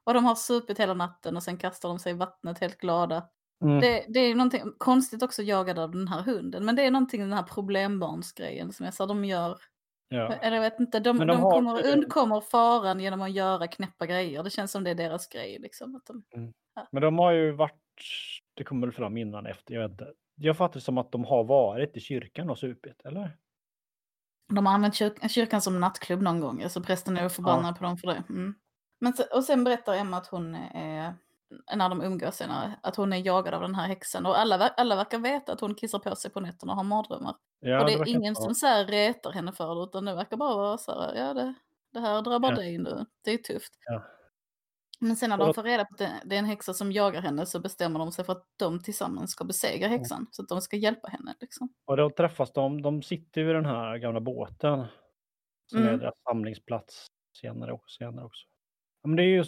Och 0.04 0.14
de 0.14 0.24
har 0.24 0.34
supit 0.34 0.80
hela 0.80 0.94
natten 0.94 1.36
och 1.36 1.42
sen 1.42 1.56
kastar 1.58 1.88
de 1.88 1.98
sig 1.98 2.12
i 2.12 2.16
vattnet 2.16 2.58
helt 2.58 2.78
glada. 2.78 3.28
Mm. 3.64 3.80
Det, 3.80 4.06
det 4.08 4.20
är 4.20 4.28
ju 4.28 4.34
någonting 4.34 4.62
konstigt 4.78 5.22
också 5.22 5.42
jagade 5.42 5.82
av 5.82 5.90
den 5.90 6.08
här 6.08 6.22
hunden. 6.22 6.64
Men 6.64 6.76
det 6.76 6.82
är 6.82 6.90
någonting 6.90 7.20
den 7.20 7.32
här 7.32 7.42
problembarnsgrejen 7.42 8.72
som 8.72 8.84
jag 8.84 8.94
sa 8.94 9.06
de 9.06 9.24
gör. 9.24 9.58
Ja. 10.08 10.32
Eller 10.32 10.56
jag 10.56 10.62
vet 10.62 10.80
inte, 10.80 11.00
de, 11.00 11.18
de, 11.18 11.26
de 11.26 11.40
har 11.40 11.50
kommer, 11.50 11.92
undkommer 11.92 12.40
faran 12.40 13.00
genom 13.00 13.22
att 13.22 13.32
göra 13.32 13.68
knäppa 13.68 14.06
grejer. 14.06 14.42
Det 14.42 14.50
känns 14.50 14.72
som 14.72 14.84
det 14.84 14.90
är 14.90 14.94
deras 14.94 15.28
grej 15.28 15.58
liksom. 15.58 15.96
Att 15.96 16.06
de, 16.06 16.24
Men 16.90 17.02
de 17.02 17.18
har 17.18 17.32
ju 17.32 17.52
varit, 17.52 17.80
det 18.54 18.64
kommer 18.64 18.86
väl 18.86 18.94
fram 18.94 19.16
innan 19.16 19.46
efter, 19.46 19.74
jag 19.74 19.82
vet 19.82 19.90
inte. 19.90 20.12
Jag 20.34 20.56
fattar 20.56 20.74
det 20.74 20.80
som 20.80 20.98
att 20.98 21.12
de 21.12 21.24
har 21.24 21.44
varit 21.44 21.96
i 21.96 22.00
kyrkan 22.00 22.50
och 22.50 22.58
supit, 22.58 23.00
eller? 23.04 23.36
De 24.48 24.66
har 24.66 24.74
använt 24.74 24.94
kyrk 24.94 25.30
kyrkan 25.30 25.60
som 25.60 25.80
nattklubb 25.80 26.22
någon 26.22 26.40
gång, 26.40 26.68
så 26.68 26.82
prästen 26.82 27.16
är 27.16 27.28
förbannad 27.28 27.78
på 27.78 27.84
dem 27.84 27.96
för 27.96 28.06
det. 28.08 28.22
Mm. 28.28 28.54
Men 29.00 29.12
se, 29.12 29.22
och 29.22 29.44
sen 29.44 29.64
berättar 29.64 29.94
Emma 29.94 30.16
att 30.16 30.26
hon 30.26 30.54
är, 30.54 31.14
när 31.74 31.88
de 31.88 32.02
umgås 32.02 32.36
senare, 32.36 32.78
att 32.82 32.96
hon 32.96 33.12
är 33.12 33.16
jagad 33.16 33.54
av 33.54 33.60
den 33.60 33.74
här 33.74 33.86
häxan. 33.88 34.26
Och 34.26 34.38
alla, 34.38 34.68
alla 34.68 34.96
verkar 34.96 35.18
veta 35.18 35.52
att 35.52 35.60
hon 35.60 35.74
kissar 35.74 35.98
på 35.98 36.16
sig 36.16 36.30
på 36.30 36.40
nätterna 36.40 36.72
och 36.72 36.76
har 36.76 36.84
mardrömmar. 36.84 37.34
Ja, 37.60 37.80
och 37.80 37.86
det 37.86 37.92
är 37.92 37.98
verkar 37.98 38.12
ingen 38.12 38.36
som 38.36 38.54
så 38.54 38.66
här 38.66 38.84
retar 38.84 39.32
henne 39.32 39.52
för 39.52 39.74
det, 39.74 39.82
utan 39.82 40.04
det 40.04 40.14
verkar 40.14 40.36
bara 40.36 40.56
vara 40.56 40.78
så 40.78 41.00
här, 41.00 41.14
ja 41.14 41.34
det, 41.34 41.54
det 41.92 42.00
här 42.00 42.22
drabbar 42.22 42.50
Ja. 42.50 42.56
dig 42.56 42.78
nu, 42.78 43.06
det 43.24 43.30
är 43.30 43.38
tufft. 43.38 43.72
Ja. 43.86 44.02
Men 45.02 45.16
sen 45.16 45.30
när 45.30 45.36
de 45.38 45.48
Och- 45.48 45.54
får 45.54 45.62
reda 45.62 45.84
på 45.84 45.94
att 45.94 45.98
det, 46.24 46.34
är 46.34 46.38
en 46.38 46.44
häxa 46.44 46.74
som 46.74 46.92
jagar 46.92 47.20
henne 47.20 47.46
så 47.46 47.60
bestämmer 47.60 47.98
de 47.98 48.12
sig 48.12 48.24
för 48.24 48.32
att 48.32 48.46
de 48.56 48.82
tillsammans 48.82 49.30
ska 49.30 49.44
besegra 49.44 49.88
häxan. 49.88 50.26
Så 50.30 50.42
att 50.42 50.48
de 50.48 50.60
ska 50.60 50.76
hjälpa 50.76 51.08
henne 51.08 51.34
liksom. 51.40 51.68
Och 51.84 51.96
då 51.96 52.10
träffas 52.10 52.52
de, 52.52 52.82
de 52.82 53.02
sitter 53.02 53.40
ju 53.40 53.50
i 53.50 53.52
den 53.52 53.66
här 53.66 53.98
gamla 53.98 54.20
båten. 54.20 54.84
Som 55.70 55.80
Mm. 55.80 55.94
är 55.94 55.98
deras 55.98 56.14
samlingsplats 56.28 57.06
senare 57.40 57.72
också. 57.72 57.96
Senare 57.98 58.24
också. 58.24 58.46
Ja, 59.02 59.08
Men 59.08 59.16
det 59.16 59.22
är 59.22 59.26
ju 59.26 59.44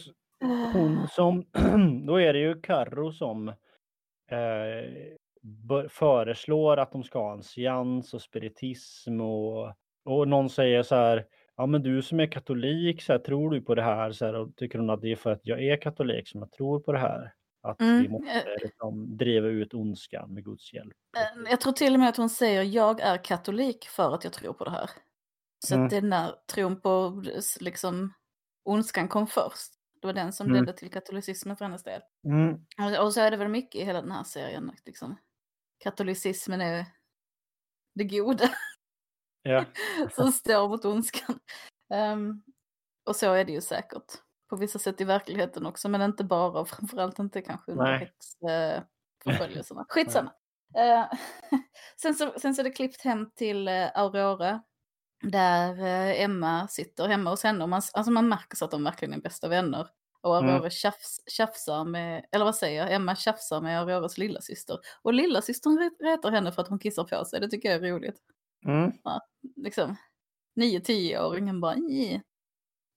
hon 0.73 1.09
som, 1.09 1.45
då 2.07 2.17
är 2.21 2.33
det 2.33 2.39
ju 2.39 2.61
Carro 2.61 3.13
som 3.13 3.49
eh, 4.31 5.85
föreslår 5.89 6.77
att 6.77 6.93
de 6.93 7.03
ska 7.05 7.19
ha 7.19 7.33
en 7.33 7.43
seans 7.43 8.15
och 8.15 8.23
spiritism 8.23 9.21
och, 9.21 9.73
och 10.05 10.29
någon 10.29 10.51
säger 10.51 10.83
så 10.83 10.95
här, 10.95 11.27
ja 11.57 11.67
men 11.67 11.83
du 11.83 12.03
som 12.03 12.21
är 12.21 12.27
katolik, 12.33 13.03
så 13.03 13.13
här, 13.13 13.19
tror 13.19 13.51
du 13.51 13.61
på 13.63 13.75
det 13.75 13.83
här? 13.83 14.13
Så 14.13 14.25
här, 14.27 14.35
och 14.35 14.57
tycker 14.57 14.79
hon 14.79 14.91
att 14.91 15.01
det 15.03 15.13
är 15.13 15.17
för 15.17 15.31
att 15.33 15.41
jag 15.47 15.63
är 15.65 15.81
katolik 15.83 16.29
som 16.29 16.41
jag 16.41 16.53
tror 16.53 16.81
på 16.81 16.93
det 16.93 16.99
här? 16.99 17.33
Att 17.63 17.77
vi 17.81 17.87
Mm, 17.87 18.13
måste 18.13 18.31
eh. 18.31 18.63
liksom, 18.63 19.17
driva 19.17 19.49
ut 19.49 19.75
ondskan 19.75 20.35
med 20.35 20.45
Guds 20.45 20.73
hjälp. 20.73 20.93
Eh, 21.17 21.51
Jag 21.51 21.61
tror 21.61 21.73
till 21.73 21.95
och 21.95 22.01
med 22.01 22.09
att 22.09 22.17
hon 22.17 22.31
säger 22.31 22.63
jag 22.63 23.01
är 23.01 23.25
katolik 23.25 23.85
för 23.89 24.15
att 24.15 24.25
jag 24.25 24.33
tror 24.33 24.53
på 24.53 24.65
det 24.65 24.71
här. 24.71 24.91
Så 25.67 25.75
Mm. 25.75 25.85
att 25.85 25.91
det 25.91 25.97
är 25.97 26.03
när 26.03 26.35
tron 26.55 26.81
på 26.81 27.23
liksom 27.61 28.13
ondskan 28.65 29.09
kom 29.09 29.27
först. 29.27 29.73
Det 30.01 30.07
var 30.07 30.15
den 30.15 30.33
som 30.33 30.47
Mm. 30.47 30.61
ledde 30.65 30.79
till 30.79 30.91
katolicismen 30.91 31.57
för 31.57 31.65
hennes 31.65 31.83
del. 31.83 32.01
Mm. 32.27 32.53
Och, 32.55 33.05
och 33.07 33.13
så 33.15 33.21
är 33.21 33.31
det 33.31 33.37
väl 33.37 33.49
mycket 33.49 33.81
i 33.81 33.85
hela 33.85 34.03
den 34.03 34.11
här 34.13 34.25
serien. 34.25 34.73
Liksom, 34.87 35.17
katolicismen 35.85 36.61
är 36.61 36.87
det 37.95 38.05
goda 38.05 38.45
Ja. 39.45 39.65
som 40.17 40.33
står 40.33 40.69
mot 40.69 40.85
ondskan. 40.85 41.39
Ehm, 41.95 42.43
och 43.07 43.17
så 43.17 43.33
är 43.33 43.45
det 43.45 43.53
ju 43.53 43.61
säkert. 43.61 44.13
På 44.51 44.57
vissa 44.57 44.79
sätt 44.79 45.01
i 45.01 45.05
verkligheten 45.05 45.67
också, 45.67 45.89
men 45.89 46.03
inte 46.03 46.25
bara. 46.25 46.61
Och 46.61 46.69
framförallt 46.69 47.19
inte 47.19 47.43
kanske 47.43 47.73
under 47.73 47.85
häxförföljelserna. 49.25 49.85
Skitsamma. 49.89 50.33
Eh, 50.77 51.05
sen, 52.03 52.15
så, 52.15 52.33
sen 52.37 52.55
så 52.55 52.63
är 52.63 52.65
det 52.65 52.71
klippt 52.71 53.01
hem 53.05 53.31
till 53.31 53.69
eh, 53.69 53.91
Aurora. 53.95 54.63
Där 55.23 55.79
eh, 55.79 56.23
Emma 56.23 56.69
sitter 56.69 57.09
hemma 57.09 57.31
hos 57.31 57.43
henne. 57.43 57.63
Och 57.65 57.69
man, 57.71 57.83
alltså 57.93 58.13
man 58.13 58.29
märker 58.29 58.57
så 58.57 58.65
att 58.65 58.71
de 58.71 58.85
verkligen 58.85 59.15
är 59.15 59.21
bästa 59.21 59.49
vänner. 59.49 59.89
Och 60.21 60.37
Aurora 60.37 60.57
Mm. 60.59 60.71
tjafs, 60.71 61.21
tjafsar 61.27 61.85
med, 61.85 62.27
eller 62.33 62.45
vad 62.45 62.57
säger 62.57 62.81
jag, 62.83 62.93
Emma 62.93 63.17
tjafsar 63.17 63.61
med 63.61 63.81
Auroras 63.81 64.19
lilla 64.19 64.41
syster. 64.41 64.79
Och 65.03 65.15
lilla 65.15 65.43
systern 65.43 65.79
ret- 65.79 66.01
retar 66.01 66.31
henne 66.31 66.53
för 66.53 66.63
att 66.63 66.69
hon 66.69 66.79
kissar 66.79 67.05
på 67.05 67.25
sig. 67.25 67.41
Det 67.41 67.49
tycker 67.49 67.71
jag 67.71 67.85
är 67.85 67.93
roligt 67.93 68.17
Mm. 68.65 68.93
liksom 69.57 69.97
9-10-åringen 70.61 71.61
bara 71.61 71.75
"Nj." 71.75 72.23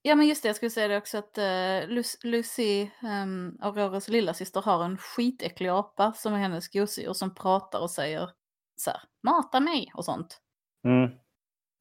Ja 0.01 0.15
men 0.15 0.27
just 0.27 0.43
det, 0.43 0.49
jag 0.49 0.55
skulle 0.55 0.69
säga 0.69 0.87
det 0.87 0.97
också 0.97 1.17
att 1.17 1.37
uh, 1.37 1.89
Lucy, 2.23 2.89
um, 3.03 3.57
Auroras 3.61 4.09
lilla 4.09 4.33
syster 4.33 4.61
har 4.61 4.83
en 4.83 4.97
skitäcklig 4.97 5.69
apa 5.69 6.13
som 6.13 6.33
är 6.33 6.37
hennes 6.37 6.69
gosedjur 6.69 7.13
som 7.13 7.35
pratar 7.35 7.79
och 7.79 7.91
säger 7.91 8.29
så 8.75 8.91
här, 8.91 9.01
mata 9.23 9.59
mig 9.59 9.91
och 9.93 10.05
sånt. 10.05 10.41
Mm. 10.85 11.11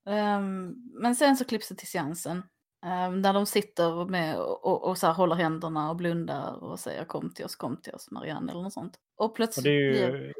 Ehm, 0.06 0.74
men 1.00 1.16
sen 1.16 1.36
så 1.36 1.44
klipps 1.44 1.68
det 1.68 1.74
till 1.74 1.88
seansen. 1.88 2.42
Um, 2.86 3.22
där 3.22 3.32
de 3.32 3.46
sitter 3.46 4.04
med 4.04 4.38
och, 4.40 4.64
och, 4.64 4.88
och 4.88 4.98
så 4.98 5.06
här 5.06 5.14
håller 5.14 5.34
händerna 5.34 5.90
och 5.90 5.96
blundar 5.96 6.64
och 6.64 6.80
säger 6.80 7.04
kom 7.04 7.34
till 7.34 7.44
oss, 7.44 7.56
kom 7.56 7.76
till 7.76 7.94
oss 7.94 8.10
Marianne 8.10 8.52
eller 8.52 8.62
något 8.62 8.72
sånt. 8.72 8.96
Och 9.16 9.24
Och 9.24 9.36
plötsligt 9.36 9.64
det 9.64 9.70
är 9.70 9.90
blir 9.90 10.26
ju 10.26 10.32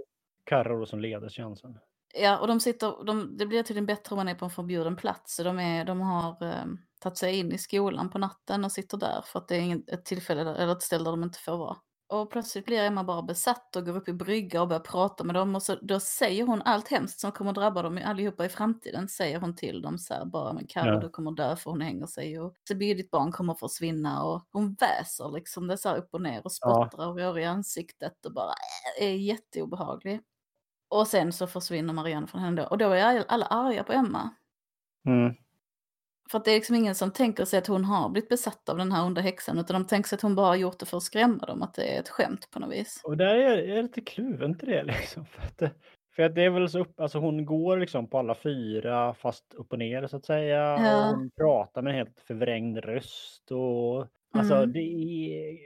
Carro 0.44 0.78
då 0.78 0.86
som 0.86 1.00
leder 1.00 1.28
seansen. 1.28 1.78
Ja, 2.18 2.38
och 2.38 2.46
de 2.46 2.60
sitter, 2.60 3.04
de, 3.04 3.36
det 3.36 3.46
blir 3.46 3.62
tydligen 3.62 3.86
bättre 3.86 4.12
om 4.14 4.16
man 4.16 4.28
är 4.28 4.34
på 4.34 4.44
en 4.44 4.50
förbjuden 4.50 4.96
plats. 4.96 5.36
Så 5.36 5.42
de, 5.42 5.58
är, 5.58 5.84
de 5.84 6.00
har, 6.00 6.42
ehm, 6.42 6.78
tagit 7.00 7.18
sig 7.18 7.38
in 7.38 7.52
i 7.52 7.58
skolan 7.58 8.10
på 8.10 8.18
natten 8.18 8.64
och 8.64 8.72
sitter 8.72 8.98
där 8.98 9.22
för 9.24 9.38
att 9.38 9.48
det 9.48 9.56
är 9.56 9.82
ett 9.94 10.04
tillfälle 10.04 10.44
där, 10.44 10.54
eller 10.54 10.72
ett 10.72 10.82
ställe 10.82 11.04
där 11.04 11.10
de 11.10 11.22
inte 11.22 11.38
får 11.38 11.56
vara. 11.56 11.76
Och 12.08 12.30
plötsligt 12.30 12.64
blir 12.66 12.80
Emma 12.82 13.04
bara 13.04 13.22
besatt 13.22 13.76
och 13.76 13.86
går 13.86 13.96
upp 13.96 14.08
i 14.08 14.12
brygga 14.12 14.62
och 14.62 14.68
börjar 14.68 14.80
prata 14.80 15.24
med 15.24 15.34
dem 15.34 15.54
och 15.54 15.62
så, 15.62 15.74
då 15.82 16.00
säger 16.00 16.46
hon 16.46 16.62
allt 16.62 16.88
hemskt 16.88 17.20
som 17.20 17.32
kommer 17.32 17.52
drabba 17.52 17.82
dem 17.82 18.00
allihopa 18.04 18.44
i 18.46 18.48
framtiden, 18.48 19.08
säger 19.08 19.40
hon 19.40 19.56
till 19.56 19.82
dem 19.82 19.98
så 19.98 20.14
här 20.14 20.24
bara, 20.24 20.52
men 20.52 20.66
Carro 20.66 20.94
Ja. 20.94 21.00
du 21.00 21.08
kommer 21.08 21.30
dö 21.32 21.56
för 21.56 21.70
hon 21.70 21.80
hänger 21.80 22.06
sig 22.06 22.40
och 22.40 22.54
så 22.68 22.74
blir 22.76 22.94
ditt 22.94 23.10
barn 23.10 23.32
kommer 23.32 23.54
försvinna 23.54 24.22
och 24.24 24.46
hon 24.52 24.74
väser 24.80 25.32
liksom 25.32 25.66
det 25.66 25.78
så 25.78 25.88
här 25.88 25.96
upp 25.96 26.08
och 26.12 26.22
ner 26.22 26.40
och 26.44 26.52
spottrar 26.52 27.06
och 27.08 27.16
rör 27.16 27.38
i 27.38 27.44
ansiktet 27.44 28.26
och 28.26 28.32
bara 28.32 28.52
äh, 29.00 29.06
är 29.06 29.14
jätteobehaglig. 29.14 30.20
Och 30.88 31.06
sen 31.06 31.32
så 31.32 31.46
försvinner 31.46 31.92
Marianne 31.94 32.26
från 32.26 32.40
henne 32.40 32.62
då 32.62 32.68
och 32.68 32.78
då 32.78 32.90
är 32.90 33.24
alla 33.28 33.46
arga 33.46 33.84
på 33.84 33.92
Emma. 33.92 34.30
Mm. 35.08 35.34
För 36.30 36.38
att 36.38 36.44
det 36.44 36.50
är 36.50 36.54
liksom 36.54 36.76
ingen 36.76 36.94
som 36.94 37.10
tänker 37.10 37.44
sig 37.44 37.58
att 37.58 37.66
hon 37.66 37.84
har 37.84 38.08
blivit 38.08 38.28
besatt 38.28 38.68
av 38.68 38.78
den 38.78 38.92
här 38.92 39.04
onda 39.06 39.20
häxan 39.20 39.58
utan 39.58 39.82
de 39.82 39.86
tänker 39.86 40.08
sig 40.08 40.16
att 40.16 40.22
hon 40.22 40.34
bara 40.34 40.46
har 40.46 40.56
gjort 40.56 40.78
det 40.78 40.86
för 40.86 40.96
att 40.96 41.02
skrämma 41.02 41.46
dem, 41.46 41.62
att 41.62 41.74
det 41.74 41.96
är 41.96 42.00
ett 42.00 42.08
skämt 42.08 42.48
på 42.50 42.58
något 42.58 42.72
vis. 42.72 43.00
Och 43.04 43.16
där 43.16 43.34
är 43.36 43.68
jag 43.74 43.82
lite 43.82 44.00
kluven 44.00 44.58
till 44.58 44.68
det 44.68 44.82
liksom. 44.84 45.24
För 45.30 45.42
att, 45.42 45.58
det, 45.58 45.70
för 46.16 46.22
att 46.22 46.34
det 46.34 46.44
är 46.44 46.50
väl 46.50 46.68
så 46.70 46.78
upp, 46.80 47.00
alltså 47.00 47.18
hon 47.18 47.46
går 47.46 47.76
liksom 47.76 48.10
på 48.10 48.18
alla 48.18 48.34
fyra 48.34 49.14
fast 49.14 49.54
upp 49.54 49.72
och 49.72 49.78
ner 49.78 50.06
så 50.06 50.16
att 50.16 50.24
säga. 50.24 50.58
Ja. 50.58 51.10
Och 51.10 51.16
hon 51.16 51.30
pratar 51.30 51.82
med 51.82 51.90
en 51.90 51.96
helt 51.96 52.20
förvrängd 52.20 52.78
röst 52.78 53.50
och 53.50 54.06
alltså 54.34 54.54
Mm. 54.54 54.72
det 54.72 54.80
är 54.80 55.58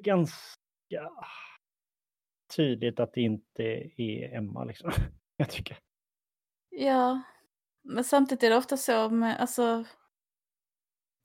ganska 0.00 1.10
tydligt 2.56 3.00
att 3.00 3.12
det 3.12 3.20
inte 3.20 3.62
är 3.96 4.36
Emma 4.36 4.64
liksom. 4.64 4.92
Jag 5.36 5.50
tycker. 5.50 5.78
Ja, 6.70 7.22
men 7.82 8.04
samtidigt 8.04 8.42
är 8.44 8.50
det 8.50 8.56
ofta 8.56 8.76
så 8.76 9.08
med, 9.08 9.40
alltså, 9.40 9.84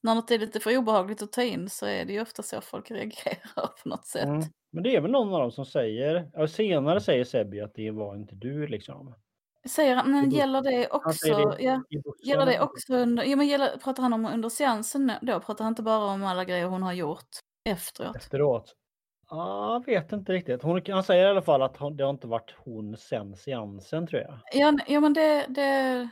när 0.03 0.15
något 0.15 0.31
är 0.31 0.39
lite 0.39 0.59
för 0.59 0.77
obehagligt 0.77 1.21
att 1.21 1.31
ta 1.31 1.43
in 1.43 1.69
så 1.69 1.85
är 1.85 2.05
det 2.05 2.13
ju 2.13 2.21
ofta 2.21 2.43
så 2.43 2.61
folk 2.61 2.91
reagerar 2.91 3.67
på 3.83 3.89
något 3.89 4.05
sätt. 4.05 4.27
Mm. 4.27 4.43
Men 4.71 4.83
det 4.83 4.95
är 4.95 5.01
väl 5.01 5.11
någon 5.11 5.33
av 5.33 5.39
dem 5.39 5.51
som 5.51 5.65
säger, 5.65 6.47
senare 6.47 7.01
säger 7.01 7.23
Sebby 7.23 7.59
att 7.59 7.75
det 7.75 7.91
var 7.91 8.15
inte 8.15 8.35
du 8.35 8.67
liksom. 8.67 9.15
Säger 9.69 9.95
han, 9.95 10.11
men 10.11 10.29
gäller 10.29 10.61
det 10.61 10.87
också, 10.89 11.27
det 11.27 11.63
ja, 11.63 11.83
gäller 12.23 12.45
det 12.45 12.59
också 12.59 12.93
under, 12.93 13.23
ja 13.23 13.35
men 13.35 13.47
gäller, 13.47 13.77
pratar 13.77 14.03
han 14.03 14.13
om 14.13 14.25
under 14.25 14.49
seansen 14.49 15.11
då? 15.21 15.39
Pratar 15.39 15.63
han 15.63 15.71
inte 15.71 15.83
bara 15.83 16.13
om 16.13 16.23
alla 16.23 16.45
grejer 16.45 16.65
hon 16.65 16.83
har 16.83 16.93
gjort 16.93 17.29
efteråt? 17.69 18.15
efteråt. 18.15 18.75
Ja, 19.31 19.73
jag 19.73 19.85
vet 19.85 20.11
inte 20.11 20.33
riktigt. 20.33 20.63
Hon, 20.63 20.81
han 20.89 21.03
säger 21.03 21.25
i 21.25 21.29
alla 21.29 21.41
fall 21.41 21.61
att 21.61 21.77
hon, 21.77 21.97
det 21.97 22.03
har 22.03 22.09
inte 22.09 22.27
varit 22.27 22.55
hon 22.57 22.97
sen 22.97 23.35
seansen 23.35 24.07
tror 24.07 24.21
jag. 24.21 24.39
Ja, 24.51 24.77
ja 24.87 24.99
men 24.99 25.13
det, 25.13 25.45
det... 25.49 26.09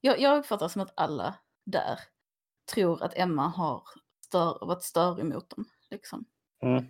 Jag, 0.00 0.20
jag 0.20 0.38
uppfattar 0.38 0.68
som 0.68 0.82
att 0.82 0.92
alla 0.96 1.34
där 1.66 1.98
tror 2.72 3.02
att 3.02 3.18
Emma 3.18 3.48
har 3.48 3.82
stör, 4.24 4.58
varit 4.66 4.82
störig 4.82 5.24
mot 5.24 5.50
dem. 5.50 5.64
Liksom. 5.90 6.24
Ja. 6.60 6.82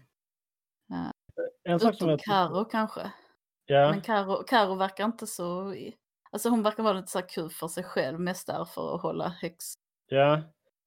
En 1.65 1.81
sak 1.81 1.95
som 1.95 2.09
jag... 2.09 2.21
Karo 2.21 2.65
kanske. 2.65 3.13
Ja, 3.67 3.91
Men 3.91 4.01
Karo, 4.01 4.43
Karo 4.47 4.75
verkar 4.75 5.05
inte 5.05 5.27
så... 5.27 5.75
Alltså 6.31 6.49
hon 6.49 6.63
verkar 6.63 6.83
vara 6.83 6.93
lite 6.93 7.11
så 7.11 7.19
här 7.19 7.29
kul 7.29 7.51
för 7.51 7.69
sig 7.69 7.85
själv, 7.85 8.21
mest 8.21 8.47
där 8.47 8.65
för 8.65 8.95
att 8.95 9.03
hålla 9.03 9.29
häx. 9.29 9.65
ja. 10.09 10.43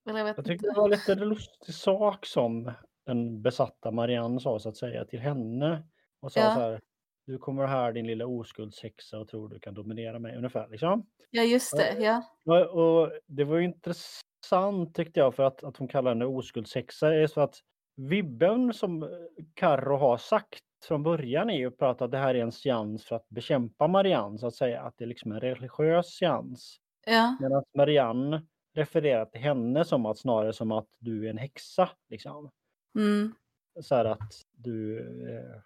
Eller 0.09 0.19
jag 0.19 0.27
Jag 0.27 0.35
tyckte 0.35 0.51
inte. 0.51 0.67
det 0.67 0.79
var 0.79 0.89
lite 0.89 1.15
lustig 1.15 1.75
sak 1.75 2.25
som 2.25 2.71
den 3.05 3.41
besatta 3.41 3.91
Marianne 3.91 4.39
sa 4.39 4.59
så 4.59 4.69
att 4.69 4.77
säga 4.77 5.05
till 5.05 5.19
henne. 5.19 5.83
Och 6.19 6.31
sa 6.31 6.39
Ja. 6.39 6.53
så 6.55 6.59
här. 6.59 6.79
Du 7.25 7.37
kommer 7.37 7.67
här 7.67 7.93
din 7.93 8.07
lilla 8.07 8.25
oskuldshäxa 8.25 9.19
och 9.19 9.27
tror 9.27 9.49
du 9.49 9.59
kan 9.59 9.73
dominera 9.73 10.19
mig 10.19 10.37
ungefär 10.37 10.67
liksom. 10.67 11.05
Ja, 11.29 11.43
just 11.43 11.77
det. 11.77 11.95
Ja. 11.99 12.23
Och, 12.45 13.01
och 13.01 13.11
det 13.27 13.43
var 13.43 13.57
ju 13.57 13.63
intressant 13.63 14.95
tyckte 14.95 15.19
jag 15.19 15.35
för 15.35 15.43
att, 15.43 15.63
att 15.63 15.77
hon 15.77 15.87
kallar 15.87 16.11
henne 16.11 16.25
oskuldshäxa 16.25 17.13
är 17.15 17.27
så 17.27 17.41
att 17.41 17.55
vibben 17.95 18.73
som 18.73 19.09
Karro 19.53 19.95
har 19.97 20.17
sagt 20.17 20.63
från 20.87 21.03
början 21.03 21.49
är 21.49 21.57
ju 21.57 21.71
att 21.79 22.11
det 22.11 22.17
här 22.17 22.35
är 22.35 22.41
en 22.41 22.51
seans 22.51 23.05
för 23.05 23.15
att 23.15 23.29
bekämpa 23.29 23.87
Marianne 23.87 24.37
så 24.37 24.47
att 24.47 24.55
säga. 24.55 24.81
Att 24.81 24.93
det 24.97 25.03
är 25.03 25.07
liksom 25.07 25.31
en 25.31 25.39
religiös 25.39 26.07
seans. 26.07 26.77
Ja. 27.05 27.37
Medan 27.41 27.63
Marianne 27.77 28.41
refererar 28.75 29.25
till 29.25 29.41
henne 29.41 29.85
som 29.85 30.05
att 30.05 30.17
snarare 30.17 30.53
som 30.53 30.71
att 30.71 30.87
du 30.99 31.25
är 31.25 31.29
en 31.29 31.37
häxa. 31.37 31.89
Liksom. 32.09 32.51
Mm. 32.95 33.33
Så 33.81 33.95
här 33.95 34.05
att 34.05 34.33
du... 34.51 34.99
Eh, 35.29 35.61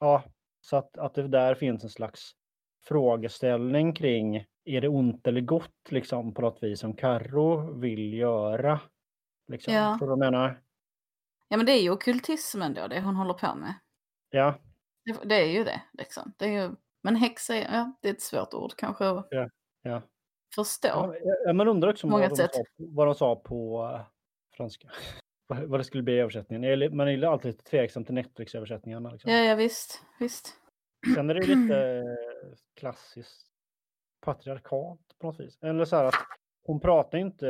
ja, 0.00 0.24
så 0.60 0.76
att, 0.76 0.98
att 0.98 1.14
det 1.14 1.28
där 1.28 1.54
finns 1.54 1.84
en 1.84 1.90
slags 1.90 2.32
frågeställning 2.84 3.94
kring 3.94 4.44
är 4.64 4.80
det 4.80 4.88
ont 4.88 5.26
eller 5.26 5.40
gott 5.40 5.90
liksom 5.90 6.34
på 6.34 6.42
något 6.42 6.62
vis 6.62 6.80
som 6.80 6.96
Karro 6.96 7.78
vill 7.78 8.14
göra. 8.14 8.80
Liksom. 9.48 9.74
Ja. 9.74 9.92
Förstår 9.92 10.10
du 10.10 10.16
menar? 10.16 10.60
ja, 11.48 11.56
men 11.56 11.66
det 11.66 11.72
är 11.72 11.82
ju 11.82 11.90
ockultismen 11.90 12.74
då, 12.74 12.86
det 12.86 13.00
hon 13.00 13.16
håller 13.16 13.34
på 13.34 13.54
med. 13.54 13.74
Ja, 14.30 14.54
Det, 15.04 15.28
det 15.28 15.34
är 15.34 15.46
ju 15.46 15.64
det. 15.64 15.82
Liksom. 15.92 16.32
det 16.36 16.44
är 16.44 16.62
ju, 16.62 16.76
men 17.02 17.16
häxa, 17.16 17.56
ja, 17.56 17.92
det 18.00 18.08
är 18.08 18.12
ett 18.12 18.22
svårt 18.22 18.54
ord 18.54 18.72
kanske 18.76 19.08
att 19.08 19.28
ja. 19.82 20.02
förstå. 20.54 20.88
ja, 20.88 21.14
ja 21.46 21.52
man 21.52 21.68
undrar 21.68 21.90
också 21.90 22.06
Många 22.06 22.28
vad 22.28 22.30
de, 22.30 22.36
sätt. 22.36 22.54
sa, 22.54 22.62
vad 22.76 23.06
de 23.06 23.14
sa 23.14 23.36
på 23.36 23.90
eh, 23.94 24.06
franska. 24.56 24.88
Vad 25.46 25.80
det 25.80 25.84
skulle 25.84 26.02
bli 26.02 26.14
i 26.14 26.20
översättningen. 26.20 26.96
Man 26.96 27.08
är 27.08 27.12
ju 27.12 27.24
alltid 27.24 27.50
lite 27.50 27.64
tveksam 27.64 28.04
till 28.04 28.14
Netflix-översättningarna. 28.14 29.10
Liksom. 29.10 29.32
Ja, 29.32 29.38
ja 29.38 29.54
visst. 29.54 30.02
visst. 30.20 30.54
Sen 31.14 31.30
är 31.30 31.34
det 31.34 31.40
lite 31.46 31.80
eh, 31.80 32.56
klassiskt 32.74 33.46
patriarkat 34.20 34.98
på 35.18 35.26
något 35.26 35.40
vis. 35.40 35.58
Eller 35.62 35.84
så 35.84 35.96
här 35.96 36.04
att 36.04 36.14
hon 36.64 36.80
pratar 36.80 37.18
inte 37.18 37.46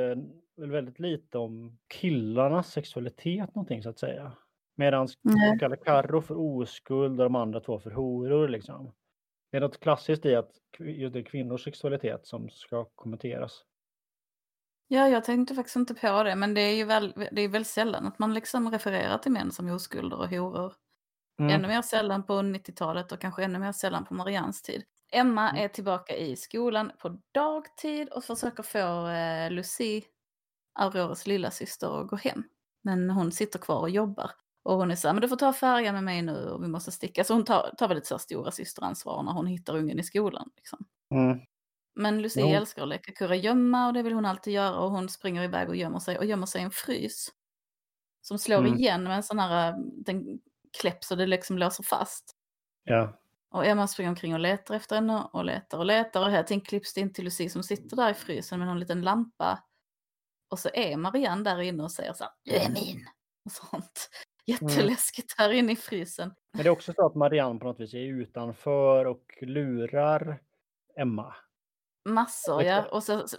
väl 0.56 0.70
väldigt 0.70 0.98
lite 0.98 1.38
om 1.38 1.78
killarnas 1.88 2.72
sexualitet 2.72 3.54
någonting 3.54 3.82
så 3.82 3.88
att 3.88 3.98
säga. 3.98 4.32
Medan 4.74 5.08
hon 5.22 5.58
kallar 5.58 5.76
Karro 5.76 6.20
för 6.20 6.38
oskuld 6.38 7.20
och 7.20 7.24
de 7.24 7.34
andra 7.34 7.60
två 7.60 7.78
för 7.78 7.90
horor 7.90 8.48
liksom. 8.48 8.92
Det 9.50 9.56
är 9.56 9.60
något 9.60 9.80
klassiskt 9.80 10.26
i 10.26 10.34
att 10.34 10.50
just 10.78 11.12
det 11.12 11.18
är 11.18 11.22
kvinnors 11.22 11.64
sexualitet 11.64 12.26
som 12.26 12.50
ska 12.50 12.84
kommenteras. 12.84 13.64
Ja, 14.88 15.08
jag 15.08 15.24
tänkte 15.24 15.54
faktiskt 15.54 15.76
inte 15.76 15.94
på 15.94 16.22
det, 16.22 16.36
men 16.36 16.54
det 16.54 16.60
är 16.60 16.74
ju 16.76 16.84
väl, 16.84 17.28
det 17.32 17.40
är 17.42 17.48
väl 17.48 17.64
sällan 17.64 18.06
att 18.06 18.18
man 18.18 18.34
liksom 18.34 18.70
refererar 18.70 19.18
till 19.18 19.32
män 19.32 19.52
som 19.52 19.68
oskulder 19.70 20.18
och 20.18 20.28
horor. 20.28 20.74
Mm. 21.40 21.54
Ännu 21.54 21.68
mer 21.68 21.82
sällan 21.82 22.22
på 22.26 22.32
90-talet 22.42 23.12
och 23.12 23.20
kanske 23.20 23.44
ännu 23.44 23.58
mer 23.58 23.72
sällan 23.72 24.04
på 24.04 24.14
Marians 24.14 24.62
tid. 24.62 24.82
Emma 25.12 25.50
Mm. 25.50 25.64
är 25.64 25.68
tillbaka 25.68 26.16
i 26.16 26.36
skolan 26.36 26.92
på 26.98 27.18
dagtid 27.34 28.08
och 28.08 28.24
försöker 28.24 28.62
få 28.62 29.08
eh, 29.08 29.50
Lucie, 29.50 30.02
Auroras 30.78 31.26
lilla 31.26 31.50
syster, 31.50 32.00
att 32.00 32.08
gå 32.08 32.16
hem. 32.16 32.44
Men 32.84 33.10
hon 33.10 33.32
sitter 33.32 33.58
kvar 33.58 33.80
och 33.80 33.90
jobbar. 33.90 34.30
Och 34.64 34.76
hon 34.76 34.90
är 34.90 34.96
så 34.96 35.08
här, 35.08 35.14
men 35.14 35.20
du 35.22 35.28
får 35.28 35.36
ta 35.36 35.52
färjan 35.52 35.94
med 35.94 36.04
mig 36.04 36.22
nu 36.22 36.50
och 36.50 36.64
vi 36.64 36.68
måste 36.68 36.92
sticka. 36.92 37.24
Så 37.24 37.34
hon 37.34 37.44
tar, 37.44 37.74
tar 37.78 37.88
väl 37.88 37.94
lite 37.96 38.06
så 38.08 38.14
här 38.14 38.18
stora 38.18 38.50
systeransvar 38.50 39.22
när 39.22 39.32
hon 39.32 39.46
hittar 39.46 39.76
ungen 39.76 39.98
i 39.98 40.02
skolan. 40.02 40.50
Liksom. 40.56 40.78
Mm. 41.14 41.38
Men 41.96 42.22
Lucie 42.22 42.42
Jo. 42.42 42.48
älskar 42.56 42.82
att 42.82 42.88
leka 42.88 43.12
kurragömma 43.12 43.86
och 43.86 43.92
det 43.92 44.02
vill 44.02 44.12
hon 44.12 44.24
alltid 44.24 44.52
göra 44.52 44.78
och 44.78 44.90
hon 44.90 45.08
springer 45.08 45.42
iväg 45.42 45.68
och 45.68 45.76
gömmer 45.76 45.98
sig 45.98 46.18
och 46.18 46.24
gömmer 46.24 46.46
sig 46.46 46.60
i 46.60 46.64
en 46.64 46.70
frys. 46.70 47.28
Som 48.20 48.38
slår 48.38 48.58
Mm. 48.58 48.74
igen 48.74 49.02
med 49.04 49.16
en 49.16 49.22
sån 49.22 49.38
här, 49.38 49.74
den 50.04 50.38
kläpp 50.80 51.04
så 51.04 51.14
det 51.14 51.26
liksom 51.26 51.58
låser 51.58 51.82
fast. 51.84 52.36
Ja. 52.84 53.20
Och 53.50 53.66
Emma 53.66 53.86
springer 53.86 54.10
omkring 54.10 54.34
och 54.34 54.40
letar 54.40 54.74
efter 54.74 54.94
henne 54.96 55.28
och 55.32 55.44
letar 55.44 55.78
och 55.78 55.86
letar 55.86 56.20
och 56.24 56.30
här 56.30 56.42
till 56.42 56.62
klipps 56.62 56.94
det 56.94 57.00
in 57.00 57.12
till 57.12 57.24
Lucie 57.24 57.50
som 57.50 57.62
sitter 57.62 57.96
där 57.96 58.10
i 58.10 58.14
frysen 58.14 58.58
med 58.58 58.68
en 58.68 58.80
liten 58.80 59.02
lampa. 59.02 59.64
Och 60.50 60.58
så 60.58 60.68
är 60.74 60.96
Marianne 60.96 61.44
där 61.44 61.60
inne 61.60 61.82
och 61.82 61.92
säger 61.92 62.12
så 62.12 62.24
här, 62.24 62.32
du 62.44 62.52
är 62.52 62.68
min. 62.70 63.06
Och 63.44 63.52
sånt. 63.52 64.10
Jätteläskigt 64.46 65.34
här 65.38 65.52
inne 65.52 65.72
i 65.72 65.76
frysen. 65.76 66.34
Men 66.52 66.62
det 66.62 66.68
är 66.68 66.72
också 66.72 66.92
så 66.92 67.06
att 67.06 67.14
Marianne 67.14 67.58
på 67.58 67.66
något 67.66 67.80
vis 67.80 67.94
är 67.94 67.98
utanför 67.98 69.04
och 69.04 69.24
lurar 69.40 70.40
Emma. 70.96 71.34
Massor, 72.06 72.62
ja. 72.62 72.84
Och 72.84 73.02
så, 73.02 73.28
så 73.28 73.36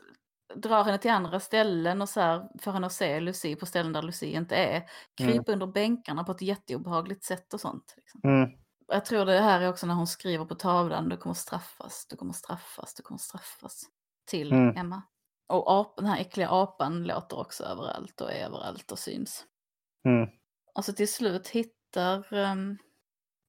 drar 0.55 0.83
henne 0.83 0.97
till 0.97 1.11
andra 1.11 1.39
ställen 1.39 2.01
och 2.01 2.09
så 2.09 2.19
här 2.21 2.47
får 2.61 2.71
henne 2.71 2.87
att 2.87 2.93
se 2.93 3.19
Lucie 3.19 3.55
på 3.55 3.65
ställen 3.65 3.93
där 3.93 4.01
Lucie 4.01 4.37
inte 4.37 4.55
är. 4.55 4.83
Krypa 5.17 5.51
under 5.51 5.67
bänkarna 5.67 6.23
på 6.23 6.31
ett 6.31 6.41
jätteobehagligt 6.41 7.23
sätt 7.23 7.53
och 7.53 7.61
sånt. 7.61 7.93
Liksom. 7.97 8.21
Mm. 8.23 8.49
Jag 8.87 9.05
tror 9.05 9.25
det 9.25 9.39
här 9.39 9.61
är 9.61 9.69
också 9.69 9.87
när 9.87 9.93
hon 9.93 10.07
skriver 10.07 10.45
på 10.45 10.55
tavlan, 10.55 11.09
du 11.09 11.17
kommer 11.17 11.33
straffas, 11.33 12.05
du 12.09 12.15
kommer 12.15 12.33
straffas, 12.33 12.93
du 12.93 13.03
kommer 13.03 13.19
straffas. 13.19 13.83
Till 14.25 14.51
Mm. 14.51 14.77
Emma. 14.77 15.01
Och 15.47 15.71
ap, 15.71 15.97
den 15.97 16.05
här 16.05 16.19
äckliga 16.21 16.49
apan 16.49 17.03
låter 17.03 17.39
också 17.39 17.63
överallt 17.63 18.21
och 18.21 18.31
är 18.31 18.45
överallt 18.45 18.91
och 18.91 18.99
syns. 18.99 19.45
Mm. 20.05 20.29
Och 20.75 20.85
så 20.85 20.93
till 20.93 21.13
slut 21.13 21.47
hittar 21.47 22.33
ehm, 22.33 22.77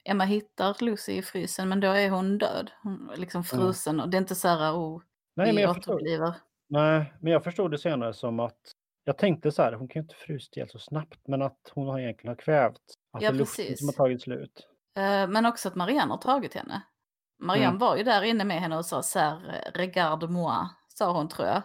Emma 0.05 0.25
hittar 0.25 0.77
Lucy 0.85 1.13
i 1.13 1.23
frysen 1.23 1.69
men 1.69 1.81
då 1.81 1.89
är 1.89 2.11
hon 2.11 2.39
död. 2.39 2.71
Hon 2.83 3.11
är 3.11 3.17
liksom 3.17 3.45
frusen 3.45 4.01
och 4.01 4.09
det 4.09 4.17
är 4.17 4.21
inte 4.21 4.35
så 4.35 4.49
här, 4.49 4.73
oh, 4.73 5.03
Nej, 5.45 5.53
men 5.55 5.63
jag 5.63 5.71
återupplivar. 5.77 6.35
Nej, 6.69 7.15
men 7.21 7.33
jag 7.33 7.45
förstod 7.45 7.71
det 7.71 7.79
senare 7.79 8.15
som 8.15 8.41
att 8.41 8.59
jag 9.05 9.19
tänkte 9.19 9.53
så 9.53 9.63
här, 9.63 9.73
hon 9.73 9.89
kan 9.89 10.01
ju 10.01 10.05
inte 10.05 10.15
frusit 10.15 10.57
ihjäl 10.57 10.69
så 10.71 10.79
snabbt, 10.79 11.29
men 11.29 11.43
att 11.43 11.73
hon 11.75 11.89
har 11.89 11.99
egentligen 12.01 12.29
har 12.29 12.37
kvävt. 12.43 12.81
Att 13.13 13.23
Ja, 13.23 13.33
det 13.33 13.39
precis. 13.39 13.79
som 13.79 13.89
har 13.89 13.93
tagit 13.93 14.23
slut. 14.23 14.69
Eh, 14.97 15.29
Men 15.29 15.47
också 15.47 15.69
att 15.69 15.75
Marianne 15.75 16.13
har 16.13 16.19
tagit 16.19 16.55
henne. 16.55 16.83
Marianne 17.43 17.67
Mm. 17.69 17.79
var 17.79 17.97
ju 17.97 18.03
där 18.05 18.23
inne 18.23 18.45
med 18.45 18.61
henne 18.61 18.77
och 18.77 18.87
sa 18.87 19.03
så 19.03 19.19
här, 19.19 19.71
regarde 19.75 20.29
moi, 20.29 20.67
sa 20.89 21.13
hon 21.13 21.29
tror 21.29 21.49
jag. 21.49 21.63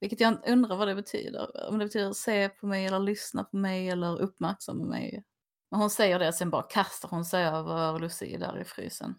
Vilket 0.00 0.20
jag 0.20 0.36
undrar 0.48 0.76
vad 0.76 0.88
det 0.88 0.94
betyder. 0.94 1.68
Om 1.70 1.78
det 1.78 1.84
betyder 1.84 2.12
se 2.12 2.48
på 2.48 2.66
mig 2.66 2.86
eller 2.86 2.98
lyssna 2.98 3.44
på 3.44 3.56
mig 3.56 3.88
eller 3.90 4.20
uppmärksamma 4.20 4.84
mig. 4.84 5.24
Men 5.70 5.80
hon 5.80 5.90
säger 5.90 6.18
det, 6.18 6.32
sen 6.32 6.50
bara 6.50 6.62
kastar 6.62 7.08
hon 7.08 7.24
sig 7.24 7.44
över 7.44 7.98
Lucie 7.98 8.38
där 8.38 8.58
i 8.60 8.64
frysen. 8.64 9.14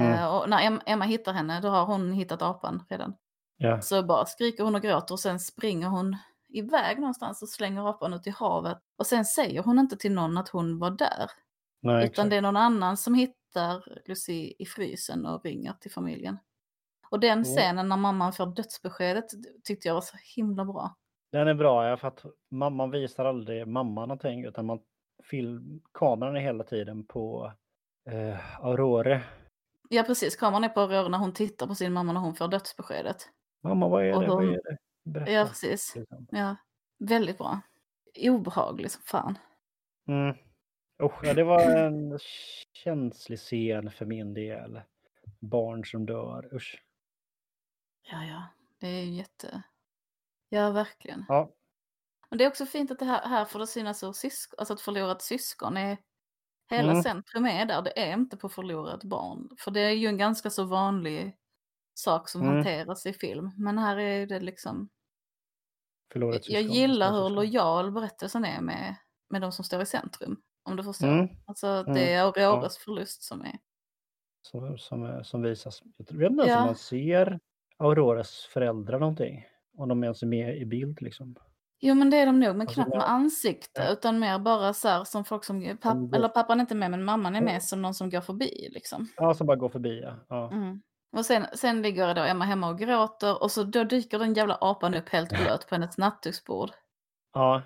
Mm. 0.00 0.12
Eh, 0.12 0.36
och 0.36 0.48
när 0.48 0.58
Em- 0.58 0.80
Emma 0.86 1.04
hittar 1.04 1.32
henne, 1.32 1.60
då 1.60 1.68
har 1.68 1.86
hon 1.86 2.12
hittat 2.12 2.42
apan 2.42 2.82
redan. 2.88 3.14
Ja. 3.56 3.80
Så 3.80 4.02
bara 4.02 4.26
skriker 4.26 4.64
hon 4.64 4.74
och 4.74 4.82
gråter 4.82 5.14
och 5.14 5.20
sen 5.20 5.40
springer 5.40 5.88
hon 5.88 6.16
iväg 6.48 6.98
någonstans 6.98 7.42
och 7.42 7.48
slänger 7.48 7.88
apan 7.90 8.12
ut 8.14 8.26
i 8.26 8.30
havet. 8.30 8.78
Och 8.98 9.06
sen 9.06 9.24
säger 9.24 9.62
hon 9.62 9.78
inte 9.78 9.96
till 9.96 10.12
någon 10.12 10.38
att 10.38 10.48
hon 10.48 10.78
var 10.78 10.90
där. 10.90 11.30
Nej, 11.82 11.94
utan 11.96 12.04
exakt. 12.10 12.30
det 12.30 12.36
är 12.36 12.42
någon 12.42 12.56
annan 12.56 12.96
som 12.96 13.14
hittar 13.14 13.84
Lucie 14.08 14.52
i 14.58 14.66
frysen 14.66 15.26
och 15.26 15.44
ringer 15.44 15.72
till 15.80 15.90
familjen. 15.90 16.38
Och 17.10 17.20
den 17.20 17.32
Mm. 17.32 17.44
scenen 17.44 17.88
när 17.88 17.96
mamman 17.96 18.32
får 18.32 18.46
dödsbeskedet 18.46 19.24
tyckte 19.64 19.88
jag 19.88 19.94
var 19.94 20.00
så 20.00 20.16
himla 20.36 20.64
bra. 20.64 20.94
Den 21.32 21.48
är 21.48 21.54
bra, 21.54 21.88
ja, 21.88 21.96
för 21.96 22.08
att 22.08 22.24
mamman 22.50 22.90
visar 22.90 23.24
aldrig 23.24 23.66
mamman 23.68 24.08
någonting 24.08 24.44
utan 24.44 24.66
man 24.66 24.80
film, 25.22 25.80
kameran 25.94 26.36
är 26.36 26.40
hela 26.40 26.64
tiden 26.64 27.04
på 27.06 27.52
eh, 28.10 28.64
Aurore. 28.64 29.22
Ja 29.94 30.02
precis, 30.02 30.36
kameran 30.36 30.64
är 30.64 30.68
på 30.68 30.86
rör 30.86 31.08
när 31.08 31.18
hon 31.18 31.32
tittar 31.32 31.66
på 31.66 31.74
sin 31.74 31.92
mamma 31.92 32.12
när 32.12 32.20
hon 32.20 32.34
får 32.34 32.48
dödsbeskedet. 32.48 33.28
Mamma, 33.62 33.88
vad 33.88 34.04
är 34.04 34.14
Och 34.14 34.20
det? 34.20 34.28
Vad 34.28 34.36
hon- 34.36 34.54
är 34.54 34.60
det? 34.62 34.76
Berätta. 35.04 35.30
Ja 35.32 35.46
precis. 35.46 35.94
Ja, 36.30 36.56
väldigt 36.98 37.38
bra. 37.38 37.60
Obehaglig 38.18 38.90
som 38.90 39.02
fan. 39.02 39.38
Mm. 40.08 40.36
Usch, 41.02 41.24
ja, 41.24 41.34
det 41.34 41.44
var 41.44 41.60
en 41.60 42.18
känslig 42.72 43.38
scen 43.38 43.90
för 43.90 44.06
min 44.06 44.34
del. 44.34 44.80
Barn 45.40 45.84
som 45.84 46.06
dör, 46.06 46.54
usch. 46.54 46.82
Ja, 48.02 48.24
ja, 48.24 48.42
det 48.78 48.86
är 48.86 49.02
ju 49.02 49.10
jätte... 49.10 49.62
Ja, 50.48 50.70
verkligen. 50.70 51.24
Ja, 51.28 51.50
Men 52.28 52.38
det 52.38 52.44
är 52.44 52.48
också 52.48 52.66
fint 52.66 52.90
att 52.90 52.98
det 52.98 53.04
här, 53.04 53.28
här 53.28 53.44
får 53.44 53.58
det 53.58 53.66
synas 53.66 54.02
ur 54.02 54.12
syskon, 54.12 54.54
alltså 54.58 54.74
att 54.74 54.80
förlorat 54.80 55.22
syskon 55.22 55.76
är... 55.76 55.98
Hela 56.70 56.90
Mm. 56.90 57.02
centrum 57.02 57.44
är 57.46 57.66
där, 57.66 57.82
det 57.82 57.98
är 58.00 58.12
inte 58.12 58.36
på 58.36 58.48
förlorat 58.48 59.04
barn. 59.04 59.48
För 59.58 59.70
det 59.70 59.80
är 59.80 59.90
ju 59.90 60.06
en 60.06 60.18
ganska 60.18 60.50
så 60.50 60.64
vanlig 60.64 61.36
sak 61.94 62.28
som 62.28 62.42
Mm. 62.42 62.54
hanteras 62.54 63.06
i 63.06 63.12
film. 63.12 63.50
Men 63.56 63.78
här 63.78 63.96
är 63.96 64.26
det 64.26 64.40
liksom... 64.40 64.88
förlorat 66.12 66.48
Jag 66.48 66.62
gillar 66.62 67.12
hur 67.12 67.30
lojal 67.30 67.92
berättelsen 67.92 68.44
är 68.44 68.60
med, 68.60 68.94
med 69.30 69.40
de 69.40 69.52
som 69.52 69.64
står 69.64 69.82
i 69.82 69.86
centrum. 69.86 70.36
Om 70.62 70.76
du 70.76 70.84
förstår. 70.84 71.08
Mm. 71.08 71.28
Alltså 71.46 71.82
det 71.82 72.12
är 72.14 72.22
Mm. 72.34 72.50
Auroras 72.50 72.78
förlust 72.78 73.22
som 73.22 73.40
är... 73.40 73.58
Som, 74.42 74.78
som, 74.78 75.04
är- 75.04 75.22
som 75.22 75.42
visas. 75.42 75.82
Jag 75.96 76.18
vet 76.18 76.30
inte 76.30 76.42
ens 76.42 76.48
Ja. 76.52 76.60
om 76.60 76.66
man 76.66 76.74
ser 76.76 77.40
Auroras 77.78 78.44
föräldrar 78.52 78.98
någonting. 78.98 79.44
Om 79.76 79.88
de 79.88 80.04
ens 80.04 80.22
är 80.22 80.26
med 80.26 80.56
i 80.58 80.64
bild 80.66 81.02
liksom. 81.02 81.36
Jo 81.86 81.94
men 81.94 82.10
det 82.10 82.16
är 82.16 82.26
de 82.26 82.40
nog, 82.40 82.56
men 82.56 82.60
Alltså, 82.60 82.74
knappt 82.74 82.90
med 82.96 83.10
ansikte 83.10 83.82
Ja. 83.82 83.92
utan 83.92 84.18
mer 84.18 84.38
bara 84.38 84.72
så 84.72 84.88
här 84.88 85.04
som 85.04 85.24
folk 85.24 85.44
som, 85.44 85.76
papp, 85.82 85.94
går- 85.96 86.16
eller 86.16 86.28
pappan 86.28 86.58
är 86.58 86.60
inte 86.60 86.74
med 86.74 86.90
men 86.90 87.04
mamman 87.04 87.36
är 87.36 87.40
med 87.40 87.62
som 87.62 87.82
någon 87.82 87.94
som 87.94 88.10
går 88.10 88.20
förbi 88.20 88.68
liksom. 88.72 89.08
Ja, 89.16 89.34
som 89.34 89.46
bara 89.46 89.56
går 89.56 89.68
förbi 89.68 90.00
ja. 90.02 90.14
ja. 90.28 90.50
Mm. 90.52 90.82
Och 91.16 91.26
sen, 91.26 91.46
sen 91.54 91.82
ligger 91.82 92.14
då 92.14 92.22
Emma 92.22 92.44
hemma 92.44 92.68
och 92.68 92.78
gråter 92.78 93.42
och 93.42 93.50
så 93.50 93.62
då 93.62 93.84
dyker 93.84 94.18
den 94.18 94.34
jävla 94.34 94.58
apan 94.60 94.94
upp 94.94 95.08
helt 95.08 95.28
blöt 95.28 95.68
på 95.68 95.74
hennes 95.74 95.98
nattduksbord. 95.98 96.70
ja. 97.34 97.62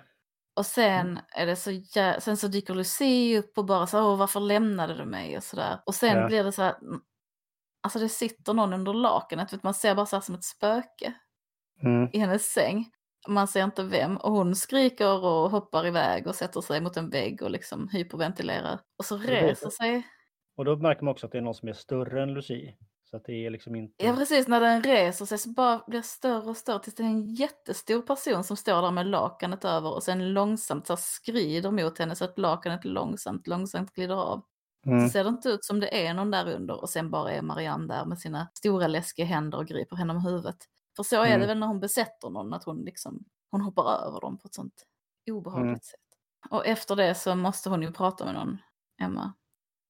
Och 0.55 0.65
sen 0.65 1.19
är 1.35 1.45
det 1.45 1.55
så 1.55 1.69
jä- 1.71 2.19
sen 2.19 2.37
så 2.37 2.47
dyker 2.47 2.73
Lucie 2.75 3.39
upp 3.39 3.57
och 3.57 3.65
bara 3.65 3.87
så 3.87 3.99
Åh, 4.11 4.17
varför 4.17 4.39
lämnade 4.39 4.95
du 4.95 5.05
mig 5.05 5.37
och 5.37 5.43
sådär. 5.43 5.79
Och 5.85 5.95
sen 5.95 6.17
Ja. 6.17 6.27
blir 6.27 6.43
det 6.43 6.51
så 6.51 6.61
här, 6.61 6.75
mm, 6.81 7.01
alltså 7.83 7.99
det 7.99 8.09
sitter 8.09 8.53
någon 8.53 8.73
under 8.73 8.93
lakanet, 8.93 9.53
vet, 9.53 9.63
man 9.63 9.73
ser 9.73 9.95
bara 9.95 10.05
så 10.05 10.15
här 10.15 10.21
som 10.21 10.35
ett 10.35 10.43
spöke 10.43 11.13
Mm. 11.83 12.09
i 12.13 12.19
hennes 12.19 12.51
säng. 12.53 12.85
Man 13.27 13.47
ser 13.47 13.63
inte 13.63 13.83
vem 13.83 14.17
och 14.17 14.31
hon 14.31 14.55
skriker 14.55 15.25
och 15.25 15.51
hoppar 15.51 15.87
iväg 15.87 16.27
och 16.27 16.35
sätter 16.35 16.61
sig 16.61 16.81
mot 16.81 16.97
en 16.97 17.09
vägg 17.09 17.41
och 17.41 17.51
liksom 17.51 17.89
hyperventilerar. 17.89 18.79
Och 18.97 19.05
så 19.05 19.17
reser 19.17 19.69
sig, 19.69 20.07
Och 20.57 20.65
då 20.65 20.75
märker 20.77 21.03
man 21.03 21.11
också 21.11 21.25
att 21.25 21.31
det 21.31 21.37
är 21.37 21.41
någon 21.41 21.55
som 21.55 21.69
är 21.69 21.73
större 21.73 22.23
än 22.23 22.33
Lucie. 22.33 22.75
Så 23.09 23.17
att 23.17 23.25
det 23.25 23.45
är 23.45 23.49
liksom 23.49 23.75
inte... 23.75 24.05
ja 24.05 24.13
precis 24.13 24.47
när 24.47 24.61
den 24.61 24.83
reser 24.83 25.25
sig 25.25 25.37
så 25.37 25.49
bara 25.49 25.83
blir 25.87 26.01
större 26.01 26.49
och 26.49 26.57
större 26.57 26.79
tills 26.79 26.95
det 26.95 27.03
är 27.03 27.07
en 27.07 27.33
jättestor 27.35 28.01
person 28.01 28.43
som 28.43 28.57
står 28.57 28.81
där 28.81 28.91
med 28.91 29.07
lakanet 29.07 29.65
över 29.65 29.93
och 29.93 30.03
sen 30.03 30.33
långsamt 30.33 30.87
så 30.87 30.97
skrider 30.97 31.71
mot 31.71 31.97
henne 31.97 32.15
så 32.15 32.25
att 32.25 32.39
lakanet 32.39 32.85
långsamt, 32.85 33.47
långsamt 33.47 33.93
glider 33.93 34.15
av. 34.15 34.43
Mm. 34.85 35.07
Så 35.07 35.11
ser 35.11 35.23
det 35.23 35.29
inte 35.29 35.49
ut 35.49 35.65
som 35.65 35.79
det 35.79 36.07
är 36.07 36.13
någon 36.13 36.31
där 36.31 36.53
under 36.53 36.81
och 36.81 36.89
sen 36.89 37.11
bara 37.11 37.31
är 37.31 37.41
Marianne 37.41 37.93
där 37.93 38.05
med 38.05 38.19
sina 38.19 38.47
stora 38.53 38.87
läskiga 38.87 39.25
händer 39.25 39.57
och 39.57 39.67
griper 39.67 39.95
henne 39.95 40.13
om 40.13 40.25
huvudet. 40.25 40.57
För 40.99 41.03
så 41.03 41.15
är 41.21 41.27
Mm. 41.27 41.39
det 41.41 41.47
väl 41.47 41.59
när 41.59 41.67
hon 41.67 41.79
besätter 41.79 42.29
någon, 42.29 42.53
att 42.53 42.63
hon 42.63 42.81
liksom, 42.85 43.23
hon 43.51 43.61
hoppar 43.61 43.83
över 44.07 44.21
dem 44.21 44.37
på 44.37 44.47
ett 44.47 44.53
sånt 44.53 44.83
obehagligt 45.31 45.67
Mm. 45.69 45.79
sätt. 45.79 45.99
Och 46.49 46.65
efter 46.67 46.95
det 46.95 47.15
så 47.15 47.35
måste 47.35 47.69
hon 47.69 47.81
ju 47.81 47.91
prata 47.91 48.25
med 48.25 48.33
någon, 48.33 48.57
Emma. 49.01 49.33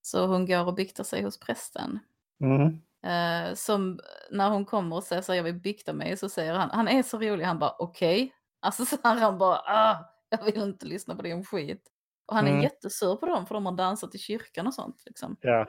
Så 0.02 0.26
hon 0.28 0.46
går 0.46 0.66
och 0.68 0.74
biktar 0.74 1.04
sig 1.04 1.24
hos 1.24 1.40
prästen. 1.40 2.00
Mm. 2.44 2.82
Eh, 3.04 3.54
som 3.56 4.00
när 4.32 4.50
hon 4.50 4.66
kommer 4.66 4.96
och 4.96 5.04
säger 5.04 5.22
så 5.22 5.32
här, 5.32 5.38
jag 5.38 5.44
vill 5.44 5.60
bikta 5.62 5.94
mig, 5.94 6.18
så 6.18 6.30
säger 6.30 6.54
han, 6.54 6.70
han 6.70 6.88
är 6.88 7.04
så 7.04 7.18
rolig, 7.20 7.46
han 7.46 7.60
bara 7.60 7.76
okej. 7.80 8.36
Alltså 8.62 8.86
så 8.86 8.98
här, 9.04 9.16
han 9.20 9.38
bara, 9.38 9.58
ah, 9.58 10.06
jag 10.30 10.44
vill 10.44 10.58
inte 10.62 10.86
lyssna 10.86 11.16
på 11.16 11.22
din 11.22 11.46
skit. 11.46 11.88
Och 12.26 12.36
han 12.36 12.46
är 12.48 12.52
Mm. 12.52 12.64
jättesur 12.64 13.16
på 13.16 13.26
dem 13.26 13.46
för 13.46 13.56
de 13.56 13.66
har 13.66 13.74
dansat 13.74 14.16
i 14.16 14.18
kyrkan 14.18 14.68
och 14.68 14.74
sånt. 14.74 15.04
Liksom. 15.06 15.38
Ja. 15.42 15.66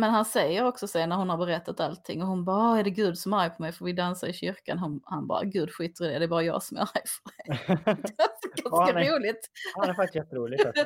Men 0.00 0.10
han 0.10 0.24
säger 0.24 0.64
också 0.64 0.86
sen 0.88 1.08
när 1.08 1.16
hon 1.16 1.30
har 1.30 1.36
berättat 1.38 1.80
allting 1.80 2.22
och 2.22 2.28
hon 2.28 2.44
bara, 2.44 2.56
"Ah, 2.56 2.78
är 2.78 2.84
det 2.84 2.90
Gud 2.90 3.18
som 3.18 3.32
är 3.32 3.36
arg 3.36 3.50
på 3.50 3.62
mig 3.62 3.72
för 3.72 3.84
vi 3.84 3.92
dansar 3.92 4.28
i 4.28 4.32
kyrkan? 4.32 4.78
Han, 4.78 5.00
han 5.04 5.26
bara, 5.26 5.44
Gud 5.44 5.70
skiter 5.72 6.04
i 6.04 6.08
det, 6.12 6.18
det 6.18 6.24
är 6.24 6.28
bara 6.28 6.42
jag 6.42 6.62
som 6.62 6.76
är 6.76 6.80
arg 6.80 7.02
för 7.06 7.32
det. 7.36 7.74
Det 7.84 7.90
är 7.90 8.70
Ja, 8.70 8.78
ganska 8.78 9.00
är- 9.00 9.12
roligt. 9.18 9.50
Han 9.76 9.88
är 9.90 9.94
faktiskt 9.94 10.14
jätterolig. 10.14 10.60
Alltså. 10.66 10.84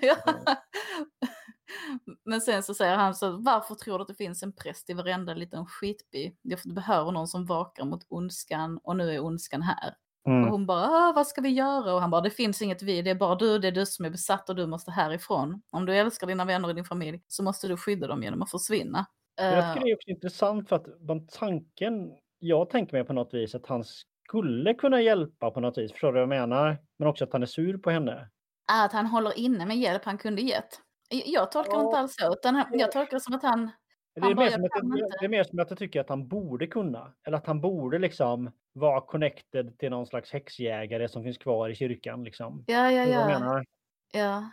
ja. 0.02 0.16
Men 2.24 2.40
sen 2.40 2.62
så 2.62 2.74
säger 2.74 2.96
han 2.96 3.14
så, 3.14 3.30
varför 3.30 3.74
tror 3.74 3.98
du 3.98 4.02
att 4.02 4.08
det 4.08 4.14
finns 4.14 4.42
en 4.42 4.52
präst 4.52 4.90
i 4.90 4.92
varenda 4.92 5.34
liten 5.34 5.66
skitby? 5.66 6.32
Jag 6.42 6.58
behöver 6.74 7.12
någon 7.12 7.28
som 7.28 7.46
vakar 7.46 7.84
mot 7.84 8.06
ondskan 8.08 8.78
och 8.82 8.96
nu 8.96 9.14
är 9.14 9.20
ondskan 9.24 9.62
här. 9.62 9.94
Och 10.24 10.30
Mm. 10.32 10.50
hon 10.50 10.66
bara, 10.66 10.86
ah, 10.88 11.12
vad 11.16 11.26
ska 11.26 11.40
vi 11.40 11.48
göra? 11.48 11.94
Och 11.94 12.00
han 12.00 12.10
bara, 12.10 12.20
det 12.20 12.30
finns 12.30 12.62
inget 12.62 12.82
vi, 12.82 13.02
det 13.02 13.10
är 13.10 13.14
bara 13.14 13.34
du, 13.34 13.58
det 13.58 13.68
är 13.68 13.72
du 13.72 13.86
som 13.86 14.04
är 14.04 14.10
besatt 14.10 14.48
och 14.50 14.56
du 14.56 14.66
måste 14.66 14.90
härifrån. 14.90 15.62
Om 15.72 15.86
du 15.86 15.96
älskar 15.96 16.26
dina 16.26 16.44
vänner 16.44 16.68
och 16.68 16.74
din 16.74 16.84
familj 16.84 17.22
så 17.28 17.42
måste 17.42 17.68
du 17.68 17.76
skydda 17.76 18.06
dem 18.06 18.22
genom 18.22 18.42
att 18.42 18.50
försvinna. 18.50 19.06
Jag 19.36 19.58
Eh, 19.58 19.74
tycker 19.74 19.84
det 19.86 19.90
är 19.92 19.96
också 19.96 20.10
intressant 20.10 20.68
för 20.68 20.76
att 20.76 20.86
tanken 21.38 22.12
jag 22.38 22.70
tänker 22.70 22.92
mig 22.96 23.04
på 23.04 23.12
något 23.12 23.34
vis 23.34 23.54
att 23.54 23.66
han 23.66 23.84
skulle 23.84 24.74
kunna 24.74 25.00
hjälpa 25.02 25.50
på 25.50 25.60
något 25.60 25.78
vis. 25.78 25.92
Förstår 25.92 26.08
du 26.08 26.12
vad 26.12 26.22
jag 26.22 26.28
menar? 26.28 26.78
Men 26.98 27.08
också 27.08 27.24
att 27.24 27.32
han 27.32 27.42
är 27.42 27.46
sur 27.46 27.78
på 27.78 27.90
henne. 27.90 28.30
att 28.72 28.92
han 28.92 29.06
håller 29.06 29.38
inne 29.38 29.66
med 29.66 29.76
hjälp 29.76 30.04
han 30.04 30.18
kunde 30.18 30.42
gett. 30.42 30.80
Jag 31.26 31.52
tolkar 31.52 31.72
Ja. 31.72 31.80
inte 31.86 31.98
alls 31.98 32.14
så, 32.20 32.32
utan 32.32 32.64
jag 32.72 32.92
tolkar 32.92 33.16
det 33.16 33.20
som 33.20 33.34
att 33.34 33.42
han, 33.42 33.70
Det 34.14 34.20
är, 34.20 34.34
bara, 34.34 34.34
mer 34.34 34.42
"Jag 34.44 34.52
som 34.52 34.64
att, 34.64 34.70
jag- 34.74 34.98
inte." 34.98 35.16
det 35.20 35.24
är 35.24 35.28
mer 35.28 35.44
som 35.44 35.58
att 35.58 35.70
jag 35.70 35.78
tycker 35.78 36.00
att 36.00 36.08
han 36.08 36.28
borde 36.28 36.66
kunna. 36.66 37.12
Eller 37.26 37.36
att 37.36 37.46
han 37.46 37.60
borde 37.60 37.98
liksom 37.98 38.50
vara 38.72 39.00
connected 39.00 39.78
till 39.78 39.90
någon 39.90 40.06
slags 40.06 40.32
häxjägare 40.32 41.08
som 41.08 41.22
finns 41.22 41.38
kvar 41.38 41.68
i 41.68 41.74
kyrkan. 41.74 42.24
Liksom. 42.24 42.64
ja, 42.66 42.90
ja, 42.92 43.04
ja, 43.04 43.26
menar? 43.26 43.64
ja. 44.12 44.50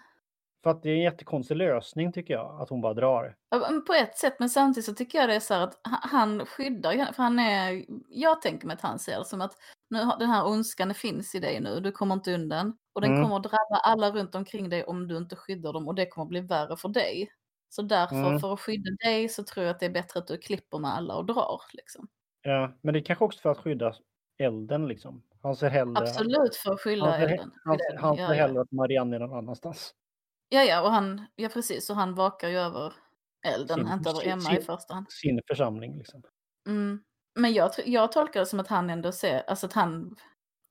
För 0.63 0.69
att 0.71 0.83
det 0.83 0.89
är 0.89 0.93
en 0.93 1.01
jättekonstig 1.01 1.55
lösning 1.57 2.11
tycker 2.11 2.33
jag. 2.33 2.61
Att 2.61 2.69
hon 2.69 2.81
bara 2.81 2.93
drar. 2.93 3.35
På 3.87 3.93
ett 3.93 4.17
sätt, 4.17 4.35
men 4.39 4.49
samtidigt 4.49 4.85
så 4.85 4.93
tycker 4.93 5.17
jag 5.19 5.29
det 5.29 5.35
är 5.35 5.39
så 5.39 5.53
här 5.53 5.61
att 5.61 5.79
han- 5.83 6.45
skyddar 6.45 6.91
henne, 6.91 7.13
för 7.13 7.23
han 7.23 7.39
är, 7.39 7.85
jag 8.09 8.41
tänker 8.41 8.67
mig 8.67 8.73
att 8.73 8.81
han 8.81 8.99
ser 8.99 9.17
det 9.19 9.25
som 9.25 9.41
att 9.41 9.53
nu, 9.89 9.99
har- 10.03 10.19
den 10.19 10.29
här 10.29 10.47
ondskan 10.47 10.93
finns 10.93 11.35
i 11.35 11.39
dig 11.39 11.59
nu, 11.59 11.79
du 11.79 11.91
kommer 11.91 12.15
inte 12.15 12.33
undan. 12.33 12.77
Och 12.93 13.01
den 13.01 13.11
Mm. 13.11 13.23
kommer 13.23 13.35
att 13.35 13.43
drabba 13.43 13.75
alla 13.83 14.11
runt 14.11 14.35
omkring 14.35 14.69
dig 14.69 14.83
om 14.83 15.07
du 15.07 15.17
inte 15.17 15.35
skyddar 15.35 15.73
dem 15.73 15.87
och 15.87 15.95
det 15.95 16.05
kommer 16.05 16.25
att 16.25 16.29
bli 16.29 16.39
värre 16.41 16.77
för 16.77 16.89
dig. 16.89 17.29
Så 17.69 17.81
därför, 17.81 18.15
Mm. 18.15 18.39
för 18.39 18.53
att 18.53 18.59
skydda 18.59 18.91
dig 18.91 19.29
så 19.29 19.43
tror 19.43 19.65
jag 19.65 19.73
att 19.73 19.79
det 19.79 19.85
är 19.85 19.89
bättre 19.89 20.19
att 20.19 20.27
du 20.27 20.37
klipper 20.37 20.77
med 20.79 20.91
alla 20.93 21.15
och 21.15 21.25
drar. 21.25 21.61
Liksom. 21.73 22.07
Ja, 22.41 22.73
men 22.81 22.93
det 22.93 22.99
är 22.99 23.03
kanske 23.03 23.25
också 23.25 23.39
för 23.39 23.49
att 23.51 23.57
skydda 23.57 23.95
elden 24.37 24.87
liksom. 24.87 25.23
Han 25.41 25.55
ser 25.55 25.69
hellre, 25.69 25.97
Absolut 26.01 26.55
för 26.55 26.73
att 26.73 26.81
skydda 26.81 27.05
han 27.05 27.19
ser, 27.19 27.27
elden. 27.27 27.51
han, 27.65 27.77
ser- 27.77 27.97
han 27.97 28.15
ser 28.15 28.23
Ja, 28.23 28.29
ja. 28.35 28.41
hellre 28.41 28.61
att 28.61 28.71
Marianne 28.71 29.15
är 29.15 29.19
någon 29.19 29.37
annanstans. 29.37 29.93
Ja, 30.49 30.63
ja, 30.63 30.81
och 30.81 30.91
han, 30.91 31.25
ja 31.35 31.49
precis, 31.49 31.89
och 31.89 31.95
han 31.95 32.15
vakar 32.15 32.47
ju 32.49 32.57
över 32.57 32.93
elden, 33.47 33.77
Sin- 33.79 33.93
inte 33.93 34.09
över 34.09 34.19
sin- 34.19 34.31
Emma 34.31 34.51
i 34.51 34.55
sin- 34.55 34.61
första 34.65 34.93
hand. 34.93 35.11
Sin 35.11 35.41
församling 35.47 35.97
liksom. 35.97 36.23
Mm. 36.67 37.03
Men 37.39 37.53
jag, 37.53 37.71
jag 37.85 38.11
tolkar 38.11 38.39
det 38.39 38.45
som 38.45 38.59
att 38.59 38.67
han 38.67 38.89
ändå 38.89 39.11
ser, 39.11 39.43
alltså 39.47 39.65
att 39.65 39.73
han 39.73 40.15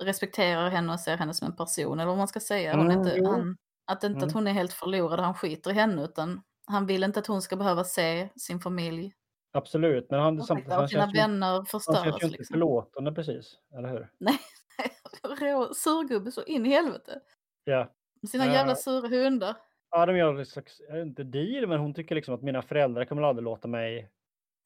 respekterar 0.04 0.68
henne 0.70 0.92
och 0.92 1.00
ser 1.00 1.16
henne 1.16 1.34
som 1.34 1.46
en 1.46 1.56
person, 1.56 2.00
eller 2.00 2.08
vad 2.08 2.18
man 2.18 2.28
ska 2.28 2.40
säga. 2.40 2.76
Hon 2.76 2.90
Mm, 2.90 2.98
inte, 2.98 3.26
han, 3.26 3.56
att 3.86 4.04
inte 4.04 4.16
Mm. 4.16 4.28
att 4.28 4.32
hon 4.34 4.46
är 4.46 4.52
helt 4.52 4.72
förlorad 4.72 5.20
han 5.20 5.34
skiter 5.34 5.70
i 5.70 5.74
henne, 5.74 6.04
utan 6.04 6.42
han 6.66 6.86
vill 6.86 7.04
inte 7.04 7.20
att 7.20 7.26
hon 7.26 7.42
ska 7.42 7.56
behöva 7.56 7.84
se 7.84 8.28
sin 8.36 8.60
familj 8.60 9.12
Absolut, 9.52 10.10
men 10.10 10.20
han, 10.20 10.42
samtidigt, 10.42 10.72
han 10.72 10.88
sina 10.88 11.06
vänner 11.14 11.46
han 11.46 11.66
förstöras. 11.66 12.02
känns 12.04 12.22
ju 12.22 12.26
inte 12.26 12.38
Liksom. 12.38 12.54
förlåtande 12.54 13.12
precis. 13.12 13.58
Eller 13.78 13.88
hur? 13.88 14.08
Rå- 15.40 15.74
Surgubbe 15.74 16.32
så 16.32 16.42
in 16.42 16.66
i 16.66 16.68
helvete. 16.68 17.20
Ja. 17.64 17.92
Sina 18.30 18.46
Ja. 18.46 18.52
jävla 18.52 18.74
sura 18.74 19.08
hundar. 19.08 19.56
Ja, 19.90 20.06
de 20.06 20.16
gör 20.16 20.34
en 20.38 20.46
slags, 20.46 20.80
inte 20.94 21.24
deal, 21.24 21.66
men 21.66 21.78
hon 21.80 21.94
tycker 21.94 22.14
liksom 22.14 22.34
att 22.34 22.42
mina 22.42 22.62
föräldrar 22.62 23.04
kommer 23.04 23.22
aldrig 23.22 23.44
låta 23.44 23.68
mig 23.68 24.10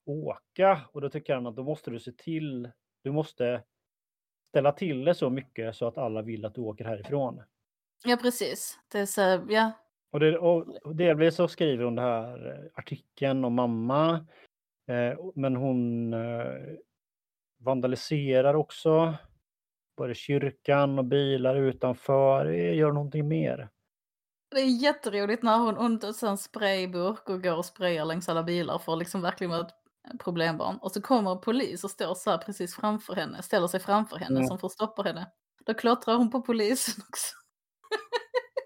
åka. 0.06 0.80
Och 0.92 1.00
då 1.00 1.10
tycker 1.10 1.34
han 1.34 1.46
att 1.46 1.56
då 1.56 1.62
måste 1.64 1.90
du 1.90 2.00
se 2.00 2.12
till, 2.12 2.70
du 3.04 3.12
måste 3.12 3.62
ställa 4.48 4.72
till 4.72 5.04
det 5.04 5.14
så 5.14 5.30
mycket 5.30 5.76
så 5.76 5.86
att 5.86 5.98
alla 5.98 6.22
vill 6.22 6.44
att 6.44 6.54
du 6.54 6.60
åker 6.60 6.84
härifrån. 6.84 7.42
Ja, 8.04 8.16
precis. 8.16 8.78
Det 8.88 8.98
är 8.98 9.06
så, 9.06 9.46
ja. 9.48 9.72
Och, 10.12 10.20
det, 10.20 10.38
och 10.38 10.96
delvis 10.96 11.34
så 11.34 11.48
skriver 11.48 11.84
hon 11.84 11.94
det 11.94 12.02
här 12.02 12.70
artikeln 12.74 13.44
om 13.44 13.54
mamma. 13.54 14.26
Eh, 14.88 15.18
men 15.34 15.56
hon 15.56 16.12
eh, 16.12 16.76
vandaliserar 17.58 18.54
också. 18.54 19.14
Både 19.96 20.14
kyrkan 20.14 20.98
och 20.98 21.04
bilar 21.04 21.56
utanför. 21.56 22.46
Eh, 22.46 22.74
gör 22.76 22.92
någonting 22.92 23.28
mer. 23.28 23.68
Det 24.50 24.60
är 24.60 24.82
jätteroligt 24.82 25.42
när 25.42 25.58
hon, 25.58 25.76
hon 25.76 25.98
tar 25.98 26.28
en 26.28 26.38
sprayburk 26.38 27.28
och 27.28 27.42
går 27.42 27.56
och 27.56 27.64
sprayar 27.64 28.04
längs 28.04 28.28
alla 28.28 28.42
bilar 28.42 28.78
för 28.78 28.92
att 28.92 28.98
liksom 28.98 29.22
verkligen 29.22 29.50
vara 29.50 29.60
ett 29.60 29.74
problembarn. 30.18 30.76
Och 30.76 30.92
så 30.92 31.02
kommer 31.02 31.32
en 31.32 31.40
polis 31.40 31.84
och 31.84 31.90
står 31.90 32.14
så 32.14 32.30
här 32.30 32.38
precis 32.38 32.74
framför 32.76 33.14
henne, 33.14 33.42
ställer 33.42 33.66
sig 33.66 33.80
framför 33.80 34.16
henne 34.16 34.36
Mm. 34.36 34.46
som 34.48 34.58
får 34.58 34.68
stoppa 34.68 35.02
henne. 35.02 35.30
Då 35.66 35.74
klottrar 35.74 36.16
hon 36.16 36.30
på 36.30 36.42
polisen 36.42 37.04
också. 37.08 37.34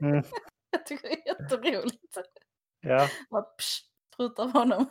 Mm. 0.01 0.25
Jag 0.75 0.87
tycker 0.87 1.09
det 1.09 1.15
är 1.15 1.27
jätteroligt. 1.27 2.19
Ja, 2.81 3.09
Bara 3.31 3.43
psh, 3.43 3.83
sprutar 4.15 4.53
på 4.53 4.59
honom. 4.59 4.87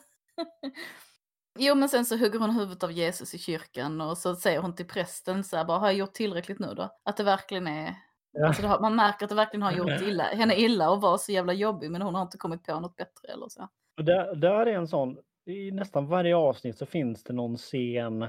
Jo 1.60 1.76
men 1.76 1.90
sen 1.90 2.06
så 2.06 2.18
hugger 2.18 2.40
hon 2.40 2.50
huvudet 2.50 2.84
av 2.84 2.92
Jesus 2.92 3.34
i 3.34 3.38
kyrkan 3.38 4.02
och 4.02 4.18
så 4.18 4.36
säger 4.36 4.60
hon 4.60 4.76
till 4.76 4.88
prästen 4.88 5.44
så 5.44 5.58
här 5.58 5.66
bara 5.66 5.78
har 5.78 5.88
jag 5.88 5.96
gjort 5.96 6.14
tillräckligt 6.14 6.60
nu 6.60 6.74
då? 6.74 6.90
Att 7.04 7.18
det 7.18 7.24
verkligen 7.24 7.68
är, 7.68 7.96
ja. 8.32 8.48
alltså 8.48 8.68
har, 8.68 8.80
man 8.80 8.96
märker 8.96 9.26
att 9.26 9.30
det 9.30 9.36
verkligen 9.36 9.62
har 9.62 9.72
gjort 9.72 10.02
illa, 10.02 10.24
henne 10.24 10.56
illa 10.56 10.92
och 10.92 11.02
var 11.02 11.18
så 11.18 11.32
jävla 11.32 11.54
jobbig 11.54 11.92
men 11.92 12.02
hon 12.02 12.16
har 12.16 12.22
inte 12.22 12.38
kommit 12.38 12.64
på 12.64 12.80
något 12.80 12.96
bättre 12.96 13.34
eller 13.34 13.50
så. 13.50 13.70
Och 13.98 14.06
där, 14.06 14.36
där 14.36 14.66
är 14.66 14.78
en 14.78 14.88
sån, 14.88 15.18
i 15.46 15.72
nästan 15.72 16.08
varje 16.08 16.36
avsnitt 16.36 16.78
så 16.78 16.86
finns 16.86 17.24
det 17.24 17.34
någon 17.34 17.58
scen 17.58 18.28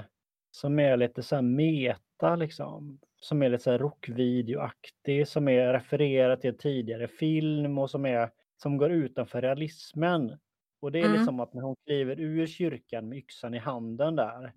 som 0.51 0.79
är 0.79 0.97
lite 0.97 1.23
så 1.23 1.35
här 1.35 1.41
meta 1.41 2.35
liksom. 2.35 2.99
Som 3.25 3.43
är 3.43 3.49
lite 3.49 3.63
så 3.63 3.71
här 3.71 3.79
rockvideoaktig, 3.79 5.27
som 5.27 5.47
är 5.47 5.73
refererat 5.73 6.41
till 6.41 6.49
en 6.49 6.57
tidigare 6.57 7.07
film 7.07 7.77
och 7.77 7.89
som 7.89 8.05
är 8.05 8.29
som 8.57 8.77
går 8.77 8.91
utanför 8.91 9.41
realismen. 9.41 10.37
Och 10.81 10.91
det 10.91 10.99
är 10.99 11.03
Mm. 11.03 11.15
liksom 11.17 11.39
att 11.39 11.53
när 11.53 11.61
hon 11.61 11.75
kliver 11.85 12.19
ur 12.19 12.47
kyrkan 12.47 13.09
med 13.09 13.17
yxan 13.17 13.53
i 13.53 13.57
handen 13.57 14.15
där. 14.15 14.53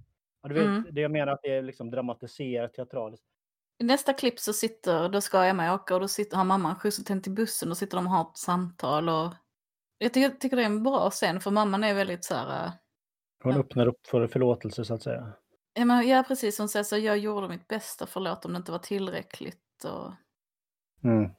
Du 0.48 0.54
vet, 0.54 0.64
Mm. 0.64 0.84
Det 0.90 1.00
jag 1.00 1.10
menar 1.10 1.32
att 1.32 1.40
det 1.42 1.48
är 1.56 1.62
liksom 1.62 1.90
dramatiserat 1.90 2.74
teatraliskt. 2.74 3.26
I 3.78 3.84
nästa 3.84 4.12
klipp 4.12 4.38
så 4.38 4.52
sitter, 4.52 5.08
då 5.08 5.20
ska 5.20 5.44
Emma 5.44 5.74
åka 5.74 5.94
och 5.94 6.00
då 6.00 6.08
sitter, 6.08 6.36
har 6.36 6.44
mamman 6.44 6.76
skjutsat 6.76 7.08
henne 7.08 7.20
till 7.20 7.32
bussen 7.34 7.70
och 7.70 7.76
sitter 7.76 7.96
de 7.96 8.06
och 8.06 8.12
har 8.12 8.30
ett 8.30 8.36
samtal 8.36 9.08
och 9.08 9.34
jag 9.98 10.12
tycker, 10.14 10.28
jag 10.28 10.40
tycker 10.40 10.56
det 10.56 10.62
är 10.62 10.66
en 10.66 10.82
bra 10.82 11.10
scen 11.10 11.40
för 11.40 11.50
mamman 11.50 11.84
är 11.84 11.94
väldigt 11.94 12.24
så 12.24 12.34
här, 12.34 12.64
äh, 12.66 12.72
Hon 13.42 13.56
öppnar 13.56 13.86
upp 13.86 14.06
för 14.06 14.26
förlåtelse 14.26 14.84
så 14.84 14.94
att 14.94 15.02
säga. 15.02 15.32
Ja, 15.78 15.84
men, 15.84 16.08
ja 16.08 16.24
precis 16.28 16.58
hon 16.58 16.68
säger 16.68 16.84
så 16.84 16.96
jag 16.98 17.18
gjorde 17.18 17.48
mitt 17.48 17.68
bästa, 17.68 18.06
förlåt 18.06 18.44
om 18.44 18.52
det 18.52 18.56
inte 18.56 18.72
var 18.72 18.78
tillräckligt 18.78 19.84
och 19.84 20.12
Mm. 21.04 21.30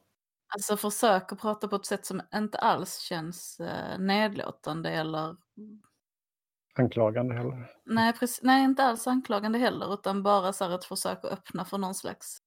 alltså 0.56 0.78
försöker 0.78 1.36
prata 1.36 1.68
på 1.68 1.76
ett 1.76 1.86
sätt 1.86 2.06
som 2.06 2.22
inte 2.36 2.58
alls 2.58 2.98
känns 3.00 3.60
eh, 3.60 4.00
nedlåtande 4.00 4.90
eller 4.90 5.36
Anklagande 6.76 7.36
heller. 7.36 7.72
nej, 7.86 8.14
precis, 8.14 8.40
nej 8.44 8.64
inte 8.64 8.84
alls 8.84 9.08
anklagande 9.08 9.60
heller 9.60 9.94
utan 9.94 10.24
bara 10.24 10.54
så 10.54 10.64
här 10.66 10.76
ett 10.76 10.86
försök 10.86 11.18
att 11.26 11.32
öppna 11.32 11.66
för 11.66 11.78
någon 11.78 11.96
slags 11.96 12.38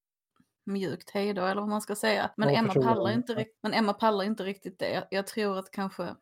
mjukt 0.67 1.11
hejdå 1.11 1.45
eller 1.47 1.61
vad 1.61 1.71
man 1.71 1.81
ska 1.83 1.95
säga. 1.97 2.31
Men, 2.37 2.49
Ja, 2.49 2.59
Emma, 2.59 2.75
pallar 2.75 3.11
inte, 3.11 3.47
men 3.63 3.75
Emma 3.75 3.93
pallar 3.93 4.25
inte 4.25 4.45
riktigt 4.45 4.79
det. 4.79 4.93
Jag, 4.93 5.05
jag 5.11 5.27
tror 5.27 5.59
att 5.59 5.71
kanske 5.71 6.15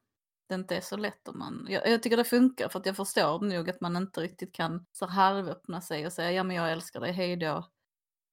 det 0.50 0.54
inte 0.54 0.76
är 0.76 0.80
så 0.80 0.96
lätt 0.96 1.28
om 1.28 1.38
man... 1.38 1.66
Jag, 1.70 1.88
jag 1.88 2.02
tycker 2.02 2.16
det 2.16 2.24
funkar 2.24 2.68
för 2.68 2.78
att 2.78 2.86
jag 2.86 2.96
förstår 2.96 3.40
nog 3.40 3.70
att 3.70 3.80
man 3.80 3.96
inte 3.96 4.20
riktigt 4.20 4.54
kan 4.54 4.86
så 4.92 5.06
halvöppna 5.06 5.80
sig 5.80 6.06
och 6.06 6.12
säga 6.12 6.32
ja 6.32 6.42
men 6.44 6.56
jag 6.56 6.72
älskar 6.72 7.00
dig, 7.00 7.12
hejdå. 7.12 7.64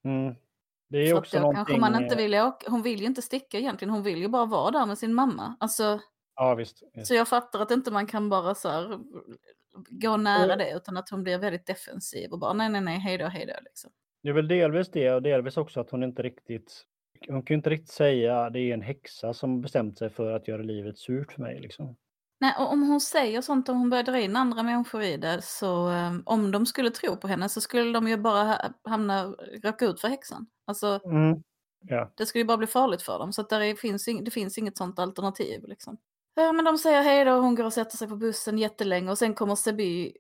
Mm. 0.06 0.36
Det 0.90 0.98
är 0.98 1.14
att 1.14 1.20
också 1.20 1.38
då 1.38 1.42
någonting... 1.42 1.66
kanske 1.66 1.92
man 1.92 2.04
inte 2.04 2.16
eh, 2.16 2.22
vill 2.22 2.36
åka. 2.36 2.72
Hon 2.72 2.82
vill 2.82 3.00
ju 3.00 3.06
inte 3.06 3.22
sticka 3.22 3.58
egentligen, 3.60 3.94
hon 3.94 4.04
vill 4.04 4.20
ju 4.20 4.28
bara 4.28 4.46
vara 4.46 4.72
där 4.72 4.86
med 4.86 4.98
sin 4.98 5.14
mamma. 5.14 5.58
Alltså, 5.60 6.00
Ja, 6.36 6.56
visst. 6.56 6.84
visst. 6.94 7.08
så 7.08 7.14
jag 7.14 7.28
fattar 7.28 7.60
att 7.60 7.72
inte 7.72 7.92
man 7.92 8.08
kan 8.08 8.30
bara 8.30 8.56
så 8.56 8.70
här 8.70 9.00
gå 9.90 10.18
nära 10.18 10.52
Och- 10.52 10.58
det 10.58 10.72
utan 10.76 10.98
att 10.98 11.10
hon 11.10 11.24
blir 11.24 11.38
väldigt 11.38 11.66
defensiv 11.66 12.32
och 12.32 12.40
bara 12.40 12.54
nej 12.54 12.70
nej 12.70 12.82
nej 12.82 13.00
hejdå 13.00 13.26
hejdå 13.26 13.54
liksom. 13.64 13.92
Det 14.24 14.30
är 14.30 14.34
väl 14.34 14.48
delvis 14.48 14.92
det 14.92 15.12
och 15.12 15.22
delvis 15.22 15.58
också 15.58 15.80
att 15.80 15.90
hon 15.92 16.04
inte 16.04 16.22
riktigt... 16.24 16.84
Hon 17.28 17.44
kan 17.44 17.54
ju 17.54 17.58
inte 17.58 17.70
riktigt 17.70 17.92
säga 17.92 18.50
det 18.50 18.60
är 18.60 18.74
en 18.74 18.82
häxa 18.82 19.34
som 19.34 19.62
bestämt 19.62 19.98
sig 19.98 20.10
för 20.10 20.32
att 20.32 20.48
göra 20.48 20.62
livet 20.62 20.98
surt 20.98 21.32
för 21.32 21.42
mig. 21.42 21.60
Liksom. 21.60 21.96
Nej, 22.40 22.56
och 22.60 22.72
om 22.72 22.84
hon 22.90 23.02
säger 23.02 23.42
sånt, 23.42 23.70
om 23.70 23.78
hon 23.78 23.90
börjar 23.90 24.04
dra 24.04 24.20
in 24.20 24.36
andra 24.36 24.64
människor 24.64 25.02
i 25.04 25.18
det, 25.18 25.42
så 25.42 25.90
eh, 25.92 26.12
om 26.26 26.52
de 26.52 26.66
skulle 26.66 26.90
tro 26.92 27.16
på 27.18 27.28
henne 27.28 27.50
så 27.50 27.62
skulle 27.62 27.92
de 27.94 28.08
ju 28.08 28.18
bara 28.18 28.44
ha- 28.44 28.74
hamna, 28.90 29.26
råka 29.64 29.86
ut 29.86 30.02
för 30.02 30.08
häxan. 30.08 30.48
Alltså, 30.68 31.00
Mm. 31.06 31.44
Ja. 31.90 32.12
det 32.18 32.26
skulle 32.26 32.42
ju 32.42 32.46
bara 32.48 32.58
bli 32.58 32.68
farligt 32.68 33.02
för 33.02 33.20
dem. 33.20 33.34
Så 33.34 33.42
att 33.42 33.50
där 33.50 33.62
är, 33.62 33.76
finns, 33.76 34.06
det 34.26 34.32
finns 34.32 34.58
inget 34.58 34.78
sånt 34.78 35.00
alternativ. 35.00 35.64
Liksom. 35.68 35.98
Ja, 36.36 36.52
men 36.52 36.66
de 36.66 36.78
säger 36.78 37.02
hej 37.02 37.26
då, 37.26 37.32
hon 37.32 37.56
går 37.56 37.64
och 37.64 37.74
sätter 37.74 37.98
sig 37.98 38.08
på 38.08 38.16
bussen 38.16 38.58
jättelänge 38.58 39.12
och 39.12 39.18
sen 39.18 39.34
kommer 39.34 39.56
Sebi 39.56 40.14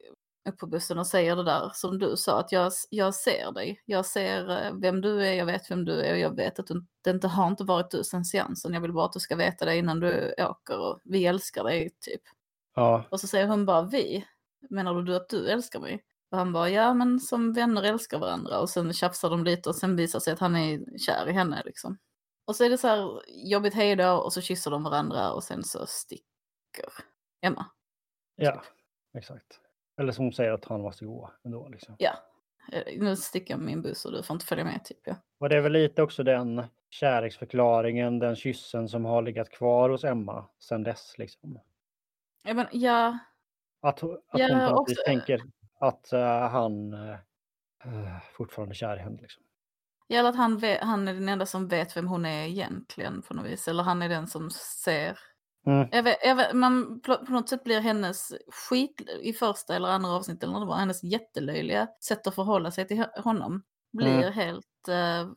upp 0.47 0.57
på 0.57 0.67
bussen 0.67 0.99
och 0.99 1.07
säger 1.07 1.35
det 1.35 1.43
där 1.43 1.71
som 1.73 1.99
du 1.99 2.17
sa, 2.17 2.39
att 2.39 2.51
jag, 2.51 2.71
jag 2.89 3.15
ser 3.15 3.51
dig. 3.51 3.83
Jag 3.85 4.05
ser 4.05 4.65
eh, 4.65 4.73
vem 4.81 5.01
du 5.01 5.25
är, 5.25 5.33
jag 5.33 5.45
vet 5.45 5.71
vem 5.71 5.85
du 5.85 6.01
är 6.01 6.13
och 6.13 6.19
jag 6.19 6.35
vet 6.35 6.59
att 6.59 6.67
du, 6.67 6.85
det 7.03 7.09
inte 7.09 7.27
har 7.27 7.47
inte 7.47 7.63
varit 7.63 7.91
du 7.91 8.03
sen 8.03 8.25
seansen. 8.25 8.73
Jag 8.73 8.81
vill 8.81 8.93
bara 8.93 9.05
att 9.05 9.13
du 9.13 9.19
ska 9.19 9.35
veta 9.35 9.65
det 9.65 9.77
innan 9.77 9.99
du 9.99 10.33
åker 10.37 10.79
och 10.79 11.01
vi 11.03 11.25
älskar 11.25 11.63
dig, 11.63 11.89
typ. 11.99 12.21
ja. 12.75 13.03
Och 13.11 13.19
så 13.19 13.27
säger 13.27 13.47
hon 13.47 13.65
bara 13.65 13.81
vi. 13.81 14.25
Menar 14.69 15.01
du 15.01 15.15
att 15.15 15.29
du 15.29 15.49
älskar 15.49 15.79
mig? 15.79 16.03
Och 16.31 16.37
han 16.37 16.53
bara 16.53 16.69
ja 16.69 16.93
men 16.93 17.19
som 17.19 17.53
vänner 17.53 17.83
älskar 17.83 18.19
varandra. 18.19 18.59
Och 18.59 18.69
sen 18.69 18.93
tjafsar 18.93 19.29
de 19.29 19.43
lite 19.43 19.69
och 19.69 19.75
sen 19.75 19.95
visar 19.95 20.19
sig 20.19 20.33
att 20.33 20.39
han 20.39 20.55
är 20.55 20.97
kär 20.99 21.29
i 21.29 21.31
henne 21.31 21.61
liksom. 21.65 21.97
Och 22.47 22.55
så 22.55 22.63
är 22.63 22.69
det 22.69 22.77
så 22.77 22.87
här 22.87 23.21
jobbigt 23.27 23.73
hejdå 23.73 24.13
och 24.13 24.33
så 24.33 24.41
kysser 24.41 24.71
de 24.71 24.83
varandra 24.83 25.31
och 25.31 25.43
sen 25.43 25.63
så 25.63 25.85
sticker 25.85 26.89
Emma. 27.41 27.65
Ja, 28.35 28.63
exakt. 29.17 29.59
Eller 29.97 30.11
som 30.11 30.31
säger 30.31 30.51
att 30.51 30.65
han 30.65 30.81
måste 30.81 31.05
gå 31.05 31.31
ändå. 31.45 31.67
Liksom. 31.69 31.95
Ja, 31.99 32.11
eh, 32.71 32.99
nu 32.99 33.15
sticker 33.15 33.53
jag 33.53 33.61
min 33.61 33.81
buss 33.81 34.05
och 34.05 34.11
du 34.11 34.23
får 34.23 34.33
inte 34.33 34.45
följa 34.45 34.63
med 34.63 34.85
typ 34.85 34.99
ja. 35.03 35.15
Och 35.39 35.49
det 35.49 35.55
är 35.57 35.61
väl 35.61 35.71
lite 35.71 36.01
också 36.01 36.23
den 36.23 36.63
kärleksförklaringen, 36.89 38.19
den 38.19 38.35
kyssen 38.35 38.89
som 38.89 39.05
har 39.05 39.21
legat 39.21 39.49
kvar 39.49 39.89
hos 39.89 40.03
Emma 40.03 40.45
sedan 40.59 40.83
dess. 40.83 41.17
Liksom. 41.17 41.59
Ja, 42.43 42.53
men, 42.53 42.67
ja, 42.71 43.17
Att, 43.81 44.03
att 44.03 44.19
Ja, 44.31 44.47
hon 44.67 44.73
också- 44.73 44.91
vis 44.91 45.03
tänker 45.05 45.41
att 45.79 46.13
eh, 46.13 46.49
han 46.49 46.93
uh, 46.93 48.17
fortfarande 48.33 48.73
är 48.73 48.75
kär 48.75 48.97
i 48.97 48.99
henne. 48.99 49.21
Liksom. 49.21 49.43
ja 50.07 50.19
eller 50.19 50.29
att 50.29 50.35
han, 50.35 50.57
vet, 50.57 50.81
han 50.81 51.07
är 51.07 51.13
den 51.13 51.29
enda 51.29 51.45
som 51.45 51.67
vet 51.67 51.97
vem 51.97 52.07
hon 52.07 52.25
är 52.25 52.45
egentligen 52.47 53.21
på 53.21 53.33
något 53.33 53.45
vis. 53.45 53.67
Eller 53.67 53.83
han 53.83 54.01
är 54.01 54.09
den 54.09 54.27
som 54.27 54.49
ser 54.51 55.19
Mm. 55.67 55.87
Jag 55.91 56.03
vet, 56.03 56.17
jag 56.23 56.35
vet, 56.35 56.53
man, 56.53 56.99
på 57.01 57.31
något 57.31 57.49
sätt 57.49 57.63
blir 57.63 57.79
hennes 57.79 58.33
skit 58.69 59.01
i 59.21 59.33
första 59.33 59.75
eller 59.75 59.87
andra 59.87 60.09
avsnittet, 60.09 60.43
eller 60.43 60.59
det 60.59 60.65
var, 60.65 60.75
hennes 60.75 61.03
jättelöjliga 61.03 61.87
sätt 62.03 62.27
att 62.27 62.35
förhålla 62.35 62.71
sig 62.71 62.87
till 62.87 63.05
honom 63.17 63.63
blir 63.93 64.17
Mm. 64.17 64.33
helt, 64.33 64.87
eh, 64.87 65.27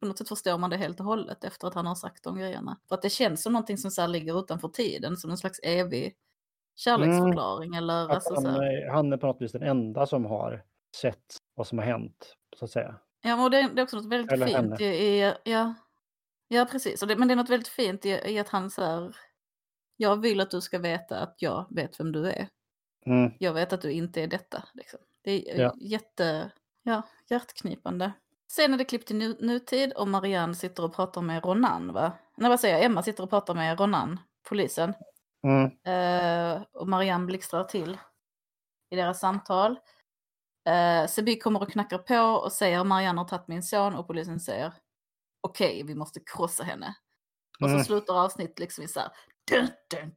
på 0.00 0.06
något 0.06 0.18
sätt 0.18 0.28
förstår 0.28 0.58
man 0.58 0.70
det 0.70 0.76
helt 0.76 1.00
och 1.00 1.06
hållet 1.06 1.44
efter 1.44 1.66
att 1.68 1.74
han 1.74 1.86
har 1.86 1.94
sagt 1.94 2.24
de 2.24 2.38
grejerna. 2.38 2.80
För 2.88 2.94
att 2.94 3.02
det 3.02 3.10
känns 3.10 3.42
som 3.42 3.52
någonting 3.52 3.78
som 3.78 3.90
så 3.90 4.06
ligger 4.06 4.40
utanför 4.40 4.68
tiden, 4.68 5.16
som 5.16 5.30
en 5.30 5.36
slags 5.36 5.60
evig 5.62 6.14
kärleksförklaring 6.76 7.74
eller 7.74 8.04
Att 8.04 8.10
alltså, 8.10 8.36
så 8.36 8.48
han, 8.48 8.60
han 8.90 9.12
är 9.12 9.16
på 9.16 9.26
något 9.26 9.42
vis 9.42 9.52
den 9.52 9.62
enda 9.62 10.06
som 10.06 10.24
har 10.24 10.64
sett 10.96 11.36
vad 11.54 11.66
som 11.66 11.78
har 11.78 11.84
hänt, 11.84 12.34
så 12.56 12.64
att 12.64 12.70
säga. 12.70 12.94
Ja, 13.22 13.36
men 13.36 13.50
det, 13.50 13.70
det 13.74 13.80
är 13.80 13.82
också 13.82 13.96
något 13.96 14.12
väldigt 14.12 14.32
Eller 14.32 14.46
fint 14.46 14.80
i, 14.80 14.84
i 14.84 15.34
ja, 15.44 15.74
ja 16.48 16.66
precis, 16.70 17.02
och 17.02 17.08
det, 17.08 17.16
men 17.16 17.28
det 17.28 17.34
är 17.34 17.36
något 17.36 17.50
väldigt 17.50 17.68
fint 17.68 18.06
i, 18.06 18.08
i 18.08 18.38
att 18.38 18.48
han 18.48 18.70
så 18.70 18.82
här, 18.82 19.16
jag 19.96 20.16
vill 20.20 20.40
att 20.40 20.50
du 20.50 20.60
ska 20.60 20.78
veta 20.78 21.18
att 21.20 21.34
jag 21.38 21.66
vet 21.70 22.00
vem 22.00 22.12
du 22.12 22.26
är. 22.30 22.48
Mm. 23.06 23.32
jag 23.38 23.52
vet 23.52 23.72
att 23.72 23.82
du 23.82 23.92
inte 23.92 24.22
är 24.22 24.26
detta. 24.26 24.64
Liksom. 24.74 25.00
Det 25.24 25.50
är 25.50 25.60
Ja. 25.60 25.74
jätte, 25.80 26.50
ja, 26.82 27.02
hjärtknipande. 27.30 28.12
Sen 28.52 28.74
är 28.74 28.78
det 28.78 28.84
klippt 28.84 29.10
nu, 29.10 29.36
nutid 29.40 29.92
och 29.92 30.08
Marianne 30.08 30.54
sitter 30.54 30.84
och 30.84 30.94
pratar 30.94 31.22
med 31.22 31.44
Ronan, 31.44 31.92
va? 31.92 32.12
Nej, 32.36 32.48
vad 32.50 32.60
säger 32.60 32.74
jag? 32.74 32.84
Emma 32.84 33.02
sitter 33.02 33.22
och 33.22 33.30
pratar 33.30 33.54
med 33.54 33.80
Ronan, 33.80 34.20
polisen. 34.48 34.94
Mm. 35.44 35.70
Eh, 35.84 36.62
och 36.72 36.88
Marianne 36.88 37.26
blixtrar 37.26 37.64
till 37.64 37.98
i 38.90 38.96
deras 38.96 39.20
samtal. 39.20 39.78
Eh, 40.68 41.06
Sebi 41.08 41.38
kommer 41.38 41.62
och 41.62 41.72
knackar 41.72 41.98
på 41.98 42.18
och 42.44 42.52
säger 42.52 42.84
Marianne 42.84 43.20
har 43.20 43.28
tagit 43.28 43.48
min 43.48 43.62
son 43.62 43.94
och 43.94 44.06
polisen 44.06 44.40
säger 44.40 44.72
okej, 45.40 45.82
vi 45.86 45.94
måste 45.94 46.20
krossa 46.20 46.64
henne. 46.64 46.94
Och 47.60 47.68
så 47.68 47.74
Mm. 47.74 47.84
slutar 47.84 48.24
avsnitt 48.24 48.58
liksom 48.58 48.84
i 48.84 48.88
så 48.88 49.00
här. 49.00 49.08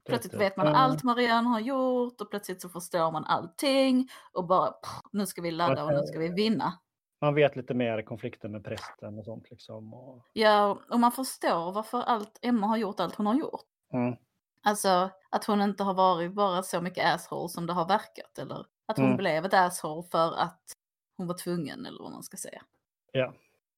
Plötsligt 0.05 0.33
vet 0.33 0.57
man 0.57 0.65
dun. 0.65 0.75
allt 0.75 1.03
Marianne 1.03 1.49
har 1.49 1.59
gjort 1.59 2.21
och 2.21 2.29
plötsligt 2.29 2.61
så 2.61 2.69
förstår 2.69 3.11
man 3.11 3.25
allting 3.25 4.09
och 4.33 4.47
bara 4.47 4.73
nu 5.11 5.25
ska 5.25 5.41
vi 5.41 5.51
ladda 5.51 5.83
och 5.83 5.91
nu 5.93 6.01
ska 6.03 6.19
vi 6.19 6.27
vinna. 6.29 6.73
Man 7.21 7.35
vet 7.35 7.55
lite 7.55 7.73
mer 7.73 8.01
konflikten 8.01 8.51
med 8.51 8.63
prästen 8.63 9.19
och 9.19 9.25
sånt. 9.25 9.49
Liksom. 9.51 9.93
Och, 9.93 10.25
Ja, 10.33 10.79
och 10.89 10.99
man 10.99 11.11
förstår 11.11 11.71
varför 11.71 12.01
allt 12.01 12.39
Emma 12.41 12.67
har 12.67 12.77
gjort 12.77 12.99
allt 12.99 13.15
hon 13.15 13.25
har 13.25 13.35
gjort. 13.35 13.65
mm. 13.93 14.15
Alltså 14.63 15.09
att 15.29 15.45
hon 15.45 15.61
inte 15.61 15.83
har 15.83 15.93
varit 15.93 16.31
bara 16.33 16.63
så 16.63 16.81
mycket 16.81 17.15
asshole 17.15 17.49
som 17.49 17.65
det 17.67 17.73
har 17.73 17.87
verkat 17.87 18.37
eller 18.39 18.65
att 18.85 18.97
hon 18.97 19.05
Mm. 19.05 19.17
blev 19.17 19.45
ett 19.45 19.53
asshole 19.53 20.03
för 20.11 20.37
att 20.37 20.61
hon 21.17 21.27
var 21.27 21.37
tvungen 21.37 21.85
eller 21.85 22.03
vad 22.03 22.11
man 22.11 22.23
ska 22.23 22.37
säga. 22.37 22.61
Ja, 23.11 23.33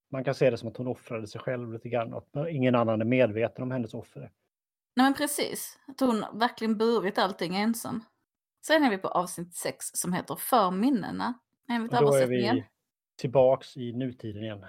man 0.10 0.24
kan 0.24 0.34
se 0.36 0.49
det 0.49 0.58
som 0.58 0.70
att 0.70 0.78
hon 0.78 0.88
offrade 0.88 1.28
sig 1.28 1.41
själv 1.41 1.74
lite 1.74 1.89
grann. 1.89 2.14
Att 2.14 2.28
ingen 2.49 2.76
annan 2.76 3.01
är 3.01 3.05
medveten 3.05 3.64
om 3.64 3.72
hennes 3.72 3.93
offer. 3.93 4.32
Nej 4.98 5.04
men 5.04 5.14
precis, 5.14 5.80
att 5.88 6.00
hon 6.00 6.26
verkligen 6.39 6.78
burit 6.78 7.18
allting 7.18 7.56
ensam. 7.56 8.04
Sen 8.68 8.84
är 8.84 8.89
vi 8.89 8.98
på 8.98 9.08
avsnitt 9.08 9.56
6 9.56 9.86
som 9.93 10.14
heter 10.14 10.36
För 10.36 10.72
minnena. 10.72 11.34
Enligt 11.70 11.93
Och 11.93 12.02
då 12.02 12.14
är 12.14 12.28
vi 12.28 12.66
tillbaks 13.18 13.78
i 13.78 13.93
nutiden 13.93 14.43
igen. 14.43 14.66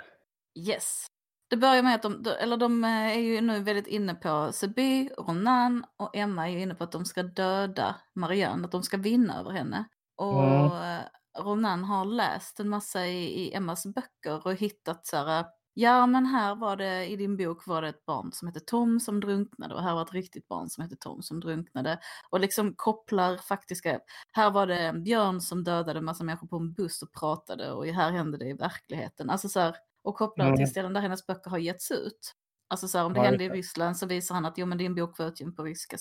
Yes. 0.59 1.07
Det 1.51 1.57
börjar 1.57 1.83
med 1.83 1.95
att 1.95 2.03
de, 2.03 2.27
eller 2.41 2.57
de 2.57 2.85
eh, 2.85 2.91
är 2.91 3.21
ju 3.21 3.41
nu 3.41 3.61
väldigt 3.61 3.87
inne 3.87 4.15
på 4.15 4.53
Seby, 4.53 5.09
Ronan 5.19 5.85
och 5.97 6.17
Emma 6.17 6.49
är 6.49 6.53
ju 6.53 6.61
inne 6.61 6.75
på 6.75 6.85
att 6.85 6.93
de 6.93 7.05
ska 7.05 7.23
döda 7.23 7.97
Marianne, 8.15 8.65
att 8.65 8.73
de 8.73 8.83
ska 8.83 8.97
vinna 8.97 9.41
över 9.41 9.51
henne. 9.51 9.85
Och 10.17 10.45
Mm. 10.45 10.97
eh, 10.99 11.05
Ronan 11.39 11.85
har 11.85 12.05
läst 12.05 12.61
en 12.61 12.69
massa 12.69 13.07
i, 13.07 13.25
i 13.25 13.55
Emmas 13.55 13.87
böcker 13.87 14.47
och 14.47 14.55
hittat 14.55 15.07
så 15.07 15.17
här, 15.17 15.47
ja 15.81 16.07
men 16.07 16.27
här 16.27 16.55
var 16.55 16.77
det, 16.77 17.07
i 17.07 17.17
din 17.17 17.37
bok 17.37 17.67
var 17.67 17.83
det 17.83 17.89
ett 17.89 18.07
barn 18.07 18.33
som 18.33 18.49
hette 18.49 18.61
Tom 18.61 19.01
som 19.01 19.21
drunknade 19.21 19.75
och 19.75 19.83
här 19.83 19.95
var 19.95 20.03
ett 20.03 20.13
riktigt 20.13 20.49
barn 20.49 20.69
som 20.69 20.83
hette 20.83 20.97
Tom 20.97 21.23
som 21.23 21.41
drunknade. 21.41 21.99
Och 22.31 22.41
liksom 22.41 22.75
kopplar 22.77 23.37
faktiska, 23.37 24.01
här 24.33 24.51
var 24.51 24.67
det 24.67 24.79
en 24.79 25.03
björn 25.05 25.41
som 25.41 25.65
dödade 25.65 25.99
en 25.99 26.05
massa 26.05 26.25
människor 26.25 26.47
på 26.47 26.57
en 26.57 26.73
buss 26.73 27.03
och 27.03 27.13
pratade 27.13 27.73
och 27.73 27.87
här 27.87 28.11
hände 28.11 28.39
det 28.39 28.49
i 28.49 28.53
verkligheten. 28.53 29.31
Alltså 29.31 29.49
så 29.49 29.61
här, 29.61 29.77
och 30.03 30.17
kopplar 30.17 30.47
Mm. 30.47 30.57
till 30.57 30.71
ställen 30.71 30.93
där 30.93 31.01
hennes 31.01 31.27
böcker 31.27 31.51
har 31.51 31.59
getts 31.59 31.91
ut. 31.91 32.35
Alltså 32.69 32.89
så 32.89 32.99
här, 32.99 33.05
om 33.05 33.13
det 33.13 33.19
Ja, 33.21 33.25
hände 33.25 33.45
i. 33.45 33.49
Ryssland 33.49 33.97
så 33.97 34.07
visar 34.07 34.35
han 34.35 34.45
att 34.45 34.59
jo 34.59 34.67
men 34.67 34.79
din 34.79 34.95
bok 34.95 35.19
var 35.19 35.27
utgiven 35.27 35.55
på 35.55 35.63
ryska 35.65 35.97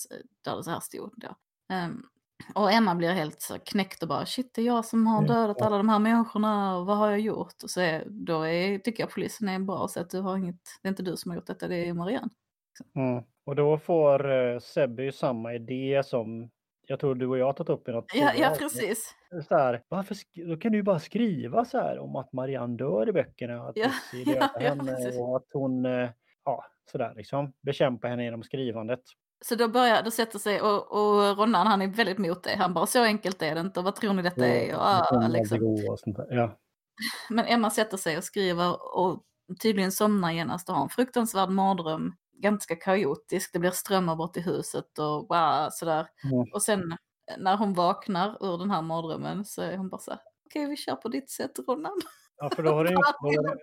där 0.46 0.58
det 0.58 0.64
så 0.64 0.72
här 0.72 0.80
stod 0.80 1.14
då. 1.18 1.36
Och 2.56 2.72
Emma 2.72 2.96
blir 2.96 3.14
helt 3.14 3.42
så 3.42 3.60
knäckt 3.60 4.04
och 4.04 4.10
bara 4.10 4.26
shit 4.26 4.54
det 4.54 4.62
är 4.62 4.66
jag 4.66 4.86
som 4.86 5.08
har 5.08 5.22
Ja, 5.22 5.28
dödat 5.28 5.62
alla 5.62 5.78
de 5.78 5.90
här 5.90 6.00
människorna 6.00 6.78
och 6.78 6.86
vad 6.86 6.98
har 6.98 7.10
jag 7.10 7.20
gjort? 7.20 7.64
Och 7.64 7.70
så 7.70 7.82
är, 7.82 8.04
då 8.06 8.42
är, 8.42 8.80
tycker 8.80 9.04
jag 9.04 9.14
polisen 9.14 9.50
är 9.50 9.60
bra 9.60 9.88
så 9.88 10.00
att 10.00 10.10
du 10.10 10.20
har 10.22 10.38
inget, 10.38 10.62
det 10.82 10.88
är 10.88 10.90
inte 10.90 11.04
du 11.04 11.18
som 11.18 11.32
har 11.32 11.36
gjort 11.36 11.48
detta, 11.48 11.68
det 11.68 11.88
är 11.88 11.94
Marianne. 11.94 12.30
Mm. 12.96 13.24
Och 13.46 13.56
då 13.56 13.78
får 13.78 14.32
uh, 14.32 14.60
Sebbe 14.60 15.04
ju 15.04 15.12
samma 15.12 15.54
idé 15.54 16.02
som 16.06 16.50
jag 16.88 17.00
tror 17.00 17.16
du 17.16 17.28
och 17.28 17.38
jag 17.38 17.46
har 17.46 17.54
tagit 17.54 17.70
upp 17.70 17.90
i 17.90 17.92
något 17.92 18.12
Ja, 18.16 18.32
ja 18.38 18.56
precis. 18.60 19.16
Så 19.48 19.56
här, 19.56 19.84
varför 19.88 20.18
då 20.48 20.58
kan 20.58 20.72
du 20.72 20.78
ju 20.78 20.84
bara 20.84 21.00
skriva 21.00 21.66
så 21.66 21.78
här 21.78 22.00
om 22.00 22.16
att 22.16 22.34
Marianne 22.34 22.78
dör 22.78 23.10
i 23.10 23.12
böckerna, 23.12 23.68
att 23.68 23.78
Ja, 23.78 23.90
ja, 24.26 24.50
ja, 24.60 24.60
henne 24.60 24.96
precis. 24.96 25.20
och 25.20 25.38
att 25.38 25.46
hon, 25.54 25.86
eh, 25.86 26.10
ja, 26.46 26.66
sådär 26.92 27.14
liksom, 27.16 27.54
bekämpar 27.62 28.10
henne 28.10 28.24
genom 28.24 28.44
skrivandet. 28.44 29.02
Så 29.46 29.56
då 29.56 29.68
börjar, 29.68 30.04
då 30.04 30.12
sätter 30.12 30.40
sig, 30.40 30.62
och, 30.62 30.92
och 30.92 31.38
Ronan 31.38 31.68
han 31.68 31.82
är 31.82 31.88
väldigt 31.88 32.18
mot 32.18 32.44
det. 32.44 32.56
Han 32.56 32.74
bara 32.74 32.86
så 32.86 33.04
enkelt 33.04 33.42
är 33.42 33.56
det 33.56 33.62
inte 33.62 33.80
och 33.80 33.84
vad 33.84 33.96
tror 33.96 34.14
ni 34.14 34.22
detta 34.22 34.48
är? 34.48 34.76
Och, 34.76 34.82
ah, 34.82 35.28
liksom. 35.28 35.64
och. 35.64 36.26
Ja. 36.30 36.58
Men 37.30 37.46
Emma 37.46 37.70
sätter 37.70 37.98
sig 37.98 38.18
och 38.18 38.24
skriver 38.24 38.98
och 38.98 39.24
tydligen 39.62 39.92
somnar 39.92 40.32
genast 40.32 40.70
och 40.70 40.76
har 40.76 40.84
en 40.84 40.90
fruktansvärd 40.90 41.50
mardröm. 41.50 42.14
Ganska 42.42 42.76
kaotisk, 42.76 43.54
det 43.54 43.60
blir 43.60 43.72
strömmar 43.72 44.16
bort 44.16 44.38
i 44.38 44.42
huset 44.42 45.00
och 45.00 45.28
wow, 45.30 45.70
sådär. 45.72 46.08
Mm. 46.32 46.54
Och 46.54 46.62
sen 46.62 46.98
när 47.38 47.58
hon 47.58 47.74
vaknar 47.74 48.38
ur 48.42 48.58
den 48.58 48.72
här 48.72 48.82
mardrömmen 48.82 49.46
så 49.46 49.62
är 49.62 49.78
hon 49.78 49.90
bara 49.90 50.02
så 50.02 50.12
här, 50.12 50.20
okej 50.46 50.66
vi 50.66 50.78
kör 50.78 50.96
på 50.96 51.10
ditt 51.10 51.30
sätt 51.30 51.52
Ronan. 51.68 52.02
ja, 52.38 52.50
för 52.50 52.64
då 52.64 52.70
har, 52.70 52.86
hon 52.86 53.32
ju, 53.32 53.38
hon- 53.48 53.58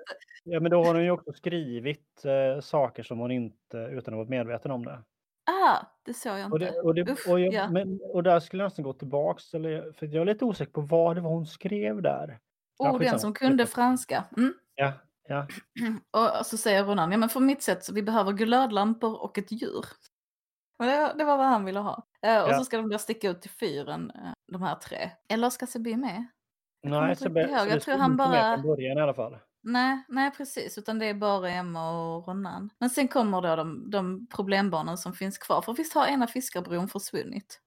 ja, 0.45 0.61
men 0.61 0.70
då 0.70 0.85
har 0.85 0.95
hon 0.95 1.05
ju 1.05 1.11
också 1.11 1.33
skrivit 1.33 2.25
eh, 2.25 2.61
saker 2.61 3.03
som 3.03 3.18
hon 3.18 3.31
inte, 3.31 3.77
utan 3.77 4.14
att 4.14 4.18
vara 4.18 4.29
medveten 4.29 4.70
om 4.70 4.85
det. 4.85 5.03
Ah, 5.47 5.78
det 6.03 6.14
såg 6.14 6.38
jag 6.38 6.53
Och, 6.53 6.61
inte. 6.62 6.72
det, 6.72 6.80
och, 6.80 6.95
det, 6.95 7.11
Usch, 7.12 7.28
och, 7.28 7.40
jag, 7.40 7.53
ja. 7.55 7.70
men, 7.70 8.01
och 8.12 8.22
där 8.22 8.40
skulle 8.40 8.62
jag 8.62 8.66
nästan 8.66 8.82
gå 8.84 8.92
tillbaks, 8.92 9.55
eller, 9.55 9.92
för 9.92 10.07
jag 10.07 10.22
är 10.22 10.24
lite 10.24 10.45
osäker 10.45 10.72
på 10.72 10.80
vad 10.80 11.16
det 11.16 11.20
var 11.20 11.30
hon 11.30 11.47
skrev 11.47 12.03
där. 12.03 12.38
Oh, 12.78 12.99
den 12.99 13.18
som 13.18 13.34
kunde 13.34 13.66
franska. 13.66 14.24
Mm. 14.36 14.55
Ja, 14.74 14.92
ja. 15.28 15.47
Och 16.40 16.47
så 16.47 16.57
säger 16.57 16.84
Ronan, 16.84 17.12
ja 17.12 17.18
men 17.18 17.28
för 17.28 17.40
mitt 17.40 17.62
sätt 17.62 17.84
så 17.84 17.95
vi 17.95 18.03
behöver 18.03 18.32
glödlampor 18.32 19.22
och 19.22 19.38
ett 19.38 19.53
djur. 19.53 19.84
Och 20.78 20.84
det, 20.84 21.14
det 21.18 21.24
var 21.24 21.36
vad 21.36 21.47
han 21.47 21.64
ville 21.64 21.78
ha. 21.80 22.07
Eh, 22.22 22.42
och 22.42 22.49
Ja. 22.51 22.59
så 22.59 22.64
ska 22.64 22.76
de 22.76 22.88
då 22.90 22.99
sticka 22.99 23.30
ut 23.30 23.40
till 23.42 23.51
fyren, 23.51 24.11
eh, 24.14 24.32
de 24.53 24.62
här 24.62 24.74
tre. 24.74 25.11
Eller 25.28 25.51
ska 25.51 25.66
Sebi 25.66 25.97
med? 25.97 26.24
Nej, 26.82 27.16
så 27.16 27.24
Jag 27.24 27.34
det 27.68 27.80
tror 27.80 27.97
han 27.99 28.11
inte 28.12 28.28
med 28.28 28.30
bara- 28.30 28.55
från 28.57 28.66
början 28.66 28.99
i 28.99 29.01
alla 29.01 29.14
fall. 29.14 29.36
Nej, 29.65 30.05
nej 30.09 30.31
precis, 30.31 30.79
utan 30.79 30.99
det 30.99 31.07
är 31.07 31.15
bara 31.15 31.51
Emma 31.51 31.91
och 32.17 32.29
Ronan. 32.29 32.71
Men 32.79 32.91
sen 32.91 33.09
kommer 33.09 33.41
då 33.43 33.57
de, 33.57 33.91
de 33.91 34.27
problembarnen 34.37 34.97
som 34.99 35.12
finns 35.12 35.39
kvar. 35.39 35.62
För 35.62 35.73
visst 35.75 35.95
har 35.95 36.07
ena 36.07 36.27
fiskarbron 36.27 36.89
försvunnit? 36.89 37.61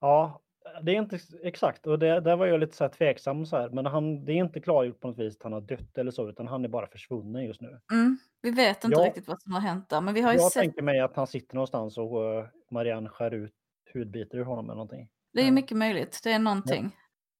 Ja, 0.00 0.40
det 0.82 0.92
är 0.96 0.98
inte 1.02 1.18
exakt. 1.42 1.86
Och 1.86 1.98
det, 1.98 2.20
där 2.20 2.36
var 2.36 2.46
jag 2.46 2.60
lite 2.60 2.76
så 2.76 2.84
här 2.84 2.88
tveksam 2.88 3.46
så 3.46 3.56
här. 3.56 3.70
Men 3.70 3.86
han, 3.86 4.24
det 4.24 4.32
är 4.32 4.36
inte 4.36 4.60
klargjort 4.60 5.00
på 5.00 5.08
något 5.08 5.18
vis 5.18 5.36
att 5.36 5.42
han 5.42 5.52
har 5.52 5.60
dött 5.60 5.98
eller 5.98 6.10
så, 6.10 6.28
utan 6.28 6.48
han 6.48 6.64
är 6.64 6.68
bara 6.68 6.86
försvunnen 6.86 7.44
just 7.44 7.60
nu. 7.60 7.80
Mm, 7.92 8.18
vi 8.42 8.50
vet 8.50 8.84
inte 8.84 9.00
Ja. 9.00 9.06
riktigt 9.06 9.28
vad 9.28 9.42
som 9.42 9.52
har 9.52 9.60
hänt 9.60 9.88
där, 9.88 10.00
men 10.00 10.14
vi 10.14 10.20
har 10.20 10.32
ju 10.32 10.38
Jag 10.38 10.52
sett, 10.52 10.62
tänker 10.62 10.82
mig 10.82 11.00
att 11.00 11.16
han 11.16 11.26
sitter 11.26 11.54
någonstans 11.54 11.98
och 11.98 12.36
uh, 12.38 12.44
Marianne 12.70 13.08
skär 13.08 13.30
ut 13.34 13.54
hudbitar 13.94 14.38
ur 14.38 14.44
honom 14.44 14.64
eller 14.64 14.74
någonting. 14.74 15.08
det 15.32 15.40
är 15.40 15.44
Ja. 15.46 15.52
mycket 15.52 15.76
möjligt, 15.76 16.20
det 16.24 16.32
är 16.32 16.38
någonting. 16.38 16.96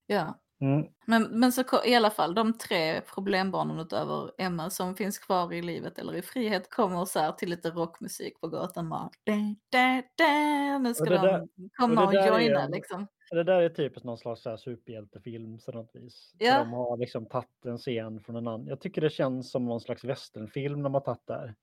Ja. 0.06 0.38
Mm. 0.60 0.86
Men, 1.06 1.22
men 1.40 1.52
så 1.52 1.62
i 1.86 1.94
alla 1.94 2.10
fall, 2.10 2.34
de 2.34 2.58
tre 2.58 3.00
problembarnen 3.00 3.78
utöver 3.78 4.30
Emma 4.38 4.70
som 4.70 4.96
finns 4.96 5.18
kvar 5.18 5.52
i 5.52 5.62
livet 5.62 5.98
eller 5.98 6.14
i 6.16 6.22
frihet 6.22 6.70
kommer 6.70 7.04
så 7.04 7.18
här 7.18 7.32
till 7.32 7.50
lite 7.50 7.70
rockmusik 7.70 8.40
på 8.40 8.48
gatan. 8.48 8.88
Bara, 8.88 9.10
da, 9.26 9.32
da, 9.70 10.02
da, 10.18 10.78
nu 10.78 10.94
ska 10.94 11.04
Och 11.04 11.10
det 11.10 11.16
de 11.16 11.22
där- 11.26 11.48
komma 11.76 12.00
och 12.00 12.06
och, 12.06 12.12
det 12.12 12.20
där 12.20 12.32
är 12.32 12.40
joina 12.40 12.62
en- 12.62 12.70
liksom. 12.70 13.06
Det 13.30 13.44
där 13.44 13.62
är 13.62 13.68
typiskt 13.68 14.04
någon 14.04 14.18
slags 14.18 14.42
så 14.42 14.50
här 14.50 14.56
superhjältefilm 14.56 15.58
så 15.58 15.72
något 15.72 15.90
vis. 15.94 16.32
Ja. 16.38 16.58
De 16.58 16.72
har 16.72 16.96
liksom 16.96 17.26
tagit 17.26 17.64
en 17.66 17.78
scen 17.78 18.20
från 18.20 18.36
en 18.36 18.48
annan. 18.48 18.66
Jag 18.66 18.80
tycker 18.80 19.00
det 19.00 19.10
känns 19.10 19.50
som 19.50 19.64
någon 19.64 19.80
slags 19.80 20.04
westernfilm 20.04 20.82
de 20.82 20.94
har 20.94 21.00
tagit 21.00 21.26
där. 21.26 21.54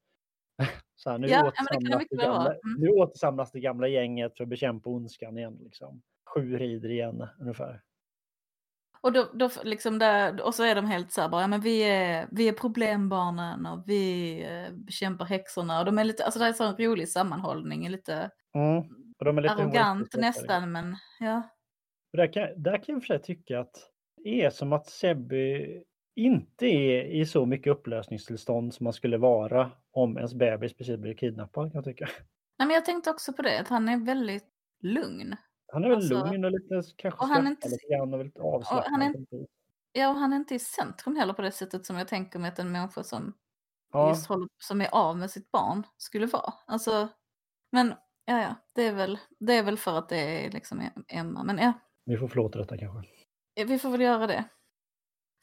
Så 0.95 1.10
här, 1.10 1.18
nu, 1.18 1.28
Ja, 1.28 1.38
det 1.38 1.43
det 1.43 1.48
återsamlas 1.50 2.04
det 2.10 2.18
vara. 2.18 2.26
gamla, 2.34 2.50
Mm. 2.52 2.60
nu 2.82 2.89
återsamlas 2.89 3.52
det 3.52 3.60
gamla 3.60 3.88
gänget 3.88 4.38
för 4.38 4.43
att 4.43 4.50
bekämpa 4.50 4.89
ondskan 4.89 5.38
igen. 5.38 5.58
Liksom. 5.64 6.02
Sju 6.36 6.58
rider 6.58 6.89
igen 6.89 7.28
ungefär. 7.39 7.82
Och, 9.08 9.14
då, 9.14 9.30
då, 9.34 9.49
liksom 9.64 9.99
där, 9.99 10.41
och 10.41 10.55
så 10.55 10.64
är 10.64 10.76
de 10.76 10.86
helt 10.86 11.12
så 11.12 11.22
här 11.22 11.30
bara, 11.30 11.41
ja 11.41 11.47
men 11.47 11.62
vi 11.62 11.84
är, 11.84 12.28
vi 12.32 12.47
är 12.47 12.53
problembarnen 12.53 13.66
och 13.66 13.84
vi 13.86 14.41
eh, 14.43 14.74
bekämpar 14.74 15.26
häxorna. 15.26 15.80
Och 15.80 15.86
de 15.86 15.99
är 15.99 16.03
lite, 16.03 16.26
alltså 16.26 16.39
det 16.39 16.45
är 16.45 16.49
en 16.49 16.53
sån 16.53 16.78
rolig 16.78 17.10
sammanhållning, 17.10 17.89
lite 17.89 18.32
Mm. 18.55 18.78
Och 19.20 19.26
de 19.26 19.38
är 19.38 19.41
lite 19.41 19.53
arrogant 19.53 20.08
också, 20.08 20.20
nästan 20.20 20.72
men 20.72 20.95
ja. 21.20 21.38
Och 22.12 22.18
Där 22.18 22.34
kan, 22.34 22.64
där 22.64 22.78
kan 22.78 22.95
jag 22.95 23.01
för 23.01 23.08
sig 23.08 23.22
tycka 23.22 23.60
att 23.60 23.76
det 24.24 24.41
är 24.41 24.49
som 24.49 24.74
att 24.74 24.88
Sebby 24.88 25.84
inte 26.16 26.66
är 26.66 27.03
i 27.03 27.26
så 27.26 27.45
mycket 27.45 27.72
upplösningstillstånd 27.72 28.74
som 28.74 28.84
man 28.84 28.93
skulle 28.93 29.18
vara 29.18 29.72
om 29.91 30.18
ens 30.18 30.34
bebis 30.34 30.74
precis 30.74 30.97
blir 30.97 31.14
kidnappad 31.14 31.72
kan 31.72 31.78
jag 31.78 31.86
tycka. 31.86 32.10
Nej 32.60 32.68
men 32.68 32.70
jag 32.70 32.86
tänkte 32.86 33.10
också 33.10 33.34
på 33.34 33.41
det, 33.41 33.60
att 33.60 33.68
han 33.68 33.89
är 33.89 34.05
väldigt 34.05 34.49
lugn. 34.82 35.36
Han 35.74 35.84
är 35.84 35.89
väl 35.89 35.97
Alltså, 35.97 36.13
lugn 36.13 36.45
och 36.45 36.51
lite 36.51 36.82
kanske 36.95 37.20
och 37.22 37.28
han 37.28 37.45
är 37.47 37.51
inte- 37.51 37.70
lite 37.70 37.88
grann 37.88 38.13
och 38.13 38.26
lite 38.26 38.41
avslappnad. 38.41 38.91
han 38.91 39.01
är-. 39.01 39.47
Ja, 39.91 40.09
och 40.09 40.15
han 40.15 40.34
är 40.34 40.38
inte 40.38 40.55
i 40.55 40.59
centrum 40.59 41.15
heller 41.15 41.34
på 41.34 41.41
det 41.41 41.51
sättet 41.51 41.86
som 41.86 41.97
jag 41.97 42.07
tänker 42.07 42.39
mig 42.39 42.47
att 42.51 42.59
en 42.59 42.72
människa 42.72 43.03
som, 43.03 43.34
Ja, 43.93 44.09
just 44.09 44.28
håller, 44.28 44.47
som 44.57 44.82
är 44.82 44.89
av 44.95 45.18
med 45.18 45.32
sitt 45.32 45.51
barn 45.51 45.84
skulle 45.97 46.26
vara. 46.26 46.53
Alltså, 46.65 47.07
men 47.72 47.93
ja, 48.26 48.41
ja, 48.41 48.55
det 48.76 48.82
är 48.88 48.93
väl, 48.93 49.20
det 49.39 49.53
är 49.53 49.63
väl 49.63 49.78
för 49.78 49.97
att 49.97 50.09
det 50.09 50.45
är 50.45 50.51
liksom 50.51 50.82
Emma. 51.07 51.43
Men 51.43 51.57
ja, 51.57 51.74
vi 52.05 52.18
får 52.18 52.28
förlåta 52.28 52.59
detta 52.59 52.78
kanske. 52.78 53.09
vi 53.68 53.80
får 53.80 53.89
väl 53.89 54.01
göra 54.01 54.28
det. 54.28 54.43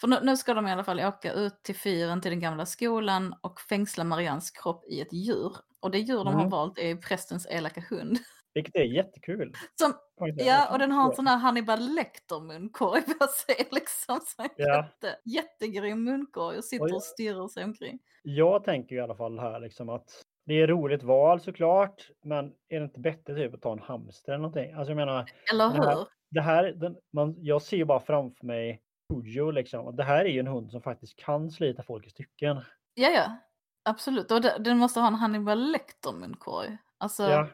För 0.01 0.09
nu, 0.09 0.19
nu 0.23 0.37
ska 0.37 0.55
de 0.55 0.67
i 0.67 0.73
alla 0.73 0.85
fall 0.85 1.01
åka 1.01 1.33
ut 1.33 1.63
till 1.63 1.77
fyren 1.77 2.21
till 2.21 2.31
den 2.31 2.41
gamla 2.41 2.67
skolan 2.67 3.35
och 3.41 3.61
fängsla 3.61 4.05
Marians 4.05 4.51
kropp 4.51 4.85
i 4.87 5.01
ett 5.01 5.13
djur. 5.13 5.57
Och 5.81 5.91
det 5.91 5.99
djur 5.99 6.17
de 6.19 6.27
har 6.27 6.33
Mm. 6.41 6.51
valt 6.51 6.79
är 6.79 6.97
prästens 6.97 7.47
elaka 7.51 7.81
hund. 7.91 8.19
Vilket 8.55 8.77
är 8.77 8.83
jättekul. 8.85 9.53
Som, 9.79 9.95
ja, 10.37 10.73
och 10.73 10.79
den 10.79 10.93
har 10.93 11.09
en 11.11 11.17
sån 11.17 11.27
här 11.27 11.37
Hannibal 11.37 11.79
Lecter-munkorg 11.81 13.03
på 13.03 13.27
sig 13.47 13.69
liksom. 13.73 14.21
Så 14.27 14.47
Ja. 14.57 14.77
jätte, 14.77 15.17
jättegrym 15.25 16.05
munkorg 16.05 16.59
och 16.59 16.65
sitter 16.65 16.85
Oj. 16.85 16.93
och 16.93 17.03
stirrar 17.03 17.49
sig 17.49 17.65
omkring. 17.65 17.99
Jag 18.23 18.65
tänker 18.65 18.97
i 18.97 19.01
alla 19.01 19.15
fall 19.17 19.39
här 19.39 19.61
liksom 19.61 19.89
att 19.89 20.25
det 20.47 20.55
är 20.55 20.67
roligt 20.67 21.03
val 21.03 21.41
såklart, 21.41 22.11
men 22.25 22.53
är 22.69 22.79
det 22.79 22.85
inte 22.85 23.01
bättre 23.01 23.35
typ 23.35 23.55
att 23.55 23.63
ta 23.63 23.73
en 23.73 23.79
hamster 23.79 24.33
eller 24.33 24.43
någonting? 24.43 24.73
Alltså 24.73 24.91
jag 24.91 24.97
menar, 24.97 25.31
Eller 25.53 25.65
Den 25.69 25.77
här- 25.83 25.97
hur? 25.97 26.07
det 26.31 26.41
här, 26.41 26.65
den, 26.65 26.97
man, 27.13 27.35
jag 27.39 27.63
ser 27.63 27.77
ju 27.77 27.85
bara 27.85 28.01
framför 28.01 28.47
mig 28.47 28.81
Pujo 29.13 29.51
liksom. 29.51 29.87
och 29.87 29.95
Det 29.95 30.05
här 30.05 30.25
är 30.25 30.29
ju 30.29 30.41
en 30.41 30.47
hund 30.47 30.71
som 30.71 30.83
faktiskt 30.83 31.17
kan 31.19 31.51
slita 31.51 31.83
folk 31.83 32.07
i 32.07 32.11
stycken. 32.11 32.61
Ja, 32.95 33.09
ja. 33.09 33.37
Absolut. 33.83 34.31
Och 34.31 34.41
den 34.41 34.79
måste 34.79 35.01
ha 35.01 35.07
en 35.07 35.15
Hannibal 35.15 35.59
Lecter-munkorg. 35.73 36.79
Alltså, 36.99 37.23
Ja, 37.23 37.49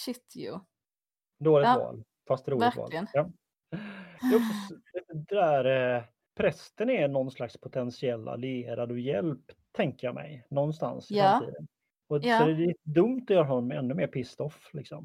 shit 0.00 0.32
ju. 0.36 0.58
dåligt 1.38 1.66
Ja, 1.68 1.78
val. 1.78 2.04
Fast 2.28 2.48
roligt 2.48 2.62
verkligen. 2.76 3.04
val. 3.14 3.32
Ja. 3.70 3.78
Det 4.20 4.26
är 4.26 4.36
också 4.36 4.74
det 5.08 5.34
där, 5.34 5.96
eh, 5.96 6.02
prästen 6.36 6.90
är 6.90 7.08
någon 7.08 7.30
slags 7.30 7.56
potentiell 7.60 8.28
allierad 8.28 8.90
och 8.90 8.98
hjälp, 8.98 9.40
tänker 9.72 10.06
jag 10.06 10.14
mig, 10.14 10.46
någonstans 10.50 11.10
i 11.10 11.16
Ja. 11.16 11.30
framtiden. 11.30 11.68
Och, 12.08 12.18
Ja. 12.24 12.38
Så 12.38 12.44
det 12.46 12.64
är 12.64 12.74
dumt 12.82 13.22
att 13.22 13.30
göra 13.30 13.44
honom 13.44 13.70
ännu 13.70 13.94
mer 13.94 14.06
pissed 14.06 14.40
off, 14.46 14.70
liksom, 14.72 15.00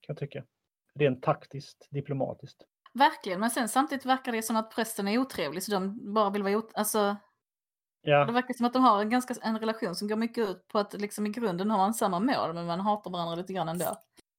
kan 0.00 0.14
jag 0.14 0.16
tycka. 0.18 0.44
Rent 0.94 1.22
taktiskt, 1.22 1.88
diplomatiskt. 1.90 2.62
Verkligen, 2.94 3.40
men 3.40 3.50
sen 3.50 3.68
samtidigt 3.68 4.06
verkar 4.06 4.32
det 4.32 4.42
som 4.42 4.56
att 4.56 4.70
prästen 4.74 5.08
är 5.08 5.18
otrevlig 5.18 5.62
så 5.62 5.72
de 5.72 6.12
bara 6.14 6.30
vill 6.30 6.42
vara 6.42 6.56
ot- 6.56 6.72
alltså, 6.74 7.16
Ja. 8.04 8.24
Det 8.24 8.32
verkar 8.32 8.54
som 8.54 8.66
att 8.66 8.72
de 8.72 8.82
har 8.82 9.00
en, 9.00 9.10
ganska, 9.10 9.34
en 9.42 9.58
relation 9.58 9.94
som 9.94 10.08
går 10.08 10.16
mycket 10.16 10.48
ut 10.48 10.68
på 10.68 10.78
att 10.78 10.92
liksom 11.00 11.26
i 11.26 11.30
grunden 11.30 11.70
har 11.70 11.78
man 11.78 11.94
samma 11.94 12.20
mål 12.20 12.54
men 12.54 12.66
man 12.66 12.80
hatar 12.80 13.10
varandra 13.10 13.34
lite 13.34 13.52
grann 13.52 13.68
ändå. 13.68 13.84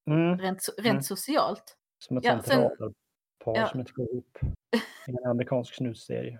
Mm. 0.06 0.38
Rent, 0.40 0.70
rent 0.78 0.86
Mm. 0.88 1.02
socialt. 1.04 1.78
Som 2.00 2.18
ett 2.18 2.24
Ja, 2.26 2.32
radarpar 2.48 2.94
ja. 3.44 3.68
som 3.68 3.80
inte 3.80 3.92
går 3.92 4.12
ihop. 4.12 4.38
I 5.08 5.12
en 5.12 5.26
amerikansk 5.30 5.76
snusserie. 5.76 6.40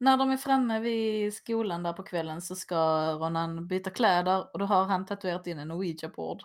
När 0.00 0.16
de 0.16 0.30
är 0.30 0.36
framme 0.36 0.80
vid 0.80 1.34
skolan 1.34 1.82
där 1.82 1.92
på 1.92 2.02
kvällen 2.02 2.42
så 2.42 2.56
ska 2.56 2.76
Ronan 3.12 3.66
byta 3.66 3.90
kläder 3.90 4.46
och 4.52 4.58
då 4.58 4.64
har 4.64 4.84
han 4.84 5.06
tatuerat 5.06 5.46
in 5.46 5.58
en 5.58 5.70
ouija-board 5.72 6.40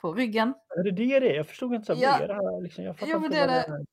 på 0.00 0.14
ryggen. 0.14 0.54
Är 0.76 0.82
det 0.84 0.90
det 0.90 1.20
det? 1.20 1.34
Jag 1.34 1.46
förstod 1.48 1.74
inte 1.74 1.86
så 1.86 2.02
Ja. 2.02 2.26
det 2.26 2.34
här? 2.34 2.60
Liksom, 2.62 2.84
jag 2.84 2.98
fattar 2.98 3.12
Jo, 3.12 3.16
inte 3.24 3.28
det 3.28 3.36
är 3.42 3.46
det. 3.68 3.84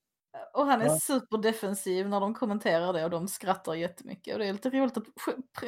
Och 0.54 0.66
han 0.66 0.82
är 0.82 0.86
Ja. 0.86 0.98
superdefensiv 1.00 2.10
när 2.10 2.20
de 2.20 2.34
kommenterar 2.34 2.94
det 2.94 3.04
och 3.04 3.10
de 3.10 3.28
skrattar 3.28 3.74
jättemycket. 3.74 4.34
Och 4.34 4.40
det 4.40 4.48
är 4.48 4.54
lite 4.54 4.70
roligt 4.70 4.98
att 4.98 5.04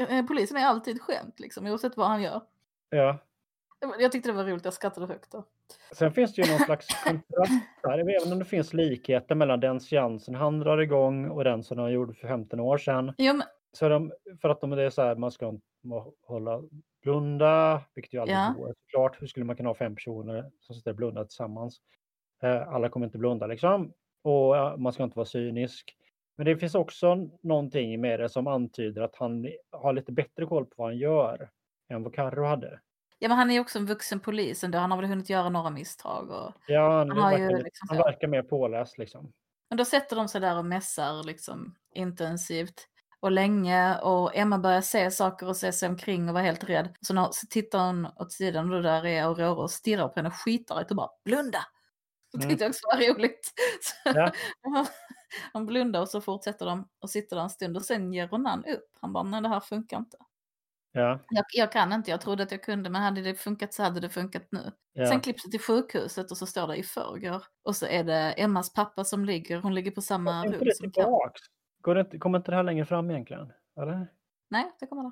eh, 0.09 0.25
polisen 0.25 0.57
är 0.57 0.65
alltid 0.65 1.01
skämt 1.01 1.39
liksom 1.39 1.65
oavsett 1.67 1.97
vad 1.97 2.07
han 2.07 2.21
gör. 2.21 2.41
Ja. 2.89 3.17
Jag 3.99 4.11
tyckte 4.11 4.29
det 4.29 4.33
var 4.33 4.43
roligt, 4.45 4.65
jag 4.65 4.73
skrattade 4.73 5.07
högt 5.07 5.31
då. 5.31 5.43
Sen 5.95 6.11
finns 6.11 6.35
det 6.35 6.41
ju 6.41 6.51
någon 6.51 6.59
slags 6.59 6.87
kontrast 7.03 7.51
där, 7.83 7.99
även 7.99 8.33
om 8.33 8.39
det 8.39 8.45
finns 8.45 8.73
likheter 8.73 9.35
mellan 9.35 9.59
den 9.59 9.79
seansen 9.79 10.35
han 10.35 10.59
drar 10.59 10.77
igång 10.77 11.29
och 11.29 11.43
den 11.43 11.63
som 11.63 11.79
han 11.79 11.91
gjorde 11.91 12.13
för 12.13 12.27
15 12.27 12.59
år 12.59 12.77
sedan. 12.77 13.13
Jo, 13.17 13.33
men, 13.33 13.47
Så 13.71 13.89
de, 13.89 14.11
för 14.41 14.49
att 14.49 14.61
de 14.61 14.69
det 14.69 14.83
är 14.83 14.89
så 14.89 15.01
här, 15.01 15.15
man 15.15 15.31
ska 15.31 15.47
inte 15.49 15.65
hålla 16.27 16.61
blunda, 17.03 17.81
vilket 17.95 18.13
ju 18.13 18.19
aldrig 18.19 18.37
Ja. 18.37 18.53
går 18.57 18.73
såklart. 18.85 19.21
Hur 19.21 19.27
skulle 19.27 19.45
man 19.45 19.55
kunna 19.55 19.69
ha 19.69 19.73
fem 19.75 19.95
personer 19.95 20.51
som 20.59 20.75
sitter 20.75 20.91
och 20.91 20.97
blundar 20.97 21.23
tillsammans? 21.23 21.77
Eh, 22.43 22.67
alla 22.67 22.89
kommer 22.89 23.05
inte 23.05 23.17
blunda 23.17 23.47
liksom. 23.47 23.93
Och 24.23 24.79
man 24.79 24.93
ska 24.93 25.03
inte 25.03 25.15
vara 25.17 25.25
cynisk. 25.25 25.95
Men 26.37 26.45
det 26.45 26.57
finns 26.57 26.75
också 26.75 27.29
någonting 27.43 28.01
med 28.01 28.19
det 28.19 28.29
som 28.29 28.47
antyder 28.47 29.01
att 29.01 29.15
han 29.15 29.47
har 29.71 29.93
lite 29.93 30.11
bättre 30.11 30.45
koll 30.45 30.65
på 30.65 30.73
vad 30.77 30.87
han 30.87 30.97
gör 30.97 31.49
än 31.89 32.03
vad 32.03 32.13
Carro 32.15 32.43
hade. 32.45 32.79
Ja, 33.19 33.27
men 33.27 33.37
han 33.37 33.49
är 33.49 33.53
ju 33.53 33.59
också 33.59 33.79
en 33.79 33.85
vuxen 33.85 34.19
polis 34.19 34.63
ändå. 34.63 34.77
Han 34.77 34.91
har 34.91 34.97
väl 34.97 35.09
hunnit 35.09 35.29
göra 35.29 35.49
några 35.49 35.69
misstag. 35.69 36.29
Och... 36.29 36.53
Ja, 36.67 36.97
han, 36.97 37.11
har 37.11 37.37
ju 37.37 37.43
verkar, 37.45 37.63
liksom 37.63 37.87
han 37.89 37.97
verkar 37.97 38.27
mer 38.27 38.43
påläst 38.43 38.97
liksom. 38.97 39.31
Men 39.69 39.77
då 39.77 39.85
sätter 39.85 40.15
de 40.15 40.27
sig 40.27 40.41
där 40.41 40.57
och 40.57 40.65
mässar 40.65 41.23
liksom 41.23 41.75
intensivt 41.95 42.87
och 43.19 43.31
länge 43.31 43.99
och 43.99 44.35
Emma 44.35 44.57
börjar 44.59 44.81
se 44.81 45.11
saker 45.11 45.47
och 45.47 45.57
se 45.57 45.71
sig 45.71 45.89
omkring 45.89 46.27
och 46.27 46.33
vara 46.33 46.43
helt 46.43 46.63
rädd. 46.63 46.95
Så, 47.01 47.13
när, 47.13 47.29
så 47.31 47.47
tittar 47.49 47.85
hon 47.85 48.05
åt 48.05 48.31
sidan 48.31 48.73
och 48.73 48.83
där 48.83 49.05
är 49.05 49.23
Aurora 49.23 49.49
och 49.49 49.71
stirrar 49.71 50.07
på 50.07 50.13
henne 50.15 50.31
skitargt 50.31 50.91
och 50.91 50.97
bara 50.97 51.09
blunda. 51.25 51.59
Det 52.31 52.37
Mm. 52.37 52.49
tyckte 52.49 52.63
jag 52.63 52.69
också 52.69 52.87
var 52.87 53.13
roligt. 53.13 53.53
Ja. 54.05 54.31
han 55.53 55.65
blundar 55.65 56.01
och 56.01 56.09
så 56.09 56.21
fortsätter 56.21 56.65
de 56.65 56.87
och 57.01 57.09
sitter 57.09 57.35
där 57.35 57.43
en 57.43 57.49
stund 57.49 57.77
och 57.77 57.85
sen 57.85 58.13
ger 58.13 58.27
Ronan 58.27 58.65
upp. 58.65 58.89
Han 59.01 59.13
bara, 59.13 59.23
nej 59.23 59.41
det 59.41 59.49
här 59.49 59.59
funkar 59.59 59.97
inte. 59.97 60.17
Ja, 60.91 61.19
Jag, 61.29 61.45
jag 61.53 61.71
kan 61.71 61.93
inte, 61.93 62.11
jag 62.11 62.21
trodde 62.21 62.43
att 62.43 62.51
jag 62.51 62.63
kunde 62.63 62.89
men 62.89 63.01
hade 63.01 63.21
det 63.21 63.35
funkat 63.35 63.73
så 63.73 63.83
hade 63.83 63.99
det 63.99 64.09
funkat 64.09 64.43
nu. 64.51 64.71
ja. 64.93 65.07
Sen 65.07 65.19
klipps 65.21 65.43
det 65.43 65.51
till 65.51 65.59
sjukhuset 65.59 66.31
och 66.31 66.37
så 66.37 66.45
står 66.45 66.67
det 66.67 66.75
i 66.75 66.83
förrgår. 66.83 67.43
Och 67.63 67.75
så 67.75 67.85
är 67.85 68.03
det 68.03 68.31
Emmas 68.33 68.73
pappa 68.73 69.03
som 69.03 69.25
ligger, 69.25 69.61
hon 69.61 69.75
ligger 69.75 69.91
på 69.91 70.01
samma 70.01 70.45
rum 70.45 70.61
som. 70.75 70.91
Går 71.81 72.19
kommer 72.19 72.37
inte 72.37 72.51
det 72.51 72.55
här 72.55 72.63
längre 72.63 72.85
fram 72.85 73.11
egentligen? 73.11 73.51
Eller? 73.81 74.07
Nej, 74.49 74.71
det 74.79 74.87
kommer 74.87 75.03
det. 75.03 75.11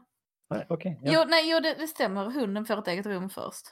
Nej, 0.49 0.65
okej. 0.69 0.99
ja. 1.03 1.11
Jo, 1.13 1.23
nej, 1.30 1.51
jo 1.51 1.59
det, 1.59 1.73
det 1.80 1.88
stämmer. 1.88 2.26
Hunden 2.30 2.65
får 2.65 2.78
ett 2.78 2.88
eget 2.88 3.05
rum 3.05 3.30
först. 3.30 3.65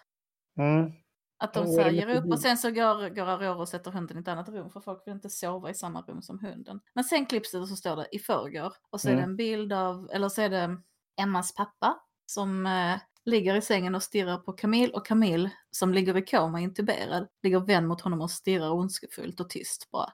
Mm. 0.58 0.92
Att 1.38 1.54
de 1.54 1.68
säger 1.68 2.06
mycket 2.08 2.24
upp 2.26 2.32
och 2.32 2.40
sen 2.40 2.58
så 2.58 2.72
går, 2.72 3.10
går 3.16 3.28
Aurora 3.28 3.56
och 3.56 3.70
sätter 3.70 3.92
hunden 3.92 4.18
i 4.18 4.22
ett 4.22 4.28
annat 4.28 4.50
rum 4.50 4.70
för 4.70 4.80
folk 4.80 5.08
vill 5.08 5.14
inte 5.14 5.30
sova 5.30 5.70
i 5.70 5.74
samma 5.74 6.02
rum 6.02 6.22
som 6.22 6.40
hunden. 6.40 6.80
Men 6.94 7.04
sen 7.04 7.26
klipps 7.26 7.52
det 7.52 7.60
och 7.60 7.68
så 7.68 7.76
står 7.76 7.96
det 7.96 8.08
i 8.12 8.20
förrgår. 8.20 8.74
Och 8.90 9.02
så 9.02 9.08
är 9.08 9.12
det 9.12 9.18
Mm. 9.18 9.30
en 9.30 9.36
bild 9.36 9.74
av, 9.74 10.10
eller 10.14 10.30
så 10.30 10.42
är 10.42 10.50
det 10.50 10.78
Emmas 11.22 11.56
pappa 11.56 12.00
som 12.26 12.66
eh, 12.66 13.00
ligger 13.26 13.56
i 13.56 13.62
sängen 13.62 13.96
och 13.96 14.04
stirrar 14.04 14.38
på 14.38 14.54
Camille 14.54 14.94
och 14.94 15.06
Camille 15.06 15.52
som 15.72 15.94
ligger 15.94 16.18
i 16.18 16.22
koma 16.26 16.60
intuberad 16.60 17.28
ligger 17.44 17.60
vänd 17.60 17.88
mot 17.88 18.02
honom 18.02 18.22
och 18.22 18.32
stirrar 18.32 18.72
ondskefullt 18.72 19.40
och 19.40 19.50
tyst 19.50 19.92
bara. 19.92 20.14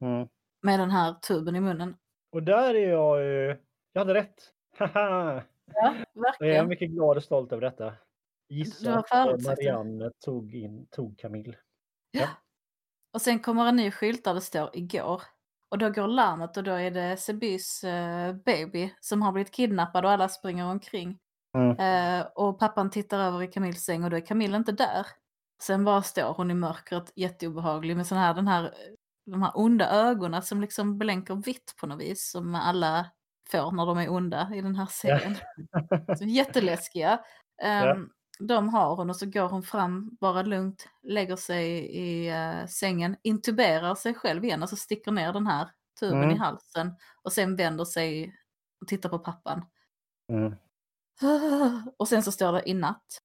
Mm. 0.00 0.28
Med 0.62 0.80
den 0.80 0.90
här 0.90 1.14
tuben 1.14 1.56
i 1.56 1.60
munnen. 1.60 1.96
Och 2.32 2.42
där 2.42 2.74
är 2.74 2.88
jag 2.88 3.24
ju... 3.24 3.56
Jag 3.92 4.00
hade 4.00 4.14
rätt. 4.14 4.52
Ja, 5.74 5.90
Och 5.90 5.96
jag 5.96 5.96
är 5.96 6.04
verkligen. 6.14 6.68
mycket 6.68 6.90
glad 6.90 7.16
och 7.16 7.22
stolt 7.22 7.52
över 7.52 7.62
detta. 7.62 7.94
Gissa 8.48 8.98
att 8.98 9.08
det. 9.38 9.48
Marianne 9.48 10.10
tog, 10.24 10.54
in, 10.54 10.86
tog 10.86 11.18
Camille. 11.18 11.56
Ja. 12.10 12.28
Och 13.12 13.22
sen 13.22 13.38
kommer 13.38 13.66
en 13.66 13.76
ny 13.76 13.90
skylt 13.90 14.24
där 14.24 14.34
det 14.34 14.40
står 14.40 14.70
igår. 14.72 15.22
Och 15.70 15.78
då 15.78 15.90
går 15.90 16.06
larmet 16.06 16.56
och 16.56 16.64
då 16.64 16.72
är 16.72 16.90
det 16.90 17.16
Sebys 17.16 17.84
eh, 17.84 18.34
baby 18.34 18.94
som 19.00 19.22
har 19.22 19.32
blivit 19.32 19.52
kidnappad 19.52 20.04
och 20.04 20.10
alla 20.10 20.28
springer 20.28 20.66
omkring. 20.66 21.18
Mm. 21.56 21.76
Eh, 21.78 22.26
och 22.34 22.58
pappan 22.58 22.90
tittar 22.90 23.18
över 23.18 23.42
i 23.42 23.46
Camilles 23.46 23.84
säng 23.84 24.04
och 24.04 24.10
då 24.10 24.16
är 24.16 24.26
Camille 24.26 24.56
inte 24.56 24.72
där. 24.72 25.06
Sen 25.62 25.84
bara 25.84 26.02
står 26.02 26.34
hon 26.34 26.50
i 26.50 26.54
mörkret 26.54 27.12
jätteobehaglig 27.16 27.96
med 27.96 28.06
sån 28.06 28.18
här, 28.18 28.34
den 28.34 28.48
här, 28.48 28.74
de 29.26 29.42
här 29.42 29.52
onda 29.54 29.90
ögonen 29.90 30.42
som 30.42 30.60
liksom 30.60 30.98
blänker 30.98 31.34
vitt 31.34 31.74
på 31.80 31.86
något 31.86 32.00
vis 32.00 32.30
som 32.30 32.54
alla 32.54 33.06
får 33.50 33.72
när 33.72 33.86
de 33.86 33.98
är 33.98 34.12
onda 34.12 34.50
i 34.54 34.60
den 34.60 34.76
här 34.76 34.86
serien. 34.86 35.36
Så 36.18 36.24
jätteläskiga. 36.24 37.20
Ehm, 37.62 38.10
De 38.38 38.68
har 38.68 38.96
hon 38.96 39.10
och 39.10 39.16
så 39.16 39.26
går 39.26 39.48
hon 39.48 39.62
fram 39.62 40.16
bara 40.20 40.42
lugnt, 40.42 40.88
lägger 41.02 41.36
sig 41.36 41.68
i 41.96 42.28
eh, 42.28 42.66
sängen, 42.66 43.16
intuberar 43.22 43.94
sig 43.94 44.14
själv 44.14 44.44
igen, 44.44 44.62
alltså 44.62 44.76
sticker 44.76 45.12
ner 45.12 45.32
den 45.32 45.46
här 45.46 45.68
tuben 46.00 46.22
Mm. 46.22 46.30
i 46.36 46.38
halsen 46.38 46.94
och 47.22 47.32
sen 47.32 47.56
vänder 47.56 47.84
sig 47.84 48.34
och 48.80 48.88
tittar 48.88 49.08
på 49.08 49.18
pappan. 49.18 49.64
Mm. 50.32 50.54
Och 51.96 52.08
sen 52.08 52.22
så 52.22 52.32
står 52.32 52.52
det 52.52 52.68
i 52.70 52.74
natt. 52.74 53.18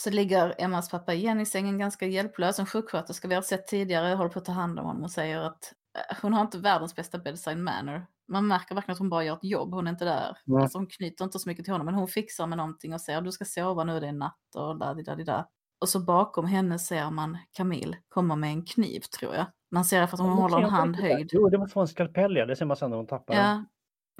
Så 0.00 0.10
ligger 0.10 0.54
Emmas 0.58 0.90
pappa 0.90 1.14
igen 1.14 1.40
i 1.40 1.46
sängen 1.46 1.78
ganska 1.78 2.06
hjälplös. 2.06 2.58
En 2.58 2.66
sjuksköterska 2.66 3.28
vi 3.28 3.34
har 3.34 3.42
sett 3.42 3.66
tidigare 3.66 4.14
håller 4.14 4.30
på 4.30 4.38
att 4.38 4.44
ta 4.44 4.52
hand 4.52 4.78
om 4.78 4.86
honom 4.86 5.04
och 5.04 5.10
säger 5.10 5.38
att 5.40 5.72
eh, 6.10 6.16
hon 6.22 6.32
har 6.34 6.40
inte 6.42 6.58
världens 6.58 6.94
bästa 6.94 7.18
bedside 7.18 7.58
manner. 7.58 8.06
Man 8.28 8.46
märker 8.46 8.74
verkligen 8.74 8.92
att 8.92 8.98
hon 8.98 9.08
bara 9.10 9.24
gör 9.24 9.34
ett 9.34 9.44
jobb, 9.44 9.74
hon 9.74 9.86
är 9.86 9.90
inte 9.90 10.04
där. 10.04 10.36
Mm. 10.46 10.62
Alltså 10.62 10.78
hon 10.78 10.86
knyter 10.86 11.24
inte 11.24 11.38
så 11.38 11.48
mycket 11.48 11.64
till 11.64 11.72
honom 11.74 11.84
men 11.84 11.94
hon 11.94 12.08
fixar 12.08 12.46
med 12.46 12.58
någonting 12.58 12.94
och 12.94 13.00
säger 13.00 13.20
du 13.20 13.32
ska 13.32 13.44
sova 13.44 13.84
nu, 13.84 14.00
det 14.00 14.08
är 14.08 14.12
natt 14.12 14.54
och 14.56 14.78
där, 14.78 14.94
där, 14.94 15.16
där. 15.16 15.44
Och 15.80 15.88
så 15.88 16.00
bakom 16.00 16.46
henne 16.46 16.78
ser 16.78 17.10
man 17.10 17.38
Camille 17.52 17.98
komma 18.08 18.36
med 18.36 18.50
en 18.50 18.64
kniv 18.64 19.00
tror 19.00 19.34
jag. 19.34 19.46
Man 19.70 19.84
ser 19.84 20.06
för 20.06 20.16
att 20.16 20.20
hon 20.20 20.28
Men 20.30 20.38
håller 20.38 20.58
en 20.58 20.70
hand 20.70 20.96
höjd. 20.96 21.30
Jo, 21.32 21.48
det 21.48 21.58
måste 21.58 21.76
vara 21.76 21.84
en 21.84 21.88
skalpell, 21.88 22.36
ja. 22.36 22.46
Det 22.46 22.56
ser 22.56 22.64
man 22.66 22.76
sen 22.76 22.90
när 22.90 22.96
hon 22.96 23.06
tappar 23.06 23.34
den. 23.34 23.44
Ja, 23.44 23.64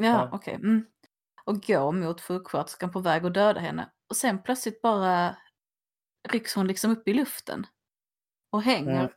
ja, 0.07 0.13
Ja. 0.13 0.29
okej. 0.33 0.55
Mm. 0.55 0.87
Och 1.45 1.61
går 1.61 1.93
mot 1.93 2.21
sjuksköterskan 2.21 2.91
på 2.91 3.01
väg 3.01 3.27
att 3.27 3.35
döda 3.35 3.61
henne. 3.61 3.91
Och 4.11 4.17
sen 4.17 4.43
plötsligt 4.43 4.83
bara 4.83 5.37
rycks 6.29 6.55
hon 6.55 6.67
liksom 6.67 6.91
upp 6.91 7.09
i 7.09 7.15
luften. 7.15 7.67
Och 8.51 8.63
hänger. 8.63 9.13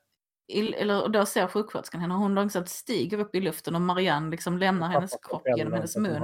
Eller 0.49 1.03
och 1.03 1.11
då 1.11 1.25
ser 1.25 1.47
sjuksköterskan 1.47 2.01
henne 2.01 2.13
och 2.13 2.19
hon 2.19 2.35
långsamt 2.35 2.69
stiger 2.69 3.19
upp 3.19 3.35
i 3.35 3.41
luften 3.41 3.75
och 3.75 3.81
Marianne 3.81 4.29
liksom 4.31 4.57
lämnar 4.57 4.87
hennes 4.89 5.11
kropp 5.21 5.41
genom 5.57 5.73
hennes 5.73 5.97
mun. 5.97 6.21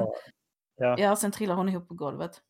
Ja. 0.77 0.95
Ja, 0.99 1.15
sen 1.15 1.31
trillar 1.31 1.55
hon 1.55 1.69
ihop 1.69 1.87
på 1.87 1.93
golvet. 1.93 2.41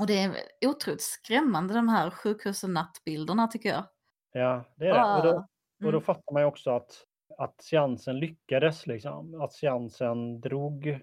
Och 0.00 0.06
det 0.06 0.18
är 0.22 0.32
otroligt 0.66 1.02
skrämmande 1.02 1.74
de 1.74 1.88
här 1.88 2.10
sjukhus 2.10 2.64
och 2.64 2.70
nattbilderna 2.70 3.46
tycker 3.46 3.68
jag. 3.68 3.84
ja, 4.32 4.64
det 4.76 4.86
är 4.88 4.94
det. 4.94 5.00
Och 5.18 5.24
då, 5.24 5.38
Ah. 5.38 5.46
och 5.78 5.82
då 5.82 5.88
Mm. 5.88 6.00
fattar 6.02 6.32
man 6.32 6.42
ju 6.42 6.46
också 6.46 6.70
att, 6.70 7.04
att 7.38 7.62
seansen 7.62 8.18
lyckades. 8.18 8.86
Liksom. 8.86 9.40
Att 9.40 9.52
seansen 9.52 10.40
drog, 10.40 11.00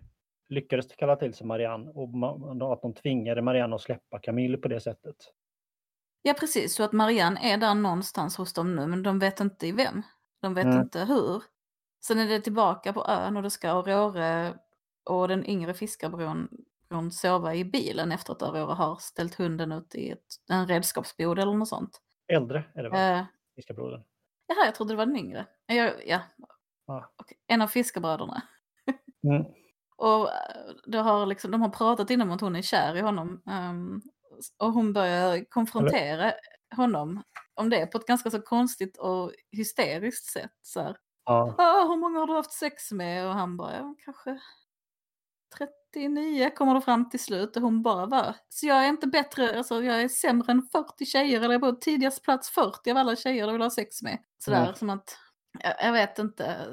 lyckades 0.50 0.88
kalla 0.88 1.16
till 1.16 1.34
sig 1.34 1.48
Marianne 1.48 1.90
och 1.92 2.10
ma- 2.10 2.74
att 2.74 2.82
de 2.82 2.94
tvingade 2.94 3.42
Marianne 3.42 3.76
att 3.76 3.82
släppa 3.82 4.20
Camille 4.20 4.58
på 4.58 4.68
det 4.68 4.80
sättet. 4.80 5.16
Ja, 6.22 6.34
precis. 6.34 6.76
Så 6.76 6.84
att 6.84 6.92
Marianne 6.94 7.40
är 7.54 7.58
där 7.58 7.74
någonstans 7.76 8.38
hos 8.38 8.54
dem 8.54 8.76
nu, 8.76 8.88
men 8.88 9.04
de 9.04 9.20
vet 9.20 9.40
inte 9.40 9.68
i 9.68 9.72
vem. 9.72 10.02
De 10.42 10.54
vet 10.54 10.66
Mm. 10.66 10.80
inte 10.82 11.00
hur. 11.06 11.44
Sen 12.06 12.20
är 12.20 12.28
det 12.28 12.40
tillbaka 12.42 12.94
på 12.94 13.06
ön 13.08 13.38
och 13.38 13.44
då 13.44 13.50
ska 13.50 13.70
Aurora 13.72 14.54
och 15.06 15.28
den 15.28 15.46
yngre 15.46 15.74
fiskarbron 15.74 16.48
bron 16.90 17.12
sova 17.12 17.56
i 17.56 17.66
bilen 17.66 18.12
efter 18.12 18.34
att 18.34 18.42
Aurora 18.42 18.74
har 18.74 18.96
ställt 18.96 19.36
hunden 19.36 19.72
ut 19.72 19.96
i 19.96 20.10
ett, 20.12 20.26
en 20.50 20.68
redskapsbod 20.68 21.40
eller 21.40 21.54
något 21.54 21.68
sånt. 21.68 22.02
Äldre 22.28 22.64
är 22.74 22.84
det 22.84 22.90
väl? 22.90 23.20
Eh, 23.20 23.26
Fiskarbrodern. 23.56 24.04
jaha, 24.48 24.66
jag 24.66 24.76
trodde 24.76 24.94
det 24.94 24.98
var 24.98 25.06
den 25.06 25.18
yngre. 25.18 25.46
Ja, 25.66 25.92
ja. 26.06 26.20
Ja. 26.88 27.14
okej. 27.18 27.38
En 27.48 27.62
av 27.62 27.68
fiskarbröderna. 27.68 28.42
Mm. 29.24 29.46
Och 29.98 30.30
eh, 30.30 30.36
det 30.86 30.98
har 30.98 31.26
liksom, 31.26 31.52
de 31.52 31.62
har 31.62 31.70
pratat 31.70 32.10
innan 32.10 32.28
om 32.28 32.36
att 32.36 32.42
hon 32.42 32.56
är 32.56 32.62
kär 32.62 32.96
i 32.96 33.02
honom. 33.02 33.42
ehm, 33.48 34.02
och 34.58 34.74
hon 34.74 34.94
börjar 34.94 35.50
konfrontera 35.50 36.34
honom 36.76 37.24
om 37.54 37.70
det 37.70 37.86
på 37.86 37.98
ett 37.98 38.06
ganska 38.06 38.30
så 38.32 38.42
konstigt 38.42 38.98
och 38.98 39.32
hysteriskt 39.52 40.26
sätt. 40.26 40.52
Så 40.62 40.82
här, 40.82 40.98
Ja. 41.26 41.56
ah, 41.58 41.88
hur 41.88 41.96
många 41.96 42.20
har 42.20 42.28
du 42.28 42.34
haft 42.34 42.52
sex 42.52 42.92
med? 42.92 43.28
Och 43.28 43.34
han 43.34 43.58
bara, 43.58 43.76
ja, 43.78 43.96
kanske 44.06 44.40
39 45.94 46.50
kommer 46.56 46.74
det 46.74 46.82
fram 46.82 47.10
till 47.10 47.20
slut. 47.20 47.56
Och 47.56 47.62
hon 47.62 47.82
bara, 47.84 48.06
va? 48.06 48.36
Så 48.50 48.66
jag 48.68 48.84
är 48.86 48.88
inte 48.90 49.08
bättre, 49.08 49.58
alltså 49.58 49.84
jag 49.84 50.02
är 50.02 50.08
sämre 50.08 50.52
än 50.52 50.62
40 50.72 51.06
tjejer. 51.06 51.42
Eller 51.42 51.52
jag 51.54 51.62
på 51.62 51.72
tidigast 51.72 52.24
plats 52.24 52.50
40 52.50 52.92
av 52.92 52.98
alla 52.98 53.16
tjejer 53.16 53.46
du 53.48 53.52
vill 53.54 53.62
ha 53.62 53.70
sex 53.70 54.02
med. 54.02 54.18
Sådär 54.38 54.64
Mm. 54.64 54.76
som 54.76 54.90
att, 54.90 55.18
jag, 55.64 55.74
jag 55.82 55.92
vet 55.92 56.20
inte. 56.20 56.68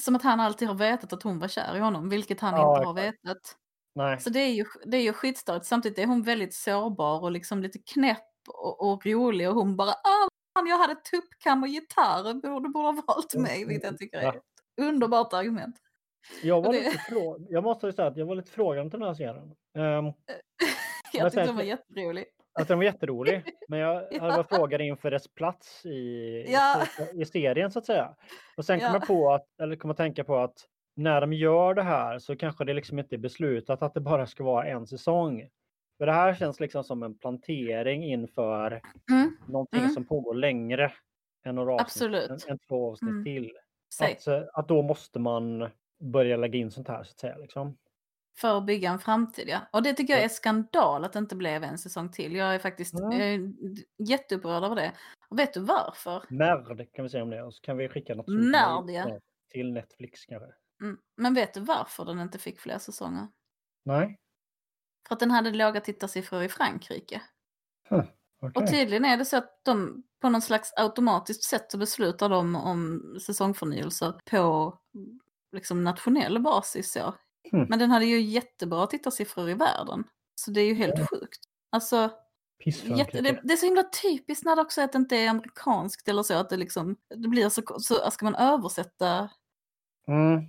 Som 0.00 0.16
att 0.16 0.22
han 0.22 0.40
alltid 0.40 0.68
har 0.68 0.74
vetat 0.74 1.12
att 1.12 1.22
hon 1.22 1.38
var 1.38 1.48
kär 1.48 1.76
i 1.76 1.80
honom, 1.80 2.08
vilket 2.08 2.40
han 2.40 2.54
Ja, 2.54 2.76
inte 2.76 2.86
har 2.86 2.94
vetat. 2.94 3.56
Nej. 3.94 4.20
Så 4.20 4.30
det 4.30 4.40
är 4.40 4.50
ju, 4.52 4.64
det 4.84 4.96
är 4.96 5.02
ju 5.02 5.12
skitstörigt. 5.12 5.66
Samtidigt 5.66 5.98
är 5.98 6.06
hon 6.06 6.22
väldigt 6.22 6.54
sårbar 6.54 7.20
och 7.22 7.30
liksom 7.32 7.62
lite 7.62 7.78
knäpp 7.78 8.18
och, 8.48 8.92
och 8.92 9.06
rolig 9.06 9.48
och 9.48 9.54
hon 9.54 9.76
bara 9.76 9.90
ah, 9.90 10.28
fan, 10.58 10.66
jag 10.66 10.78
hade 10.78 10.94
tuppkam 10.94 11.62
och 11.62 11.68
gitarr, 11.68 12.34
borde 12.34 12.68
borde 12.68 12.86
ha 12.88 13.02
valt 13.06 13.34
mig, 13.34 13.64
vilket 13.66 13.84
jag 13.90 13.98
tycker 13.98 14.18
är 14.18 14.22
Ja. 14.22 14.34
ett 14.34 14.42
underbart 14.80 15.32
argument. 15.32 15.76
Jag, 16.42 16.62
var 16.62 16.72
det- 16.72 16.78
lite 16.84 16.98
frå... 16.98 17.46
jag 17.48 17.64
måste 17.64 17.92
säga 17.92 18.08
att 18.08 18.16
jag 18.16 18.26
var 18.26 18.34
lite 18.34 18.50
frågande 18.50 18.90
till 18.90 18.98
den 19.00 19.08
här 19.08 19.14
serien. 19.14 19.54
Um, 19.78 20.12
Jag 21.12 21.22
Men 21.22 21.30
tyckte 21.30 21.30
sen- 21.30 21.46
den 21.46 21.56
var 21.56 21.62
jätterolig. 21.62 22.24
att 22.60 22.68
den 22.68 22.78
var 22.78 22.84
jätterolig, 22.84 23.44
men 23.68 23.78
jag 23.78 24.08
Ja. 24.12 24.20
hade 24.30 24.44
frågande 24.44 24.84
inför 24.84 25.10
dess 25.10 25.28
plats 25.34 25.86
i, 25.86 26.44
Ja. 26.48 26.86
i, 27.14 27.24
serien 27.24 27.70
så 27.70 27.78
att 27.78 27.86
säga. 27.86 28.14
Och 28.56 28.64
sen 28.64 28.78
kom 28.80 28.86
Ja. 28.88 28.92
jag 28.94 29.06
på 29.06 29.32
att, 29.32 29.46
eller 29.62 29.76
kom 29.76 29.90
att 29.90 29.96
tänka 29.96 30.24
på 30.24 30.36
att 30.38 30.54
när 30.94 31.20
de 31.20 31.32
gör 31.32 31.74
det 31.74 31.82
här 31.82 32.18
så 32.18 32.36
kanske 32.36 32.64
det 32.64 32.74
liksom 32.74 32.98
inte 32.98 33.16
är 33.16 33.18
beslutat 33.18 33.82
att 33.82 33.94
det 33.94 34.00
bara 34.00 34.26
ska 34.26 34.44
vara 34.44 34.66
en 34.66 34.86
säsong. 34.86 35.48
För 35.98 36.06
det 36.06 36.12
här 36.12 36.34
känns 36.34 36.60
liksom 36.60 36.84
som 36.84 37.02
en 37.02 37.18
plantering 37.18 38.04
inför 38.04 38.80
Mm, 39.10 39.36
någonting 39.48 39.80
Mm. 39.80 39.90
som 39.92 40.04
pågår 40.04 40.34
längre 40.34 40.92
än 41.44 41.54
några 41.54 41.72
avsnitt, 41.74 41.86
Absolut. 41.86 42.30
än, 42.30 42.38
än 42.50 42.58
två 42.68 42.90
avsnitt 42.90 43.10
Mm. 43.10 43.24
till. 43.24 43.52
Att, 44.02 44.26
eh, 44.26 44.42
att 44.52 44.68
då 44.68 44.82
måste 44.82 45.18
man 45.18 45.68
börja 46.00 46.36
lägga 46.36 46.58
in 46.58 46.70
sånt 46.70 46.88
här 46.88 47.04
så 47.04 47.10
att 47.10 47.18
säga. 47.18 47.36
Liksom. 47.36 47.76
För 48.40 48.58
att 48.58 48.66
bygga 48.66 48.90
en 48.90 48.98
framtid, 48.98 49.44
ja. 49.48 49.58
Och 49.72 49.82
det 49.82 49.92
tycker 49.94 50.12
jag 50.12 50.20
Ja. 50.20 50.24
är 50.24 50.28
skandal 50.28 51.04
att 51.04 51.12
det 51.12 51.18
inte 51.18 51.36
blev 51.36 51.64
en 51.64 51.78
säsong 51.78 52.10
till. 52.12 52.34
Jag 52.36 52.54
är 52.54 52.58
faktiskt 52.58 52.94
Mm. 52.94 53.12
är 53.20 53.52
jätteupprörd 54.08 54.64
över 54.64 54.76
det. 54.76 54.92
Och 55.28 55.38
vet 55.38 55.54
du 55.54 55.60
varför? 55.60 56.22
Märd 56.28 56.92
kan 56.92 57.02
vi 57.02 57.08
säga 57.08 57.22
om 57.22 57.30
det 57.30 57.42
och 57.42 57.54
så 57.54 57.60
kan 57.62 57.76
vi 57.76 57.88
skicka 57.88 58.14
något 58.14 58.26
ja. 58.28 58.84
ja, 58.88 59.18
till 59.52 59.72
Netflix 59.72 60.26
kanske. 60.26 60.48
Mm. 60.82 60.98
Men 61.16 61.34
vet 61.34 61.54
du 61.54 61.60
varför 61.60 62.04
den 62.04 62.20
inte 62.20 62.38
fick 62.38 62.60
fler 62.60 62.78
säsonger? 62.78 63.28
Nej? 63.84 64.18
För 65.08 65.14
att 65.14 65.20
den 65.20 65.30
hade 65.30 65.50
låga 65.50 65.80
tittarsiffror 65.80 66.42
i 66.42 66.48
Frankrike. 66.48 67.22
Okej. 67.90 68.62
Och 68.62 68.70
tydligen 68.70 69.04
är 69.04 69.16
det 69.16 69.24
så 69.24 69.36
att 69.36 69.60
de 69.64 70.02
på 70.20 70.28
någon 70.28 70.42
slags 70.42 70.72
automatiskt 70.76 71.42
sätt 71.44 71.70
så 71.70 71.78
beslutar 71.78 72.28
de 72.28 72.56
om 72.56 73.02
säsongförnyelser 73.26 74.20
på 74.30 74.78
liksom 75.52 75.84
nationell 75.84 76.40
basis. 76.42 76.92
Så. 76.92 77.14
Hmm. 77.50 77.66
Men 77.68 77.78
den 77.78 77.90
hade 77.90 78.04
ju 78.06 78.20
jättebra 78.20 78.86
tittarsiffror 78.86 79.50
i 79.50 79.54
världen. 79.54 80.04
Så 80.34 80.50
det 80.50 80.60
är 80.60 80.66
ju 80.66 80.74
helt 80.74 80.98
Ja. 80.98 81.06
sjukt. 81.06 81.40
Alltså, 81.70 82.10
jätte, 82.98 83.20
det, 83.20 83.40
det 83.42 83.52
är 83.52 83.56
så 83.56 83.66
himla 83.66 83.82
typiskt 83.82 84.44
när 84.44 84.56
det 84.56 84.62
också 84.62 84.80
är 84.80 84.84
att 84.84 84.92
det 84.92 84.98
inte 84.98 85.16
är 85.16 85.28
amerikanskt 85.28 86.08
eller 86.08 86.22
så. 86.22 86.34
Att 86.34 86.50
det 86.50 86.56
liksom, 86.56 86.96
det 87.14 87.28
blir 87.28 87.48
så, 87.48 87.62
så 87.78 88.10
ska 88.10 88.24
man 88.24 88.34
översätta 88.34 89.30
Mm. 90.08 90.40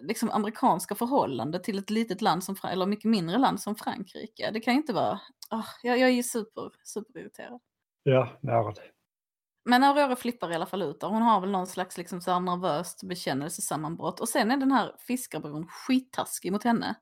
Liksom 0.00 0.30
amerikanska 0.30 0.94
förhållanden 0.94 1.62
till 1.62 1.78
ett 1.78 1.90
litet 1.90 2.20
land 2.22 2.44
som, 2.44 2.56
eller 2.64 2.86
mycket 2.86 3.10
mindre 3.10 3.38
land 3.38 3.60
som 3.60 3.74
Frankrike. 3.74 4.50
Det 4.50 4.60
kan 4.60 4.74
inte 4.74 4.92
vara, 4.92 5.20
ah, 5.50 5.64
jag, 5.82 5.98
jag 5.98 6.10
är 6.10 6.22
super, 6.22 6.70
superirriterad. 6.84 7.60
Ja, 8.02 8.38
märd. 8.40 8.78
Men 9.64 9.84
Aurora 9.84 10.16
flippar 10.16 10.52
i 10.52 10.54
alla 10.54 10.66
fall 10.66 10.82
ut 10.82 11.00
där. 11.00 11.08
Hon 11.08 11.22
har 11.22 11.40
väl 11.40 11.50
någon 11.50 11.66
slags 11.66 11.98
liksom 11.98 12.20
så 12.20 12.30
här 12.30 12.40
nervöst 12.40 13.02
bekännelsesammanbrott. 13.02 14.20
Och 14.20 14.28
sen 14.28 14.50
är 14.50 14.56
den 14.56 14.72
här 14.72 14.96
fiskarbron 14.98 15.66
skittaskig 15.68 16.52
mot 16.52 16.64
henne. 16.64 16.94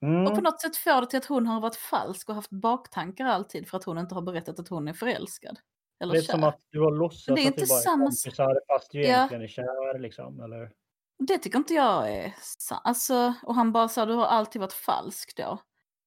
Och 0.00 0.26
på 0.26 0.32
Mm. 0.32 0.42
något 0.44 0.60
sätt 0.60 0.76
får 0.76 1.00
det 1.00 1.06
till 1.06 1.18
att 1.18 1.24
hon 1.26 1.46
har 1.46 1.60
varit 1.60 1.76
falsk 1.76 2.28
och 2.28 2.34
haft 2.34 2.50
baktankar 2.50 3.26
alltid 3.26 3.68
för 3.68 3.76
att 3.76 3.84
hon 3.84 3.98
inte 3.98 4.14
har 4.14 4.22
berättat 4.22 4.58
att 4.58 4.68
hon 4.68 4.88
är 4.88 4.92
förälskad. 4.92 5.58
Eller 6.00 6.12
Det 6.12 6.18
är 6.18 6.22
kär. 6.22 6.32
som 6.32 6.44
att 6.44 6.60
du 6.70 6.80
har 6.80 6.90
låtsats 6.92 7.24
det 7.24 7.30
är 7.32 7.32
att 7.32 7.38
du 7.56 7.62
inte 7.62 7.66
bara 7.72 7.78
är 7.78 7.82
samma 7.82 8.04
kompisar 8.04 8.60
fast 8.68 8.90
du 8.90 9.00
Ja. 9.00 9.06
egentligen 9.08 9.42
är 9.42 9.48
kär 9.48 9.98
liksom. 9.98 10.40
Eller? 10.40 10.72
Det 11.18 11.38
tycker 11.38 11.58
inte 11.58 11.74
jag 11.74 12.12
är 12.12 12.34
sant. 12.38 12.80
Alltså, 12.84 13.34
och 13.42 13.54
han 13.54 13.72
bara 13.72 13.88
sa 13.88 14.06
du 14.06 14.14
har 14.14 14.26
alltid 14.26 14.60
varit 14.60 14.72
falsk 14.72 15.36
då. 15.36 15.58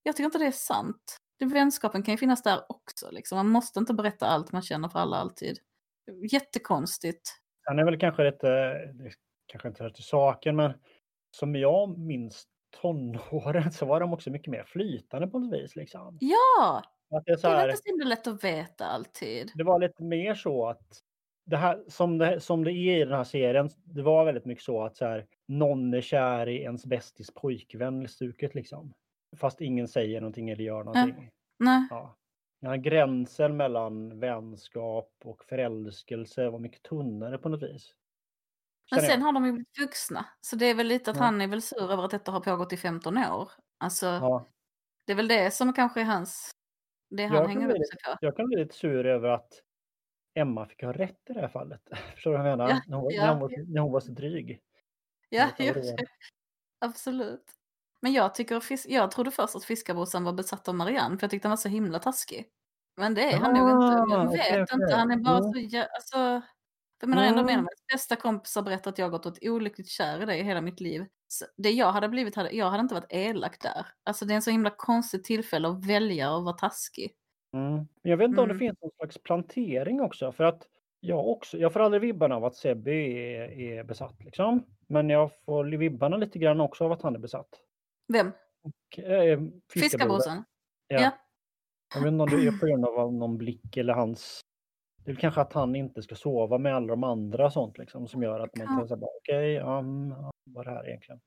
Jag 0.03 0.16
tycker 0.16 0.26
inte 0.26 0.38
det 0.38 0.45
är 0.47 0.51
sant. 0.51 1.18
Det, 1.39 1.45
vänskapen 1.45 2.03
kan 2.03 2.14
ju 2.14 2.18
finnas 2.18 2.43
där 2.43 2.60
också. 2.70 3.12
Liksom. 3.12 3.38
Man 3.38 3.47
måste 3.49 3.80
inte 3.80 3.93
berätta 3.93 4.28
allt 4.28 4.51
man 4.51 4.62
känner 4.62 4.89
för 4.89 4.99
alla 4.99 5.18
alltid. 5.18 5.60
Jättekonstigt. 6.32 7.22
Han 7.64 7.80
är 7.80 7.86
väl 7.86 7.99
kanske 7.99 8.24
lite, 8.24 8.47
det 8.93 9.12
kanske 9.45 9.68
inte 9.68 9.84
hör 9.84 9.89
till 9.89 10.03
saken, 10.03 10.55
men 10.55 10.74
som 11.38 11.55
jag 11.55 11.97
minns 11.97 12.47
tonåren 12.82 13.72
så 13.72 13.86
var 13.86 13.99
de 13.99 14.14
också 14.14 14.30
mycket 14.30 14.51
mer 14.51 14.64
flytande 14.64 15.28
på 15.28 15.39
något 15.39 15.53
vis. 15.53 15.76
Liksom. 15.76 16.18
Ja, 16.22 16.84
Att 17.16 17.26
det, 17.26 17.32
är 17.32 17.38
så 17.38 17.47
det 17.47 17.53
är 17.53 17.57
här, 17.57 17.70
inte 17.70 18.03
så 18.03 18.10
lätt 18.10 18.28
att 18.28 18.43
veta 18.43 18.86
alltid. 18.86 19.51
det 19.55 19.64
var 19.64 19.80
lite 19.80 20.03
mer 20.03 20.36
så 20.36 20.68
att 20.68 21.01
det 21.50 21.58
här, 21.58 21.84
som, 21.88 22.18
det, 22.18 22.39
som 22.39 22.64
det 22.64 22.72
är 22.72 22.97
i 23.02 23.06
den 23.06 23.18
här 23.18 23.24
serien, 23.24 23.70
det 23.84 24.02
var 24.02 24.26
väldigt 24.26 24.45
mycket 24.45 24.64
så 24.64 24.84
att 24.84 24.97
så 24.97 25.06
här, 25.06 25.26
någon 25.47 25.93
är 25.93 26.02
kär 26.02 26.50
i 26.50 26.62
ens 26.62 26.86
bästis 26.86 27.32
pojkvän 27.34 28.08
stuket 28.08 28.56
liksom. 28.56 28.93
Fast 29.38 29.62
ingen 29.62 29.88
säger 29.88 30.22
någonting 30.22 30.50
eller 30.50 30.64
gör 30.64 30.84
någonting. 30.84 31.30
Nej. 31.60 31.88
Ja. 31.89 32.16
Den 32.62 32.70
här 32.70 32.78
gränsen 32.78 33.58
mellan 33.58 34.20
vänskap 34.20 35.12
och 35.24 35.43
förälskelse 35.43 36.50
var 36.50 36.60
mycket 36.60 36.84
tunnare 36.84 37.38
på 37.38 37.50
något 37.50 37.64
vis. 37.64 37.93
Men 38.91 39.02
sen 39.02 39.22
har 39.22 39.34
de 39.34 39.45
ju 39.45 39.52
blivit 39.52 39.80
vuxna. 39.80 40.26
Så 40.41 40.56
det 40.56 40.66
är 40.66 40.76
väl 40.76 40.88
lite 40.88 41.12
att 41.12 41.18
Ja. 41.18 41.24
han 41.24 41.41
är 41.41 41.47
väl 41.47 41.62
sur 41.62 41.91
över 41.91 42.04
att 42.06 42.12
detta 42.12 42.32
har 42.32 42.39
pågått 42.39 42.74
i 42.74 42.78
15 42.78 43.18
år. 43.18 43.52
Alltså, 43.78 44.06
Ja. 44.06 44.45
det 45.06 45.12
är 45.12 45.16
väl 45.16 45.28
det 45.28 45.52
som 45.54 45.74
kanske 45.74 46.02
är 46.02 46.06
hans... 46.06 46.52
Det 47.10 47.26
han 47.26 47.38
Jag 47.38 47.47
hänger 47.47 47.70
upp 47.70 47.88
sig 47.88 47.97
på. 48.06 48.18
Jag 48.22 48.36
kan 48.36 48.45
bli 48.45 48.58
lite 48.58 48.76
sur 48.76 49.06
över 49.06 49.30
att 49.30 49.64
Emma 50.34 50.66
fick 50.66 50.84
ha 50.84 50.92
rätt 50.94 51.30
i 51.30 51.34
det 51.34 51.42
här 51.42 51.48
fallet. 51.48 51.82
Förstår 52.14 52.32
du 52.32 52.38
vad 52.38 52.48
jag 52.48 52.58
menar? 52.58 52.70
Ja, 52.70 52.82
när, 52.88 52.98
hon, 52.98 53.12
ja, 53.14 53.22
när, 53.26 53.32
hon 53.32 53.40
var, 53.42 53.50
ja. 53.52 53.64
när 53.68 53.82
hon 53.82 53.92
var 53.92 54.00
så 54.00 54.12
dryg. 54.12 54.60
Ja, 55.30 55.48
absolut. 56.80 57.46
Men 58.02 58.14
jag, 58.14 58.36
tycker, 58.36 58.64
jag 58.88 59.12
trodde 59.12 59.32
först 59.32 59.56
att 59.56 59.64
fiskarbrorsan 59.64 60.24
var 60.24 60.34
besatt 60.34 60.68
av 60.68 60.76
Marianne, 60.76 61.18
för 61.18 61.24
jag 61.24 61.32
tyckte 61.32 61.48
han 61.48 61.52
var 61.52 61.58
så 61.58 61.70
himla 61.70 62.00
taskig. 62.00 62.46
Men 62.98 63.14
det 63.14 63.34
är 63.34 63.38
han 63.38 63.54
nog 63.54 63.70
inte. 63.70 63.86
Ah, 63.86 64.16
Jag 64.16 64.32
vet 64.60 64.72
okej. 64.74 64.84
inte, 64.84 64.96
han 64.96 65.12
är 65.12 65.18
bara 65.18 65.42
så... 65.44 65.54
jä- 65.60 65.88
Alltså, 65.94 66.42
jag 67.02 67.10
menar 67.10 67.24
ändå 67.24 67.40
Mm. 67.40 67.46
med 67.46 67.56
mina 67.58 67.70
bästa 67.94 68.16
kompisar 68.16 68.62
berättat 68.62 68.88
att 68.88 68.98
jag 68.98 69.06
har 69.06 69.12
gått 69.12 69.26
åt 69.26 69.38
olyckligt 69.42 69.90
kär 69.90 70.22
i 70.22 70.26
dig 70.26 70.44
hela 70.44 70.62
mitt 70.62 70.80
liv. 70.80 71.06
Så 71.28 71.46
det 71.58 71.70
jag 71.72 71.92
hade 71.92 72.10
blivit, 72.10 72.36
hade, 72.36 72.52
jag 72.52 72.70
hade 72.70 72.82
inte 72.82 72.96
varit 72.96 73.08
elak 73.14 73.62
där. 73.62 73.86
Alltså 74.04 74.26
det 74.26 74.34
är 74.34 74.36
en 74.36 74.42
så 74.42 74.52
himla 74.52 74.70
konstigt 74.78 75.24
tillfälle 75.24 75.68
att 75.68 75.86
välja 75.86 76.36
att 76.38 76.44
vara 76.44 76.56
taskig. 76.58 77.12
Mm. 77.54 77.74
Men 77.76 77.88
jag 78.02 78.18
vet 78.18 78.26
inte 78.30 78.41
om 78.41 78.47
det 78.47 78.54
Mm. 78.54 78.60
finns 78.60 78.82
någon 78.82 78.91
slags 78.91 79.18
plantering 79.18 80.02
också. 80.02 80.32
För 80.32 80.43
att 80.43 80.68
jag 81.00 81.28
också, 81.28 81.58
jag 81.58 81.74
får 81.74 81.80
aldrig 81.80 82.02
vibbarna 82.02 82.36
av 82.36 82.45
att 82.45 82.56
Sebbe 82.56 82.91
är, 82.91 83.52
är 83.60 83.84
besatt 83.84 84.24
liksom. 84.24 84.64
Men 84.88 85.10
jag 85.10 85.32
får 85.45 85.66
vibbarna 85.66 86.18
lite 86.18 86.39
grann 86.39 86.62
också 86.62 86.84
av 86.86 86.91
att 86.91 87.02
han 87.02 87.16
är 87.16 87.20
besatt. 87.20 87.50
Vem? 88.14 88.32
Och, 88.64 89.00
eh. 89.00 89.39
Fiskarbrorsan? 89.74 90.43
Ja. 90.88 91.02
Ja. 91.02 91.12
Jag 91.95 92.02
vet 92.02 92.12
inte 92.12 92.24
om 92.24 92.30
det 92.30 92.47
är 92.47 92.60
på 92.60 92.66
grund 92.68 92.86
av 92.86 93.14
någon 93.14 93.38
blick 93.38 93.78
eller 93.78 93.93
hans... 93.93 94.41
Det 95.06 95.12
är 95.12 95.16
kanske 95.16 95.41
att 95.41 95.54
han 95.54 95.76
inte 95.76 96.02
ska 96.02 96.16
sova 96.16 96.58
med 96.58 96.76
alla 96.76 96.88
de 96.88 97.04
andra 97.04 97.52
sånt 97.52 97.78
liksom 97.78 98.08
som 98.08 98.24
gör 98.24 98.39
att 98.39 98.56
man 98.58 98.68
Ja. 98.70 98.88
tänker 98.88 99.08
okej, 99.20 99.60
um, 99.60 100.16
vad 100.43 100.68
är 100.68 100.72
det 100.72 100.78
här 100.78 100.88
egentligen? 100.89 101.22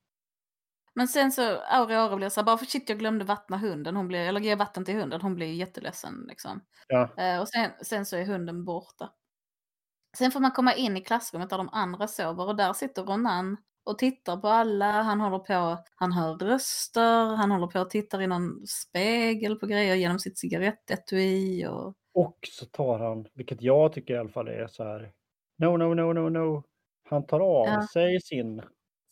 Men 0.95 1.07
sen 1.07 1.31
så, 1.31 1.41
Aurora 1.59 2.15
blir 2.15 2.29
så 2.29 2.39
här, 2.41 2.45
bara 2.45 2.57
för 2.57 2.65
shit 2.65 2.89
jag 2.89 2.99
glömde 2.99 3.25
vattna 3.25 3.57
hunden, 3.57 3.95
hon 3.95 4.07
blir, 4.07 4.19
eller 4.19 4.39
ge 4.41 4.55
vatten 4.55 4.85
till 4.85 4.95
hunden, 4.95 5.21
hon 5.21 5.35
blir 5.35 5.47
jätteledsen 5.53 6.25
liksom. 6.29 6.61
Ja, 6.89 7.09
Eh, 7.17 7.41
och 7.41 7.49
sen, 7.49 7.71
sen 7.83 8.05
så 8.05 8.15
är 8.17 8.25
hunden 8.25 8.65
borta. 8.65 9.09
Sen 10.17 10.31
får 10.31 10.39
man 10.39 10.51
komma 10.51 10.73
in 10.75 10.97
i 10.97 11.01
klassrummet 11.01 11.49
där 11.49 11.57
de 11.57 11.69
andra 11.71 12.07
sover 12.07 12.47
och 12.47 12.55
där 12.55 12.73
sitter 12.73 13.03
Ronan 13.03 13.57
och 13.85 13.97
tittar 13.99 14.37
på 14.37 14.47
alla. 14.47 14.91
Han 15.01 15.21
håller 15.21 15.39
på, 15.39 15.83
han 15.95 16.11
hör 16.11 16.35
röster, 16.37 17.35
han 17.35 17.51
håller 17.51 17.67
på 17.67 17.79
och 17.79 17.89
tittar 17.89 18.21
i 18.21 18.27
någon 18.27 18.67
spegel 18.67 19.55
på 19.55 19.65
grejer 19.67 19.95
genom 19.95 20.19
sitt 20.19 20.37
cigarettetui 20.39 21.67
och 21.67 21.95
och 22.13 22.37
så 22.51 22.65
tar 22.65 22.99
han, 22.99 23.27
vilket 23.33 23.61
jag 23.61 23.93
tycker 23.93 24.13
i 24.13 24.17
alla 24.17 24.29
fall 24.29 24.47
är 24.47 24.67
så 24.67 24.83
här, 24.83 25.13
no, 25.57 25.77
no, 25.77 25.93
no, 25.93 26.13
no, 26.13 26.29
no. 26.29 26.63
Han 27.09 27.25
tar 27.25 27.39
av 27.39 27.67
Ja. 27.67 27.87
sig 27.93 28.21
sin 28.21 28.61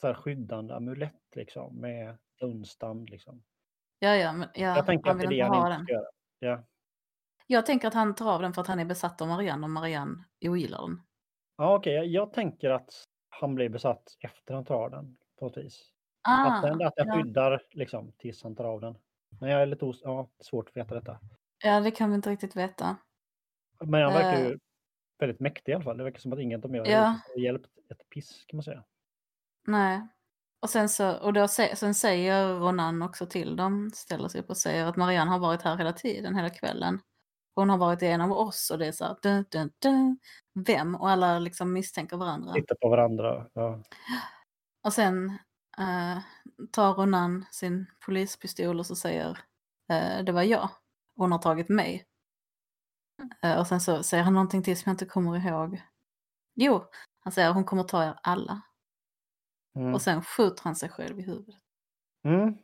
så 0.01 0.07
här 0.07 0.13
skyddande 0.13 0.73
amulett 0.73 1.35
liksom 1.35 1.75
med 1.81 2.17
dunstand 2.39 3.09
liksom. 3.09 3.43
ja, 3.99 4.15
ja, 4.15 4.33
men, 4.33 4.49
ja 4.53 4.75
jag 4.75 4.85
tänker 4.85 5.11
att 5.11 5.19
det 5.19 5.25
är 5.25 5.29
det 5.29 5.41
han 5.41 5.71
inte 5.73 5.83
ska 5.85 5.93
göra. 5.93 6.07
Ja. 6.39 6.63
Jag 7.47 7.65
tänker 7.65 7.87
att 7.87 7.93
han 7.93 8.15
tar 8.15 8.31
av 8.33 8.41
den 8.41 8.53
för 8.53 8.61
att 8.61 8.67
han 8.67 8.79
är 8.79 8.85
besatt 8.85 9.21
av 9.21 9.27
Marianne 9.27 9.63
och 9.65 9.69
Marianne 9.69 10.23
ogillar 10.41 10.81
den. 10.81 11.01
Ja, 11.57 11.75
okej, 11.75 11.93
jag, 11.93 12.05
jag 12.05 12.33
tänker 12.33 12.69
att 12.69 12.93
han 13.29 13.55
blir 13.55 13.69
besatt 13.69 14.17
efter 14.19 14.53
han 14.53 14.65
tar 14.65 14.75
av 14.75 14.91
den 14.91 15.17
på 15.39 15.47
ett 15.47 15.57
vis. 15.57 15.91
Ah, 16.21 16.51
att 16.51 16.61
den, 16.63 16.81
att 16.87 16.95
den 16.95 17.07
ja. 17.07 17.13
skyddar 17.15 17.61
liksom 17.71 18.11
tills 18.17 18.43
han 18.43 18.55
tar 18.55 18.63
av 18.65 18.81
den. 18.81 18.97
Men 19.39 19.49
jag 19.49 19.61
är 19.61 19.65
lite 19.65 19.85
os- 19.85 20.01
ja, 20.03 20.29
svårt 20.39 20.69
att 20.69 20.75
veta 20.77 20.95
detta. 20.95 21.19
ja, 21.63 21.79
det 21.79 21.91
kan 21.91 22.09
vi 22.09 22.15
inte 22.15 22.29
riktigt 22.29 22.55
veta. 22.55 22.97
Men 23.79 24.01
han 24.03 24.13
verkar 24.13 24.41
Eh. 24.41 24.47
ju 24.49 24.59
väldigt 25.19 25.39
mäktig 25.39 25.71
i 25.71 25.75
alla 25.75 25.83
fall. 25.83 25.97
Det 25.97 26.03
verkar 26.03 26.19
som 26.19 26.33
att 26.33 26.39
inget 26.39 26.61
de 26.61 26.75
gör 26.75 26.85
Ja. 26.85 27.19
har 27.35 27.41
hjälpt 27.41 27.69
ett 27.89 28.09
piss 28.09 28.45
kan 28.47 28.57
man 28.57 28.63
säga. 28.63 28.83
Nej. 29.67 30.07
Och 30.61 30.69
sen 30.69 30.89
så, 30.89 31.17
och 31.17 31.33
då, 31.33 31.47
sen 31.47 31.93
säger 31.93 32.59
Ronan 32.59 33.01
också 33.01 33.25
till 33.25 33.55
dem, 33.55 33.91
ställer 33.93 34.27
sig 34.27 34.41
upp 34.41 34.49
och 34.49 34.57
säger 34.57 34.85
att 34.85 34.95
Marianne 34.95 35.31
har 35.31 35.39
varit 35.39 35.61
här 35.61 35.77
hela 35.77 35.93
tiden, 35.93 36.35
hela 36.35 36.49
kvällen. 36.49 36.99
Hon 37.55 37.69
har 37.69 37.77
varit 37.77 38.03
en 38.03 38.21
av 38.21 38.31
oss 38.31 38.69
och 38.69 38.77
det 38.77 38.87
är 38.87 38.91
så 38.91 39.05
här, 39.05 39.15
dun, 39.21 39.45
dun, 39.51 39.71
dun. 39.81 40.19
vem? 40.53 40.95
Och 40.95 41.09
alla 41.09 41.39
liksom 41.39 41.73
misstänker 41.73 42.17
varandra. 42.17 42.53
Titta 42.53 42.75
på 42.81 42.89
varandra. 42.89 43.47
Ja. 43.53 43.83
Och 44.83 44.93
sen 44.93 45.29
eh, 45.77 46.17
tar 46.71 46.93
Ronan 46.93 47.45
sin 47.51 47.85
polispistol 48.05 48.79
och 48.79 48.85
så 48.85 48.95
säger 48.95 49.39
eh, 49.89 50.23
det 50.23 50.31
var 50.31 50.41
jag. 50.41 50.69
Hon 51.15 51.31
har 51.31 51.39
tagit 51.39 51.69
mig. 51.69 52.05
Eh, 53.43 53.59
och 53.59 53.67
sen 53.67 53.81
så 53.81 54.03
säger 54.03 54.23
han 54.23 54.33
någonting 54.33 54.63
till 54.63 54.77
som 54.77 54.89
jag 54.89 54.93
inte 54.93 55.05
kommer 55.05 55.47
ihåg. 55.47 55.81
Jo, 56.55 56.83
han 57.19 57.33
säger 57.33 57.53
hon 57.53 57.65
kommer 57.65 57.83
ta 57.83 58.03
er 58.03 58.19
alla. 58.23 58.61
Mm. 59.75 59.93
Och 59.93 60.01
sen 60.01 60.23
skjuter 60.23 60.63
han 60.63 60.75
sig 60.75 60.89
själv 60.89 61.19
i 61.19 61.23
huvudet. 61.23 61.55
Mm. 62.25 62.57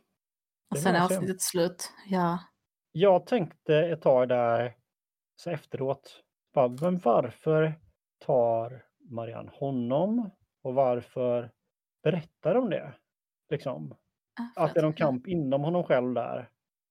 Och 0.70 0.78
sen 0.78 0.94
är 0.94 1.04
avsnittet 1.04 1.42
slut. 1.42 1.92
Ja. 2.06 2.38
Jag 2.92 3.26
tänkte 3.26 3.76
ett 3.76 4.02
tag 4.02 4.28
där 4.28 4.76
så 5.36 5.50
efteråt, 5.50 6.22
bara, 6.54 6.68
men 6.68 6.98
varför 6.98 7.80
tar 8.18 8.84
Marianne 9.10 9.50
honom 9.54 10.30
och 10.62 10.74
varför 10.74 11.50
berättar 12.02 12.54
de 12.54 12.70
det? 12.70 12.94
Liksom, 13.50 13.94
för 14.54 14.64
att 14.64 14.74
det 14.74 14.80
är 14.80 14.84
någon 14.84 14.92
kamp 14.92 15.26
inom 15.26 15.64
honom 15.64 15.84
själv 15.84 16.14
där. 16.14 16.50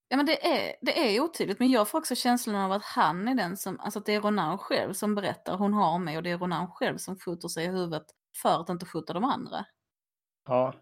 Ja 0.09 0.17
men 0.17 0.25
det 0.25 0.47
är, 0.47 0.75
det 0.81 1.15
är 1.15 1.21
otydligt 1.21 1.59
men 1.59 1.71
jag 1.71 1.89
får 1.89 1.97
också 1.97 2.15
känslan 2.15 2.55
av 2.55 2.71
att 2.71 2.83
han 2.83 3.27
är 3.27 3.35
den 3.35 3.57
som, 3.57 3.79
alltså 3.79 3.99
att 3.99 4.05
det 4.05 4.15
är 4.15 4.21
Ronan 4.21 4.57
själv 4.57 4.93
som 4.93 5.15
berättar 5.15 5.57
hon 5.57 5.73
har 5.73 5.99
mig 5.99 6.17
och 6.17 6.23
det 6.23 6.31
är 6.31 6.37
Ronan 6.37 6.71
själv 6.71 6.97
som 6.97 7.19
skjuter 7.19 7.47
sig 7.47 7.65
i 7.65 7.67
huvudet 7.67 8.05
för 8.41 8.61
att 8.61 8.69
inte 8.69 8.85
skjuta 8.85 9.13
de 9.13 9.23
andra. 9.23 9.65
Ja, 10.47 10.73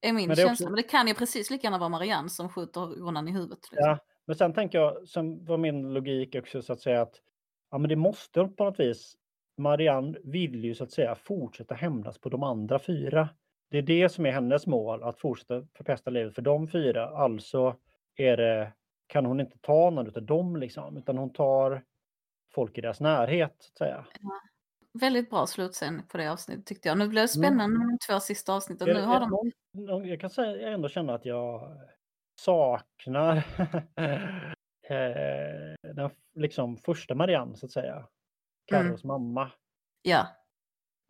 Är 0.00 0.12
min 0.12 0.28
Men 0.28 0.36
det 0.36 0.42
är 0.42 0.46
känsla. 0.46 0.52
också- 0.52 0.64
Men 0.64 0.76
det 0.76 0.82
kan 0.82 1.06
ju 1.08 1.14
precis 1.14 1.50
lika 1.50 1.66
gärna 1.66 1.78
vara 1.78 1.88
Marianne 1.88 2.28
som 2.28 2.48
skjuter 2.48 2.80
Ronan 2.80 3.28
i 3.28 3.32
huvudet. 3.32 3.58
Liksom. 3.70 3.88
ja. 3.88 3.98
Men 4.26 4.36
sen 4.36 4.52
tänker 4.52 4.78
jag, 4.78 5.08
som 5.08 5.44
var 5.44 5.56
min 5.56 5.94
logik 5.94 6.34
också 6.34 6.62
så 6.62 6.72
att 6.72 6.80
säga 6.80 7.02
att 7.02 7.14
ja, 7.70 7.78
men 7.78 7.88
det 7.88 7.96
måste 7.96 8.44
på 8.56 8.64
något 8.64 8.80
vis. 8.80 9.16
Marianne 9.56 10.18
vill 10.24 10.64
ju 10.64 10.74
så 10.74 10.84
att 10.84 10.92
säga 10.92 11.14
fortsätta 11.14 11.74
hämnas 11.74 12.18
på 12.18 12.28
de 12.28 12.42
andra 12.42 12.78
fyra. 12.78 13.28
Det 13.70 13.78
är 13.78 13.82
det 13.82 14.08
som 14.08 14.26
är 14.26 14.30
hennes 14.32 14.66
mål, 14.66 15.02
att 15.02 15.18
fortsätta 15.18 15.66
förpesta 15.76 16.10
livet 16.10 16.34
för 16.34 16.42
de 16.42 16.68
fyra. 16.68 17.08
Alltså 17.08 17.76
är 18.16 18.36
det, 18.36 18.72
kan 19.06 19.26
hon 19.26 19.40
inte 19.40 19.58
ta 19.58 19.90
någon 19.90 20.06
av 20.16 20.22
dem 20.22 20.56
liksom, 20.56 20.96
utan 20.96 21.18
hon 21.18 21.32
tar 21.32 21.82
folk 22.54 22.78
i 22.78 22.80
deras 22.80 23.00
närhet. 23.00 23.54
Så 23.58 23.68
att 23.72 23.78
säga. 23.78 24.04
Väldigt 25.00 25.30
bra 25.30 25.46
slutscen 25.46 26.02
på 26.08 26.18
det 26.18 26.32
avsnittet 26.32 26.66
tyckte 26.66 26.88
jag. 26.88 26.98
Nu 26.98 27.08
blev 27.08 27.22
det 27.22 27.28
spännande 27.28 27.78
med 27.78 27.88
de 27.88 27.98
två 27.98 28.20
sista 28.20 28.54
avsnitten. 28.54 28.88
Nu 28.88 28.94
Jag, 28.94 29.02
har 29.02 29.20
jag, 29.20 29.52
de... 29.86 30.06
jag 30.06 30.20
kan 30.20 30.30
säga, 30.30 30.68
ändå 30.68 30.88
känna 30.88 31.14
att 31.14 31.24
jag 31.24 31.78
saknar 32.40 33.36
eh, 34.88 35.94
den 35.94 36.10
liksom 36.34 36.76
första 36.76 37.14
Marianne 37.14 37.56
så 37.56 37.66
att 37.66 37.72
säga. 37.72 38.08
Carros 38.66 39.04
mamma. 39.04 39.50
Ja, 40.02 40.26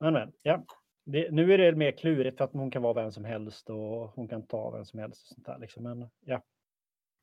Men, 0.00 0.12
men 0.12 0.32
ja. 0.42 0.64
Det, 1.06 1.30
nu 1.30 1.54
är 1.54 1.58
det 1.58 1.72
mer 1.76 1.92
klurigt 1.92 2.38
för 2.38 2.44
att 2.44 2.52
hon 2.52 2.70
kan 2.70 2.82
vara 2.82 2.94
vem 2.94 3.12
som 3.12 3.24
helst 3.24 3.70
och 3.70 4.08
hon 4.14 4.28
kan 4.28 4.46
ta 4.46 4.70
vem 4.70 4.84
som 4.84 4.98
helst. 4.98 5.22
Och 5.22 5.28
sånt 5.28 5.46
där, 5.46 5.58
liksom. 5.58 5.82
Men 5.82 6.08
ja. 6.20 6.42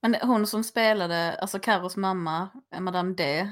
men 0.01 0.15
hon 0.15 0.47
som 0.47 0.63
spelade, 0.63 1.33
alltså 1.33 1.59
Carros 1.59 1.97
mamma, 1.97 2.49
Madame 2.79 3.13
D, 3.13 3.47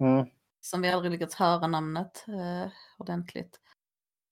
Mm. 0.00 0.26
Som 0.64 0.82
vi 0.82 0.88
aldrig 0.90 1.12
lyckats 1.12 1.34
höra 1.34 1.66
namnet 1.66 2.24
eh, 2.28 2.72
ordentligt. 2.98 3.60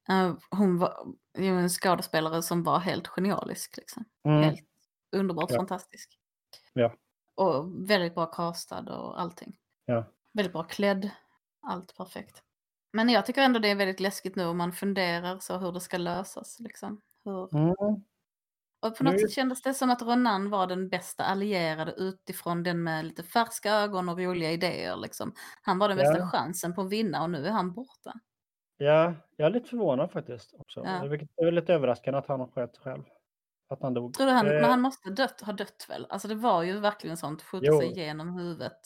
Eh, 0.09 0.35
hon 0.51 0.79
var 0.79 1.07
ju 1.39 1.59
en 1.59 1.69
skådespelare 1.69 2.43
som 2.43 2.63
var 2.63 2.79
helt 2.79 3.09
genialisk. 3.09 3.77
Liksom. 3.77 4.05
Mm. 4.25 4.43
Helt 4.43 4.61
underbart 5.17 5.51
Ja. 5.51 5.57
fantastisk. 5.57 6.19
Ja. 6.73 6.95
Och 7.35 7.91
väldigt 7.91 8.15
bra 8.15 8.27
castad 8.27 8.97
och 8.97 9.21
allting. 9.21 9.57
Ja. 9.85 10.05
Väldigt 10.33 10.53
bra 10.53 10.63
klädd. 10.65 11.11
Allt 11.67 11.97
perfekt. 11.97 12.43
Men 12.93 13.09
jag 13.09 13.27
tycker 13.27 13.43
ändå 13.43 13.59
det 13.59 13.69
är 13.69 13.75
väldigt 13.75 14.01
läskigt 14.01 14.37
nu 14.37 14.45
om 14.45 14.59
man 14.59 14.73
funderar 14.73 15.39
så 15.39 15.59
hur 15.59 15.73
det 15.73 15.81
ska 15.81 15.99
lösas. 15.99 16.61
Liksom. 16.61 17.01
Hur... 17.25 17.57
Mm. 17.57 17.75
Och 18.83 18.97
på 18.97 19.05
något 19.05 19.13
Nu- 19.13 19.19
sätt 19.19 19.31
kändes 19.33 19.63
det 19.63 19.75
som 19.75 19.91
att 19.91 20.03
Ronan 20.03 20.51
var 20.51 20.67
den 20.67 20.89
bästa 20.89 21.25
allierade 21.25 21.93
utifrån 21.93 22.63
den 22.63 22.83
med 22.83 23.05
lite 23.05 23.23
färska 23.23 23.73
ögon 23.75 24.09
och 24.09 24.19
roliga 24.19 24.51
idéer. 24.51 24.97
Liksom. 24.97 25.35
Han 25.63 25.79
var 25.79 25.89
den 25.89 25.99
Ja. 25.99 26.05
bästa 26.05 26.27
chansen 26.31 26.75
på 26.75 26.81
att 26.83 26.91
vinna 26.91 27.23
och 27.23 27.31
nu 27.31 27.47
är 27.47 27.51
han 27.51 27.73
borta. 27.73 28.13
ja, 28.77 29.15
jag 29.37 29.47
är 29.47 29.51
lite 29.51 29.69
förvånad 29.69 30.13
faktiskt. 30.13 30.55
Också. 30.59 30.83
Ja. 30.85 31.05
Vilket 31.07 31.29
är 31.37 31.53
lite 31.53 31.75
överraskande 31.75 32.19
att 32.19 32.27
han 32.27 32.49
sköt 32.49 32.79
själv. 32.79 33.03
Att 33.69 33.83
han 33.83 33.95
dog. 33.95 34.15
Tror 34.15 34.27
du 34.27 34.33
han, 34.33 34.47
Eh, 34.47 34.53
men 34.53 34.65
han 34.71 34.81
måste 34.81 35.11
dött, 35.11 35.41
ha 35.41 35.53
dött 35.53 35.87
väl? 35.89 36.07
Alltså 36.11 36.29
det 36.29 36.35
var 36.35 36.63
ju 36.63 36.81
verkligen 36.81 37.17
sånt, 37.17 37.43
skjuta 37.43 37.67
Jo. 37.67 37.79
sig 37.81 37.91
igenom 37.91 38.29
huvudet. 38.39 38.81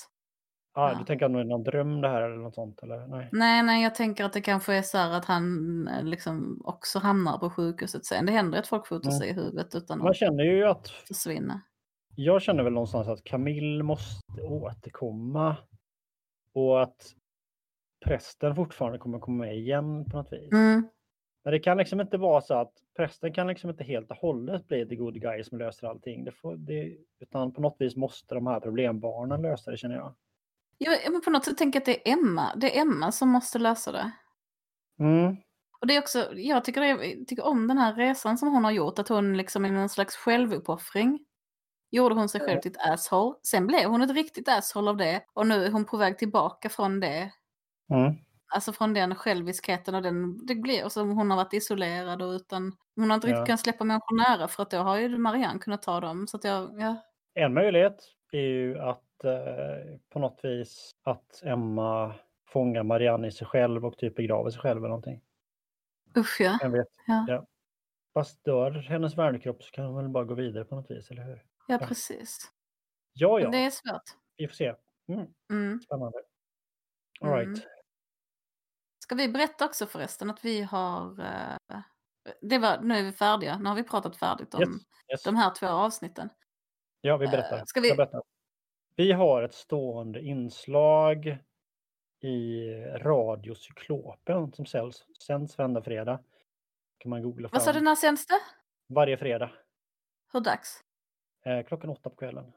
Ah, 0.77 0.93
ja. 0.93 0.99
Du 0.99 1.05
tänker 1.05 1.27
att 1.27 1.33
det 1.33 1.41
är 1.41 1.45
någon 1.45 1.63
dröm 1.65 2.01
det 2.01 2.09
här 2.09 2.23
eller 2.23 2.37
något 2.37 2.55
sånt? 2.55 2.83
Eller? 2.83 3.07
Nej. 3.07 3.29
Nej, 3.33 3.63
nej, 3.63 3.83
jag 3.83 3.95
tänker 3.95 4.25
att 4.25 4.33
det 4.33 4.41
kanske 4.41 4.75
är 4.75 4.83
så 4.83 4.99
här 4.99 5.11
att 5.19 5.25
han 5.25 5.89
eh, 5.89 6.05
liksom 6.05 6.63
också 6.65 6.99
hamnar 6.99 7.39
på 7.39 7.51
sjukhuset 7.51 8.05
sen. 8.05 8.27
Det 8.27 8.33
händer 8.33 8.59
att 8.59 8.67
folk 8.67 8.87
skjuter 8.87 9.09
Mm. 9.09 9.19
sig 9.19 9.29
i 9.29 9.33
huvudet 9.33 9.75
utan 9.75 9.99
Man 9.99 10.09
att 10.09 10.17
känner 10.17 10.45
ju 10.45 10.65
att 10.67 10.89
försvinna. 10.89 11.61
jag 12.15 12.43
känner 12.43 12.63
väl 12.63 12.73
någonstans 12.73 13.09
att 13.09 13.25
Camille 13.25 13.83
måste 13.83 14.43
återkomma 14.43 15.57
och 16.55 16.83
att 16.83 17.13
prästen 18.05 18.57
fortfarande 18.57 18.99
kommer 18.99 19.19
komma 19.19 19.45
med 19.45 19.57
igen 19.57 20.05
på 20.11 20.17
något 20.17 20.33
vis. 20.33 20.53
Mm. 20.53 20.89
Men 21.45 21.53
det 21.53 21.59
kan 21.59 21.77
liksom 21.79 22.01
inte 22.01 22.19
vara 22.19 22.41
så 22.41 22.55
att 22.55 22.73
prästen 22.97 23.33
kan 23.33 23.47
liksom 23.47 23.71
inte 23.71 23.85
helt 23.85 24.11
och 24.11 24.17
hållet 24.17 24.69
bli 24.69 24.87
the 24.89 24.97
good 24.97 25.21
guy 25.21 25.45
som 25.45 25.59
löser 25.59 25.87
allting. 25.87 26.25
Det 26.25 26.33
får, 26.33 26.57
det, 26.57 26.97
utan 27.21 27.53
på 27.53 27.61
något 27.61 27.77
vis 27.79 27.97
måste 27.97 28.35
de 28.35 28.47
här 28.47 28.61
problembarnen 28.61 29.43
lösa 29.43 29.71
det 29.71 29.77
känner 29.77 29.97
jag. 29.97 30.15
Ja, 30.79 30.91
men 31.11 31.21
på 31.21 31.31
något 31.31 31.45
sätt 31.45 31.59
tänker 31.59 31.77
jag 31.77 31.81
att 31.83 31.87
det 32.05 32.09
är 32.11 32.13
Emma. 32.13 32.55
Det 32.57 32.77
är 32.77 32.81
Emma 32.83 33.13
som 33.13 33.29
måste 33.29 33.59
lösa 33.59 33.93
det. 33.93 34.11
Mm. 35.01 35.37
Och 35.81 35.87
det 35.87 35.97
är 35.97 36.01
också, 36.01 36.33
jag 36.35 36.65
tycker, 36.65 36.83
jag 36.83 37.29
tycker 37.29 37.45
om 37.45 37.69
den 37.69 37.79
här 37.79 37.95
resan 37.95 38.39
som 38.39 38.49
hon 38.49 38.65
har 38.65 38.71
gjort, 38.71 38.99
att 38.99 39.09
hon 39.09 39.37
liksom 39.37 39.65
i 39.67 39.71
någon 39.71 39.89
slags 39.89 40.17
självuppoffring 40.17 41.27
gjorde 41.91 42.15
hon 42.15 42.29
sig 42.29 42.41
själv 42.41 42.61
till 42.61 42.71
ett 42.71 42.87
asshole. 42.93 43.35
Sen 43.43 43.67
blev 43.67 43.91
hon 43.91 44.03
ett 44.03 44.11
riktigt 44.15 44.49
asshole 44.49 44.91
av 44.91 44.97
det 44.97 45.23
och 45.35 45.47
nu 45.47 45.65
är 45.65 45.71
hon 45.71 45.85
på 45.85 45.97
väg 45.97 46.19
tillbaka 46.19 46.69
från 46.69 47.01
det. 47.01 47.31
Mm. 47.95 48.15
Alltså 48.55 48.73
från 48.73 48.95
den 48.95 49.15
själviskheten 49.15 49.95
och 49.95 50.03
den, 50.03 50.47
det 50.47 50.55
blir, 50.55 50.85
och 50.85 50.93
så 50.93 51.01
hon 51.03 51.31
har 51.31 51.37
varit 51.37 51.53
isolerad 51.53 52.23
och 52.23 52.31
utan, 52.31 52.73
hon 52.97 53.11
har 53.11 53.15
inte 53.15 53.27
riktigt 53.27 53.39
Ja. 53.41 53.47
kunnat 53.47 53.61
släppa 53.61 53.85
människor 53.85 54.17
nära 54.17 54.49
för 54.49 54.63
att 54.63 54.71
då 54.71 54.79
har 54.79 54.97
ju 54.99 55.19
Marianne 55.19 55.59
kunnat 55.59 55.83
ta 55.83 56.01
dem. 56.01 56.27
Så 56.27 56.37
att 56.37 56.45
jag, 56.45 56.81
ja, 56.81 56.97
En 57.35 57.55
möjlighet 57.55 57.97
är 58.33 58.39
ju 58.41 58.79
att 58.79 59.03
på 60.09 60.19
något 60.19 60.41
vis 60.45 60.91
att 61.03 61.43
Emma 61.45 62.15
fångar 62.49 62.83
Marianne 62.83 63.29
i 63.29 63.33
sig 63.33 63.47
själv 63.47 63.87
och 63.87 63.99
typ 63.99 64.17
begraver 64.17 64.51
sig 64.51 64.61
själv 64.61 64.79
eller 64.79 64.89
någonting. 64.89 65.21
usch 66.17 66.37
ja. 66.41 66.59
Jag 66.63 66.71
vet. 66.71 66.87
Ja. 67.07 67.47
Fast 68.15 68.45
dör 68.45 68.71
hennes 68.71 69.19
värnekropp 69.19 69.63
så 69.63 69.71
kan 69.71 69.85
hon 69.85 69.97
väl 69.97 70.09
bara 70.09 70.25
gå 70.25 70.35
vidare 70.35 70.65
på 70.65 70.75
något 70.75 70.91
vis, 70.91 71.11
eller 71.11 71.23
hur? 71.25 71.37
Ja, 71.67 71.79
Ja. 71.81 71.87
precis. 71.87 72.53
Ja, 73.13 73.41
ja, 73.41 73.51
Det 73.51 73.59
är 73.59 73.71
svårt. 73.71 74.03
vi 74.37 74.49
får 74.49 74.55
se. 74.55 74.75
Mm. 75.09 75.27
Mm. 75.51 75.81
Spännande. 75.81 76.19
All 77.21 77.29
Mm. 77.29 77.39
right. 77.55 77.67
Ska 78.99 79.15
vi 79.15 79.29
berätta 79.29 79.65
också 79.67 79.87
förresten 79.87 80.31
att 80.31 80.45
vi 80.45 80.63
har... 80.63 81.21
eh, 81.21 81.79
det 82.41 82.59
var, 82.59 82.81
nu 82.81 82.95
är 82.95 83.03
vi 83.03 83.13
färdiga. 83.13 83.59
Nu 83.59 83.69
har 83.69 83.77
vi 83.77 83.83
pratat 83.85 84.17
färdigt 84.17 84.55
om 84.55 84.61
Yes. 84.61 84.71
Yes. 85.13 85.23
de 85.23 85.37
här 85.37 85.51
två 85.55 85.67
avsnitten. 85.67 86.29
Ja, 87.01 87.17
vi 87.17 87.25
Eh, 87.25 87.31
berättar. 87.31 87.63
ska 87.67 87.81
vi- 87.81 87.95
berättar. 87.97 88.23
Vi 88.97 89.13
har 89.13 89.43
ett 89.43 89.55
stående 89.55 90.21
inslag 90.21 91.39
i 92.21 92.71
Radiocyklopen 92.85 94.53
som 94.53 94.67
säljs, 94.67 95.07
sänds 95.27 95.59
varenda 95.59 95.83
fredag. 95.83 96.21
kan 96.99 97.11
man 97.11 97.23
googla 97.23 97.49
Vad 97.53 97.63
sa 97.63 97.73
du 97.73 97.81
när 97.81 97.95
sänds 97.95 98.27
det? 98.27 98.41
Varje 98.89 99.17
fredag. 99.17 99.51
Hur 100.33 100.41
dags? 100.41 100.81
Eh, 101.45 101.67
klockan 101.67 101.91
åtta 101.91 102.11
på 102.11 102.17
kvällen. 102.17 102.53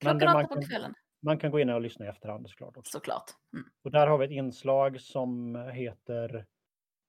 Klockan 0.00 0.36
åtta 0.36 0.54
på 0.54 0.62
kvällen. 0.62 0.94
Man 1.20 1.38
kan 1.38 1.50
gå 1.50 1.60
in 1.60 1.70
och 1.70 1.80
lyssna 1.80 2.06
i 2.06 2.08
efterhand 2.08 2.50
såklart. 2.50 2.76
Också. 2.76 2.90
Såklart. 2.90 3.30
Mm. 3.52 3.70
Och 3.84 3.90
där 3.90 4.06
har 4.06 4.18
vi 4.18 4.24
ett 4.24 4.30
inslag 4.30 5.00
som 5.00 5.56
heter... 5.56 6.46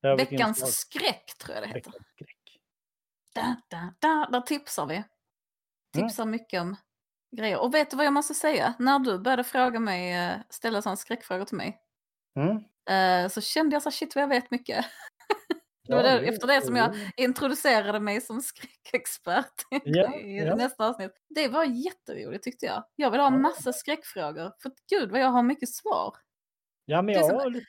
Veckans 0.01 0.75
skräck 0.75 1.37
tror 1.39 1.55
jag 1.55 1.63
det 1.63 1.67
heter. 1.67 1.91
Veckans 1.91 2.07
skräck. 2.07 2.59
Da, 3.35 3.61
da, 3.69 3.93
da, 3.99 4.29
där 4.31 4.41
tipsar 4.41 4.85
vi. 4.85 4.95
Mm. 4.95 5.07
Tipsar 5.93 6.25
mycket 6.25 6.61
om 6.61 6.75
grejer. 7.37 7.59
Och 7.61 7.73
vet 7.73 7.89
du 7.91 7.97
vad 7.97 8.05
jag 8.05 8.13
måste 8.13 8.33
säga? 8.33 8.73
När 8.79 8.99
du 8.99 9.19
började 9.19 9.43
fråga 9.43 9.79
mig, 9.79 10.13
eh, 10.13 10.33
ställa 10.49 10.81
sådana 10.81 10.97
skräckfrågor 10.97 11.45
till 11.45 11.57
mig, 11.57 11.79
Mm. 12.35 12.57
eh, 13.25 13.29
så 13.29 13.41
kände 13.41 13.75
jag 13.75 13.83
så 13.83 13.91
shit 13.91 14.15
vad 14.15 14.21
jag 14.23 14.27
vet 14.29 14.51
mycket. 14.51 14.85
Det 15.87 15.95
var 15.95 16.03
det- 16.03 16.19
efter 16.27 16.47
det 16.47 16.61
som 16.65 16.75
jag-. 16.75 16.95
Introducerade 17.17 17.99
mig 17.99 18.21
som 18.21 18.41
skräckexpert 18.41 19.53
Ja, 19.83 20.15
i 20.15 20.37
ja. 20.45 20.55
nästa 20.55 20.87
avsnitt. 20.89 21.11
Det 21.29 21.47
var 21.47 21.65
jätteroligt 21.65 22.43
tyckte 22.43 22.65
jag. 22.65 22.83
Jag 22.95 23.11
vill 23.11 23.19
ha 23.19 23.27
Ja. 23.31 23.37
massa 23.37 23.73
skräckfrågor. 23.73 24.51
För 24.61 24.71
gud 24.89 25.11
vad 25.11 25.19
jag 25.21 25.27
har 25.27 25.43
mycket 25.43 25.69
svar. 25.69 26.15
Ja, 26.85 27.01
men 27.01 27.15
jag 27.15 27.25
som- 27.25 27.35
har, 27.35 27.61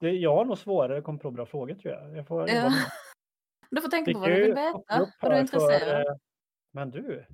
det, 0.00 0.10
jag 0.10 0.36
har 0.36 0.44
nog 0.44 0.58
svårare 0.58 0.98
att 0.98 1.04
komma 1.04 1.18
på 1.18 1.30
bra 1.30 1.46
frågor 1.46 1.74
tror 1.74 1.94
jag. 1.94 2.16
jag 2.16 2.26
får, 2.26 2.50
Ja. 2.50 2.72
Du 3.70 3.80
får 3.82 3.88
tänka 3.88 4.12
på 4.12 4.18
vad 4.18 4.28
du 4.30 4.42
vill 4.42 4.54
veta, 4.54 5.08
vad 5.20 5.30
du 5.32 5.36
är 5.36 5.40
intresserad. 5.40 6.06
eh, 6.06 6.12
Men 6.72 6.90
du, 6.90 7.26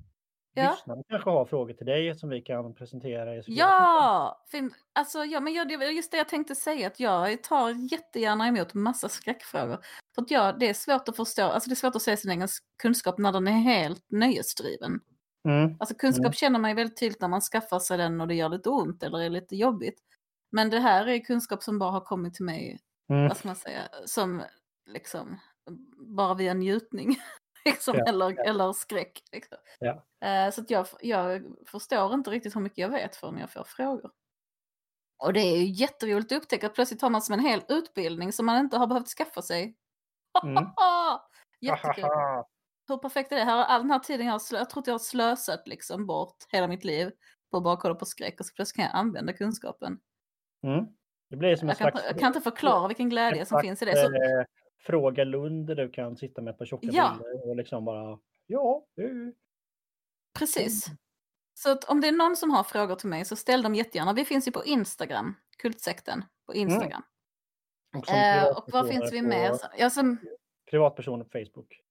Ja. 0.53 0.71
lyssnarna 0.71 1.03
kanske 1.09 1.29
har 1.29 1.45
frågor 1.45 1.73
till 1.73 1.85
dig 1.85 2.15
som 2.15 2.29
vi 2.29 2.41
kan 2.41 2.73
presentera 2.75 3.35
i. 3.35 3.43
Ja! 3.47 4.45
Fin- 4.51 4.73
alltså, 4.93 5.25
ja, 5.25 5.39
men 5.39 5.53
jag, 5.53 5.93
just 5.93 6.11
det 6.11 6.17
jag 6.17 6.29
tänkte 6.29 6.55
säga, 6.55 6.87
att 6.87 6.99
jag 6.99 7.43
tar 7.43 7.91
jättegärna 7.91 8.47
emot 8.47 8.73
massa 8.73 9.09
skräckfrågor. 9.09 9.77
För 10.15 10.21
att 10.21 10.31
ja, 10.31 10.51
det 10.59 10.69
är 10.69 10.73
svårt 10.73 11.09
att 11.09 11.15
förstå, 11.15 11.43
alltså 11.43 11.69
det 11.69 11.73
är 11.73 11.75
svårt 11.75 11.95
att 11.95 12.01
se 12.01 12.17
sin 12.17 12.31
egen 12.31 12.47
kunskap 12.81 13.17
när 13.17 13.31
den 13.31 13.47
är 13.47 13.51
helt 13.51 14.05
nöjesdriven. 14.11 14.99
Mm. 15.47 15.75
Alltså 15.79 15.95
kunskap 15.95 16.25
Mm. 16.25 16.33
känner 16.33 16.59
man 16.59 16.71
ju 16.71 16.75
väldigt 16.75 16.99
tydligt 16.99 17.21
när 17.21 17.27
man 17.27 17.41
skaffar 17.41 17.79
sig 17.79 17.97
den 17.97 18.21
och 18.21 18.27
det 18.27 18.35
gör 18.35 18.49
lite 18.49 18.69
ont 18.69 19.03
eller 19.03 19.19
är 19.19 19.29
lite 19.29 19.55
jobbigt. 19.55 19.99
Men 20.51 20.69
det 20.69 20.79
här 20.79 21.07
är 21.07 21.19
kunskap 21.19 21.63
som 21.63 21.79
bara 21.79 21.91
har 21.91 22.01
kommit 22.01 22.33
till 22.33 22.45
mig, 22.45 22.79
Mm. 23.09 23.27
vad 23.27 23.37
ska 23.37 23.47
man 23.47 23.55
säga, 23.55 23.81
som 24.05 24.41
liksom 24.85 25.39
bara 25.97 26.33
via 26.33 26.53
njutning. 26.53 27.15
Liksom, 27.65 27.97
Ja, 27.97 28.03
eller, 28.07 28.47
eller 28.47 28.73
skräck. 28.73 29.23
Liksom. 29.31 29.57
Ja. 29.79 30.05
Eh, 30.27 30.51
så 30.51 30.63
jag, 30.67 30.87
jag 31.01 31.43
förstår 31.67 32.13
inte 32.13 32.31
riktigt 32.31 32.55
hur 32.55 32.61
mycket 32.61 32.77
jag 32.77 32.89
vet 32.89 33.15
förrän 33.15 33.37
jag 33.37 33.51
får 33.51 33.63
frågor. 33.63 34.11
Och 35.23 35.33
det 35.33 35.39
är 35.39 35.57
ju 35.57 35.65
jätteroligt 35.65 36.31
att 36.31 36.37
upptäcka 36.37 36.67
att 36.67 36.73
plötsligt 36.73 37.01
har 37.01 37.09
man 37.09 37.21
som 37.21 37.33
en 37.33 37.39
hel 37.39 37.61
utbildning 37.67 38.33
som 38.33 38.45
man 38.45 38.57
inte 38.59 38.77
har 38.77 38.87
behövt 38.87 39.07
skaffa 39.07 39.41
sig. 39.41 39.75
Mm. 40.43 40.63
Jättekul. 41.61 42.03
Hur 42.87 42.97
perfekt 42.97 43.31
är 43.31 43.35
det? 43.35 43.43
Här, 43.43 43.65
all 43.65 43.81
den 43.81 43.91
här 43.91 43.99
tiden 43.99 44.25
jag 44.25 44.33
har, 44.33 44.41
jag 44.51 44.69
tror 44.69 44.81
att 44.81 44.87
jag 44.87 44.93
har 44.93 44.99
slösat 44.99 45.67
liksom 45.67 46.05
bort 46.07 46.35
hela 46.49 46.67
mitt 46.67 46.83
liv 46.83 47.11
på 47.51 47.57
att 47.57 47.63
bara 47.63 47.77
kolla 47.77 47.95
på 47.95 48.05
skräck 48.05 48.39
och 48.39 48.45
så 48.45 48.53
plötsligt 48.55 48.75
kan 48.75 48.85
jag 48.85 48.95
använda 48.95 49.33
kunskapen. 49.33 49.99
Mm. 50.63 50.85
Det 51.29 51.35
blir 51.35 51.55
som 51.55 51.69
en 51.69 51.69
Jag 51.69 51.77
kan, 51.77 51.91
slags... 51.91 51.95
inte- 52.05 52.07
jag 52.13 52.19
kan 52.19 52.27
inte 52.27 52.41
förklara 52.41 52.87
vilken 52.87 53.09
glädje 53.09 53.45
som 53.45 53.45
slags, 53.45 53.61
finns 53.67 53.81
i 53.81 53.85
det. 53.85 53.95
Så, 53.95 54.05
eh, 54.05 54.45
Fråga 54.79 55.23
Lund 55.23 55.67
där 55.67 55.75
du 55.75 55.89
kan 55.89 56.17
sitta 56.17 56.41
med 56.41 56.51
ett 56.51 56.57
par 56.57 56.65
tjocka 56.65 56.87
Ja. 56.91 57.11
bilder 57.17 57.49
och 57.49 57.55
liksom 57.55 57.85
bara 57.85 58.19
ja. 58.47 58.85
eh. 59.01 59.33
precis. 60.39 60.85
Så 61.53 61.71
att 61.71 61.83
om 61.83 62.01
det 62.01 62.07
är 62.07 62.11
någon 62.11 62.35
som 62.35 62.51
har 62.51 62.63
frågor 62.63 62.95
till 62.95 63.09
mig 63.09 63.25
så 63.25 63.35
ställ 63.35 63.61
dem 63.61 63.75
jättegärna. 63.75 64.13
Vi 64.13 64.25
finns 64.25 64.47
ju 64.47 64.51
på 64.51 64.65
Instagram, 64.65 65.35
Kultsekten 65.57 66.23
på 66.45 66.53
Instagram. 66.53 67.01
Och, 67.97 68.05
som 68.05 68.15
Eh, 68.15 68.57
och 68.57 68.69
var 68.71 68.83
finns 68.87 69.13
vi 69.13 69.19
på- 69.21 69.27
mer? 69.27 69.51
Ja, 69.77 69.89
som 69.89 70.17
Privatpersoner 70.69 71.23
på 71.23 71.29
Facebook. 71.31 71.81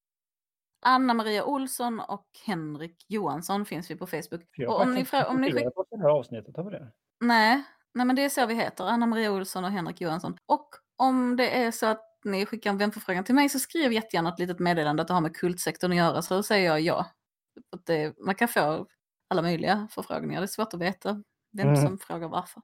Anna 0.82 1.14
Maria 1.14 1.45
Olsson 1.45 2.01
och 2.01 2.26
Henrik 2.47 3.05
Johansson 3.09 3.64
finns 3.66 3.91
vi 3.91 3.97
på 3.97 4.07
Facebook. 4.07 4.43
Jag 4.57 4.70
Och 4.74 4.80
om 4.80 4.95
ni, 4.95 5.03
frå- 5.05 5.24
om 5.24 5.41
ni 5.41 5.47
skick- 5.47 5.53
diskuterat 5.55 5.76
oss 5.76 5.86
i 5.93 5.97
det 5.97 6.03
här 6.03 6.11
avsnittet, 6.11 6.57
har 6.57 6.64
vi 6.64 6.70
det? 6.70 6.93
Nej, 7.20 7.62
nej 7.95 8.07
men 8.07 8.16
det 8.16 8.24
är 8.24 8.28
så 8.28 8.47
vi 8.47 8.55
heter. 8.55 8.84
Anna 8.84 9.07
Maria 9.07 9.32
Olsson 9.32 9.64
och 9.64 9.70
Henrik 9.70 10.01
Johansson. 10.01 10.39
Och 10.47 10.68
om 10.97 11.36
det 11.36 11.51
är 11.62 11.70
så 11.70 11.86
att 11.86 12.07
ni 12.25 12.47
skickar 12.47 12.71
en 12.71 12.79
vänförfrågan 12.79 13.25
till 13.25 13.35
mig 13.35 13.49
så 13.49 13.59
skriv 13.59 13.93
jättegärna 13.93 14.29
ett 14.29 14.39
litet 14.39 14.59
meddelande 14.59 15.03
att 15.03 15.09
det 15.09 15.14
har 15.14 15.21
med 15.21 15.37
kultsektorn 15.37 15.91
att 15.91 15.97
göra 15.97 16.23
så 16.23 16.43
säger 16.43 16.66
jag 16.69 16.81
ja. 16.81 17.07
Det, 17.87 18.19
man 18.19 18.35
kan 18.35 18.49
få 18.49 18.87
alla 19.31 19.43
möjliga 19.43 19.89
förfrågningar. 19.91 20.41
Det 20.41 20.45
är 20.45 20.47
svårt 20.47 20.75
att 20.75 20.81
veta 20.81 21.23
vem 21.53 21.69
Mm. 21.69 21.83
som 21.87 21.99
frågar 21.99 22.29
varför. 22.29 22.62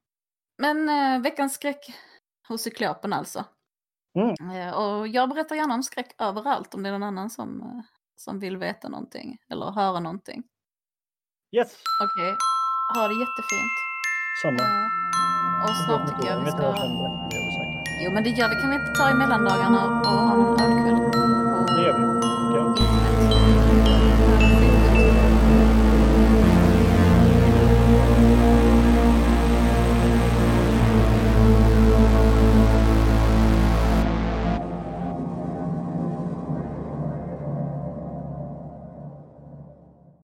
Men 0.59 0.89
eh, 0.89 1.23
veckans 1.23 1.55
skräck 1.55 1.79
hos 2.49 2.63
cyklopen 2.63 3.13
alltså. 3.13 3.45
Mm. 4.19 4.51
Eh, 4.51 4.75
och 4.75 5.09
jag 5.09 5.29
berättar 5.29 5.57
gärna 5.57 5.75
om 5.75 5.83
skräck 5.83 6.15
överallt 6.19 6.75
om 6.75 6.83
det 6.83 6.89
är 6.89 6.93
någon 6.93 7.03
annan 7.03 7.31
som, 7.31 7.61
eh, 7.61 7.81
som 8.17 8.39
vill 8.39 8.57
veta 8.57 8.89
någonting 8.89 9.39
eller 9.49 9.71
höra 9.71 10.01
någonting. 10.01 10.43
Yes! 11.57 11.73
Okej, 12.05 12.35
ha 12.95 13.09
det 13.09 13.15
jättefint. 13.15 13.75
Samma. 14.43 14.63
Eh, 14.63 15.65
och 15.65 15.77
snart 15.87 16.09
tycker 16.09 16.31
jag 16.31 16.45
vi 16.45 16.51
ska... 16.51 16.75
Jo, 18.01 18.13
men 18.13 18.23
det 18.23 18.31
gör 18.31 18.49
vi. 18.49 18.57
Kan 18.57 18.71
vi 18.71 18.77
inte 18.77 18.93
ta 18.93 19.11
i 19.11 19.15
mellandagarna 19.15 19.85
och 19.85 20.07
ha 20.07 20.35
en 20.35 20.73
ölkväll? 20.73 20.97
Det 21.77 21.83
gör 21.83 22.75
vi. 22.79 22.84